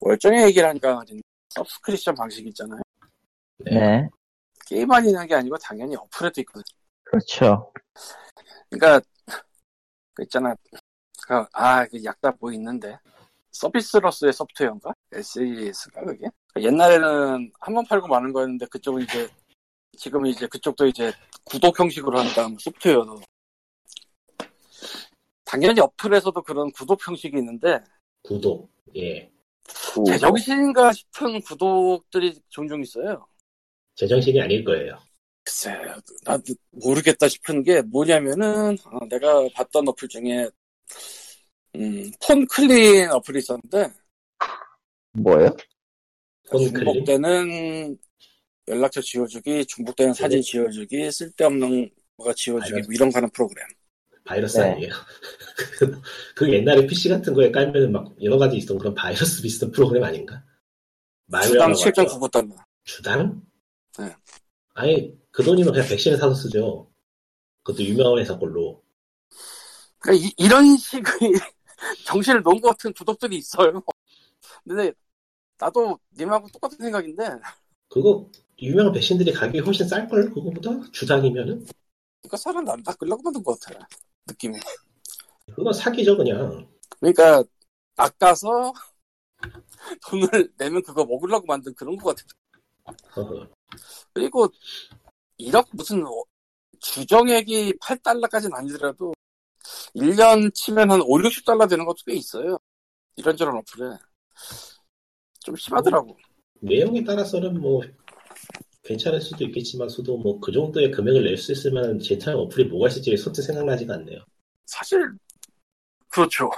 월정의 0.00 0.44
얘기를 0.44 0.68
하니까 0.68 1.02
서브스크립션 1.50 2.14
방식 2.14 2.46
있잖아요. 2.46 2.80
네 3.58 4.08
게임만 4.66 5.06
있는 5.06 5.26
게 5.26 5.34
아니고 5.34 5.56
당연히 5.58 5.96
어플에도 5.96 6.40
있거든. 6.42 6.62
그렇죠 7.04 7.72
그러니까 8.70 9.00
그 10.14 10.22
있잖아. 10.22 10.54
그, 11.26 11.44
아, 11.52 11.86
그 11.86 12.02
약다 12.04 12.32
뭐 12.40 12.52
있는데 12.52 12.98
서비스로서의 13.50 14.32
소프트웨어인가? 14.32 14.92
SES가 15.12 16.04
그게? 16.04 16.28
옛날에는 16.58 17.52
한 17.60 17.74
번 17.74 17.84
팔고 17.86 18.08
마는 18.08 18.32
거였는데 18.32 18.66
그쪽은 18.66 19.02
이제 19.02 19.28
지금 19.98 20.26
이제 20.26 20.46
그쪽도 20.46 20.86
이제 20.86 21.12
구독 21.44 21.78
형식으로 21.78 22.18
한다 22.18 22.48
소프트웨어도 22.58 23.20
당연히 25.44 25.80
어플에서도 25.80 26.42
그런 26.42 26.70
구독 26.72 27.06
형식이 27.06 27.36
있는데 27.38 27.78
구독. 28.22 28.70
예. 28.96 29.30
제정신인가 30.06 30.92
싶은 30.92 31.40
구독들이 31.42 32.40
종종 32.48 32.82
있어요. 32.82 33.26
제정신이 33.94 34.40
아닐 34.40 34.64
거예요. 34.64 34.98
글쎄, 35.44 35.72
나도 36.24 36.54
모르겠다 36.70 37.28
싶은 37.28 37.62
게 37.62 37.80
뭐냐면은, 37.82 38.76
어, 38.84 39.06
내가 39.08 39.46
봤던 39.54 39.88
어플 39.88 40.08
중에, 40.08 40.48
음, 41.76 42.10
phone 42.26 42.46
clean 42.46 43.08
어플이 43.10 43.38
있었는데, 43.38 43.88
뭐요? 45.12 45.56
중복되는 46.50 47.98
연락처 48.68 49.00
지워주기, 49.00 49.66
중복되는 49.66 50.14
사진 50.14 50.42
지워주기, 50.42 51.10
쓸데없는 51.10 51.90
거가 52.16 52.32
지워주기, 52.34 52.74
아니요. 52.74 52.84
뭐 52.86 52.94
이런 52.94 53.10
거 53.10 53.18
하는 53.18 53.30
프로그램. 53.30 53.66
바이러스 54.24 54.58
네. 54.58 54.72
아니에요. 54.72 54.92
그 56.34 56.52
옛날에 56.52 56.86
PC 56.86 57.08
같은 57.08 57.32
거에 57.32 57.50
깔면 57.50 57.92
막 57.92 58.14
여러 58.22 58.36
가지 58.38 58.56
있었던 58.56 58.78
그런 58.78 58.94
바이러스 58.94 59.40
비슷한 59.40 59.70
프로그램 59.70 60.02
아닌가? 60.02 60.42
주당 61.42 61.70
말웨어라고 61.70 61.72
하죠. 61.72 61.90
7.99달러. 61.90 62.56
주당? 62.84 63.42
네. 63.98 64.14
아니 64.74 65.14
그 65.30 65.44
돈이면 65.44 65.72
그냥 65.72 65.88
백신을 65.88 66.18
사서 66.18 66.34
쓰죠. 66.34 66.90
그것도 67.62 67.84
유명한 67.84 68.18
회사 68.18 68.36
걸로. 68.38 68.82
그러니까 69.98 70.32
이, 70.36 70.48
런 70.48 70.76
식의 70.76 71.02
정신을 72.06 72.42
놓은 72.42 72.60
것 72.60 72.70
같은 72.70 72.92
구독들이 72.92 73.36
있어요. 73.36 73.82
근데 74.64 74.92
나도 75.58 75.98
님하고 76.18 76.48
똑같은 76.48 76.76
생각인데, 76.78 77.24
그거 77.88 78.28
유명한 78.60 78.92
백신들이 78.92 79.32
가격이 79.32 79.60
훨씬 79.60 79.86
쌀걸 79.86 80.30
그거보다 80.30 80.70
주당이면은 80.92 81.66
그러니까 82.22 82.36
사람 82.36 82.68
안 82.68 82.82
바꾸려고 82.82 83.22
만든 83.22 83.42
것 83.42 83.58
같아. 83.60 83.86
느낌이. 84.26 84.56
그건 85.54 85.72
사기죠 85.72 86.16
그냥. 86.16 86.68
그러니까 86.98 87.44
아까서 87.96 88.72
돈을 90.08 90.52
내면 90.58 90.82
그거 90.82 91.04
먹으려고 91.04 91.46
만든 91.46 91.72
그런 91.74 91.96
것 91.96 92.16
같아. 92.16 93.26
그리고 94.12 94.48
이렇게 95.38 95.68
무슨 95.72 96.04
어, 96.04 96.22
주정액이 96.80 97.74
8달러까지는 97.78 98.54
아니더라도 98.54 99.12
1년 99.94 100.52
치면 100.54 100.90
한 100.90 101.00
5, 101.00 101.06
60달러 101.06 101.68
되는 101.68 101.84
것도 101.84 101.98
꽤 102.06 102.14
있어요. 102.14 102.58
이런저런 103.16 103.56
어플에. 103.56 103.96
좀 105.46 105.54
심하더라고. 105.54 106.16
내용에 106.60 107.04
따라서는 107.04 107.60
뭐 107.60 107.80
괜찮을 108.82 109.20
수도 109.20 109.44
있겠지만 109.44 109.88
수도 109.88 110.16
뭐 110.18 110.40
그 110.40 110.50
정도의 110.50 110.90
금액을 110.90 111.24
낼수 111.24 111.70
만한 111.72 111.98
괜찮은 111.98 112.36
어플이 112.38 112.64
뭐가 112.64 112.88
있을지 112.88 113.16
선뜻 113.16 113.44
생각나지가 113.44 113.94
않네요. 113.94 114.18
사실 114.64 115.08
그렇죠. 116.08 116.50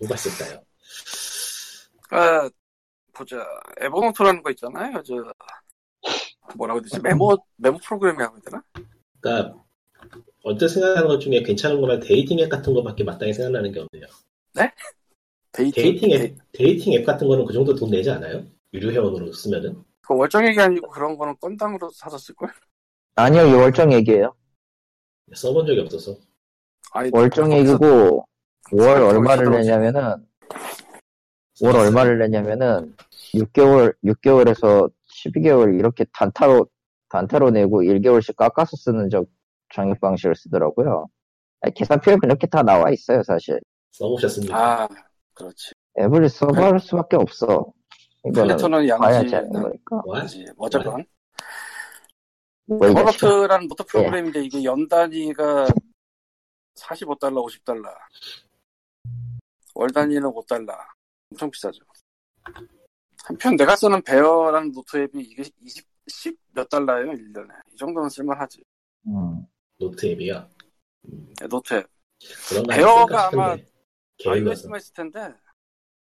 뭐가 0.00 0.14
있을까요? 0.14 0.62
아, 2.10 2.48
보자. 3.12 3.44
Evernote라는 3.80 4.42
거 4.42 4.50
있잖아요. 4.50 5.02
저 5.02 5.14
뭐라고 6.54 6.78
해야 6.78 6.82
되지? 6.82 7.00
메모 7.00 7.36
메모 7.56 7.78
프로그램이라고 7.78 8.36
해야 8.36 8.42
되나? 8.42 8.62
그러니까 9.20 9.62
언뜻 10.44 10.68
생각나는 10.68 11.08
것 11.08 11.18
중에 11.18 11.42
괜찮은 11.42 11.80
거면 11.80 12.00
데이팅 12.00 12.38
앱 12.40 12.48
같은 12.48 12.72
거밖에 12.72 13.04
마땅히 13.04 13.34
생각나는 13.34 13.72
게 13.72 13.80
없네요. 13.80 14.06
데이팅, 15.56 15.82
데이팅 15.82 16.10
앱, 16.12 16.20
데이- 16.20 16.36
데이팅 16.52 16.92
앱 16.94 17.04
같은 17.06 17.26
거는 17.26 17.44
그 17.44 17.52
정도 17.52 17.74
돈 17.74 17.90
내지 17.90 18.10
않아요? 18.10 18.44
유료 18.74 18.90
회원으로 18.92 19.32
쓰면은? 19.32 19.82
그 20.02 20.14
월정액이 20.14 20.60
아니고 20.60 20.88
그런 20.90 21.16
거는 21.16 21.34
건당으로 21.40 21.90
사서 21.90 22.18
쓸걸? 22.18 22.48
아니요 23.16 23.46
이 23.46 23.52
월정액이에요 23.54 24.34
써본 25.34 25.66
적이 25.66 25.80
없어서. 25.80 26.16
아니, 26.92 27.10
월정액이고 27.12 28.24
5월 28.72 29.00
거기서 29.00 29.08
얼마를. 29.08 29.50
내냐면은 29.50 30.26
5월 31.62 31.74
얼마를 31.74 32.18
내냐면은 32.18 32.94
6개월 33.34 33.94
6개월에서 34.04 34.90
12개월 35.24 35.78
이렇게 35.78 36.04
단타로 36.12 36.66
단타로 37.08 37.50
내고 37.50 37.82
1개월씩 37.82 38.36
깎아서 38.36 38.76
쓰는 38.76 39.08
저 39.10 39.24
장액 39.74 40.00
방식을 40.00 40.36
쓰더라고요. 40.36 41.06
아니, 41.62 41.74
계산표에 41.74 42.16
그렇게 42.20 42.46
다 42.46 42.62
나와 42.62 42.90
있어요 42.90 43.22
사실. 43.24 43.58
써보셨습니까? 43.92 44.82
아, 44.84 44.88
그렇지. 45.36 45.72
앱을 45.98 46.28
써볼 46.28 46.80
수밖에 46.80 47.16
없어. 47.16 47.72
봐야지 48.98 49.34
양지? 49.34 49.34
양지. 50.14 50.46
어쨌건. 50.56 51.04
Evernote라는 52.68 53.68
노트 53.68 53.84
프로그램인데 53.84 54.44
이게 54.44 54.64
연 54.64 54.88
단위가 54.88 55.68
45달러, 56.74 57.46
50달러. 57.46 57.88
월 59.74 59.90
단위는 59.90 60.22
5달러. 60.30 60.74
엄청 61.30 61.50
비싸죠. 61.50 61.78
한편 63.24 63.56
내가 63.56 63.76
쓰는 63.76 64.02
Bear라는 64.02 64.72
노트 64.72 64.96
앱이 64.96 65.22
이게 65.22 65.44
20, 65.60 65.86
10 66.08 66.36
몇 66.52 66.68
달러예요, 66.68 67.12
1년에. 67.12 67.50
이 67.72 67.76
정도는 67.76 68.08
쓸만하지. 68.08 68.62
음. 69.08 69.46
노트 69.78 70.06
앱이요. 70.06 70.48
네, 71.02 71.46
노트 71.48 71.74
앱. 71.74 71.86
Bear가 72.70 73.26
아닐까 73.28 73.56
싶은데. 73.56 73.75
게을러서. 74.18 74.68
iOS만 74.68 74.78
있을 74.80 74.94
텐데, 74.94 75.34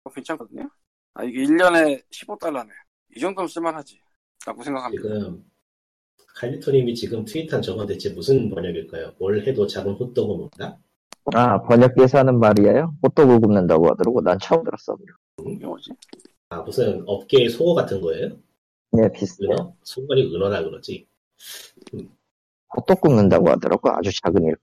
어, 0.03 0.09
괜찮거든요? 0.11 0.69
아, 1.13 1.23
이게 1.23 1.43
1년에 1.43 2.03
15달러네. 2.11 2.69
이 3.15 3.19
정도면 3.19 3.47
쓸만하지. 3.47 3.99
라고 4.45 4.63
생각합니다. 4.63 5.01
지금 5.01 5.43
칼리토님이 6.35 6.93
지금 6.93 7.23
트윗한 7.25 7.61
저건 7.61 7.87
대체 7.87 8.09
무슨 8.13 8.49
번역일까요? 8.49 9.13
뭘 9.17 9.45
해도 9.47 9.65
작은 9.65 9.93
호떡은 9.93 10.37
먹다? 10.37 10.77
아, 11.33 11.61
번역기에서 11.63 12.19
하는 12.19 12.39
말이에요? 12.39 12.93
호떡을 13.03 13.39
굽는다고 13.39 13.89
하더라고. 13.89 14.21
난 14.21 14.37
처음 14.39 14.63
들었어. 14.63 14.95
이게 15.47 15.65
뭐지? 15.65 15.91
아, 16.49 16.61
무슨 16.61 17.01
업계의 17.07 17.49
속어 17.49 17.73
같은 17.73 18.01
거예요? 18.01 18.37
네, 18.91 19.11
비슷해. 19.11 19.47
은어? 19.47 19.73
속어니 19.81 20.35
은어라 20.35 20.63
그러지. 20.63 21.07
호떡 22.75 23.01
굽는다고 23.01 23.49
하더라고. 23.49 23.89
아주 23.89 24.11
작은 24.21 24.43
일. 24.43 24.55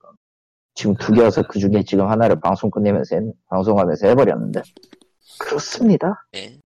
지금 0.75 0.95
두 0.95 1.13
개여서 1.13 1.43
그 1.47 1.59
중에 1.59 1.83
지금 1.85 2.09
하나를 2.09 2.39
방송 2.39 2.69
끝내면서, 2.71 3.15
했- 3.15 3.33
방송하면서 3.49 4.07
해버렸는데. 4.07 4.61
그렇습니다. 5.39 6.25
예. 6.35 6.59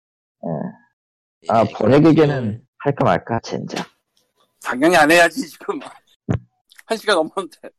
아, 1.48 1.62
이제 1.62 1.72
번역에게는 1.74 2.64
할까 2.78 3.04
말까, 3.04 3.40
젠장. 3.40 3.84
당연히 4.62 4.96
안 4.96 5.10
해야지 5.10 5.48
지금 5.48 5.78
한 6.86 6.96
시간 6.98 7.16
넘었는데 7.16 7.70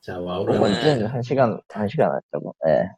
자, 0.00 0.18
와우를 0.18 0.58
건- 0.58 0.72
건지 0.72 1.02
한 1.04 1.22
시간, 1.22 1.60
한 1.68 1.88
시간 1.88 2.10
왔다고. 2.10 2.54
예. 2.68 2.88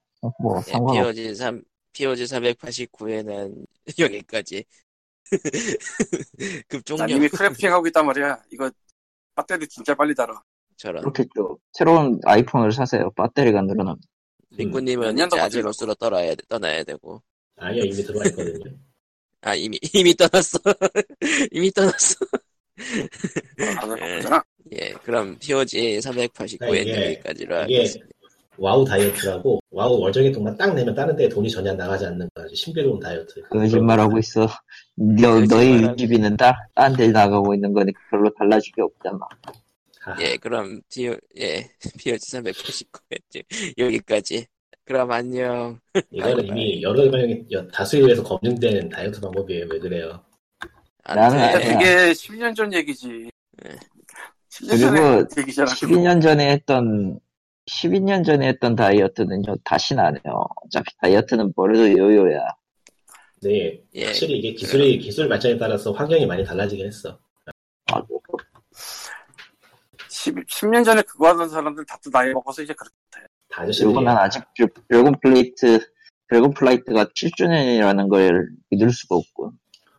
뭐, 0.41 0.59
예, 0.59 0.71
상관없 0.71 1.03
POG 1.15 1.35
3 1.35 1.63
POG 1.93 2.25
489에는 2.25 3.67
여기까지. 3.99 4.65
난 6.39 6.63
급종료 6.69 7.07
이미 7.17 7.29
크래프팅 7.29 7.73
하고 7.73 7.87
있단 7.89 8.07
말이야 8.07 8.43
이거 8.53 8.71
배터리 9.35 9.67
진짜 9.67 9.95
빨리 9.95 10.15
달아 10.15 10.41
저런. 10.77 11.03
그렇겠죠. 11.03 11.59
새로운 11.73 12.21
아이폰을 12.25 12.73
사세요. 12.73 13.11
배터리가 13.17 13.63
늘어납니다. 13.63 14.07
링구님은 14.51 15.29
더 15.29 15.37
아제로스로 15.39 15.95
떠나야 15.95 16.35
돼, 16.35 16.43
떠나야 16.49 16.83
되고. 16.85 17.23
아니요, 17.57 17.85
이미 17.85 17.95
들어와 18.03 18.25
있거든요. 18.27 18.77
아 19.43 19.55
이미 19.55 19.79
이미 19.95 20.15
떠났어. 20.15 20.59
이미 21.53 21.71
떠났어. 21.71 22.17
하는 23.81 23.97
예. 24.73 24.77
예, 24.79 24.93
그럼 25.05 25.37
POG 25.41 25.99
389회는 25.99 26.81
이게- 26.83 27.07
여기까지로 27.07 27.55
이게 27.65 27.77
하겠습니다. 27.77 28.11
WoW 28.59 28.85
다이어트라고 28.87 29.61
WoW 29.71 29.99
월정액 30.01 30.33
돈만 30.33 30.57
딱 30.57 30.75
내면 30.75 30.95
다른 30.95 31.15
데에 31.15 31.29
돈이 31.29 31.51
전혀 31.51 31.75
나가지 31.75 32.07
않는 32.07 32.29
거 32.35 32.43
아주 32.43 32.55
신비로운 32.55 32.99
다이어트. 32.99 33.43
거짓말하고 33.51 34.19
있어. 34.19 34.47
너, 34.95 35.41
너희 35.41 35.47
거짓말하고. 35.47 35.93
유지비는 35.93 36.37
다, 36.39 36.67
딴 36.75 36.97
데 36.97 37.09
나가고 37.09 37.55
있는 37.55 37.73
거니까 37.75 38.01
별로 38.11 38.31
달라질 38.39 38.73
게 38.73 38.81
없잖아. 38.83 39.19
아, 40.07 40.17
예, 40.21 40.37
그럼 40.37 40.81
PO 40.89 41.17
예 41.39 41.69
POG 41.99 42.19
389에 42.19 43.75
여기까지. 43.77 44.47
그럼 44.85 45.11
안녕. 45.11 45.81
이거는 46.13 46.47
이미 46.47 46.81
여러 46.81 47.11
명이 47.11 47.47
여- 47.51 47.67
다수에 47.69 48.01
의해서 48.01 48.23
검증된 48.23 48.89
다이어트 48.89 49.21
방법이에요. 49.21 49.67
왜 49.69 49.79
그래요? 49.81 50.25
안 51.03 51.17
나는 51.17 51.39
아니야. 51.41 51.59
그게 51.79 52.13
10년 52.13 52.55
전 52.55 52.73
얘기지 52.73 53.29
예. 53.65 53.71
10년 54.49 54.79
전에 54.79 55.01
그리고 55.01 55.41
얘기잖아 55.41 55.71
12년 55.73 56.23
전에 56.23 56.53
했던, 56.53 57.19
12년 57.69 58.25
전에 58.25 58.47
했던 58.47 58.77
다이어트는요, 58.77 59.57
다시는 59.65 60.05
안 60.05 60.15
해요. 60.15 60.45
어차피 60.65 60.87
다이어트는 61.03 61.53
뭐래도 61.57 61.91
요요야. 61.91 62.47
네, 63.43 63.81
예. 63.95 64.05
확실히 64.07 64.39
이게 64.39 64.53
기술이 64.55 64.99
기술 64.99 65.29
발전에 65.29 65.59
따라서 65.59 65.91
환경이 65.91 66.27
많이 66.27 66.45
달라지긴 66.45 66.87
했어. 66.87 67.19
아, 67.93 68.03
10, 70.27 70.35
10 70.49 70.67
년 70.71 70.83
전에 70.85 71.03
그거 71.03 71.29
하던 71.29 71.49
사람들 71.49 71.85
다 71.87 71.99
또 72.03 72.11
나이 72.11 72.33
먹어서 72.33 72.63
이제 72.63 72.73
그렇게 72.75 72.95
돼 73.13 73.21
다 73.49 73.65
그리고 73.65 74.01
난 74.01 74.17
아직 74.19 74.43
드- 74.57 74.67
Dragon 74.89 75.15
Flight, 75.23 75.79
Dragon 76.29 76.53
Flight가 76.55 77.05
7주년이라는 77.15 78.09
걸 78.09 78.49
믿을 78.71 78.91
수가 78.91 79.15
없고. 79.17 79.53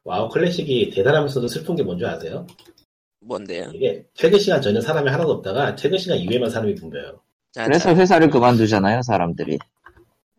WoW 0.03 0.30
Classic이 0.30 0.91
대단하면서도 0.91 1.47
슬픈 1.47 1.75
게 1.75 1.84
뭔지 1.84 2.05
아세요? 2.05 2.45
뭔데요? 3.21 3.71
이게 3.73 4.05
퇴근 4.17 4.39
시간 4.39 4.61
전에 4.61 4.80
사람이 4.82 5.09
하나도 5.09 5.32
없다가 5.32 5.75
퇴근 5.75 5.97
시간 5.97 6.17
이후에만 6.17 6.49
사람이 6.49 6.75
붐벼요. 6.75 7.21
자, 7.51 7.65
그래서 7.65 7.86
자, 7.93 7.95
회사를 7.95 8.30
그만두잖아요, 8.30 9.01
사람들이. 9.01 9.57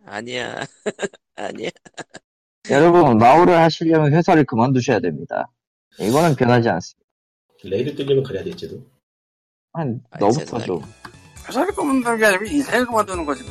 아니야. 0.07 0.63
아니야. 1.37 1.71
여러분, 2.71 3.19
마오를 3.19 3.57
하시려면 3.59 4.13
회사를 4.15 4.45
그만두셔야 4.45 5.01
됩니다. 5.01 5.51
이거는 5.99 6.37
변하지 6.37 6.69
않습니다. 6.69 7.07
레이드 7.65 7.95
뚫리면 7.97 8.23
그래야 8.23 8.45
될지도. 8.45 8.83
한, 9.75 10.01
아이, 10.11 10.21
너부터. 10.21 10.59
좀. 10.61 10.83
회사를 11.49 11.75
그만두는 11.75 12.19
게 12.19 12.27
아니고 12.27 12.45
인생을 12.45 12.87
그만두는 12.87 13.25
거지 13.25 13.43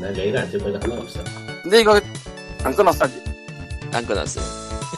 난 0.00 0.12
레이드 0.12 0.36
안뜰 0.36 0.58
거니까 0.60 0.80
상관없어. 0.80 1.20
근데 1.62 1.80
이거 1.80 2.00
안 2.64 2.74
끊었어 2.74 3.04
아직 3.04 3.22
안 3.92 4.06
끊었어요. 4.06 4.44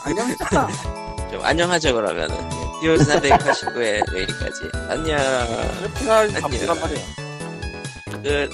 안녕했잖아 0.03 0.67
좀 1.31 1.41
안녕하죠 1.43 1.93
그러면은. 1.93 2.35
POG 2.81 3.03
489에 3.03 3.99
여기까지. 4.21 4.61
안녕. 4.89 5.17
크래프팅할 5.79 6.25
안녕. 6.27 6.41
잡지란 6.41 6.79
말이야 6.79 6.99
끝. 8.23 8.49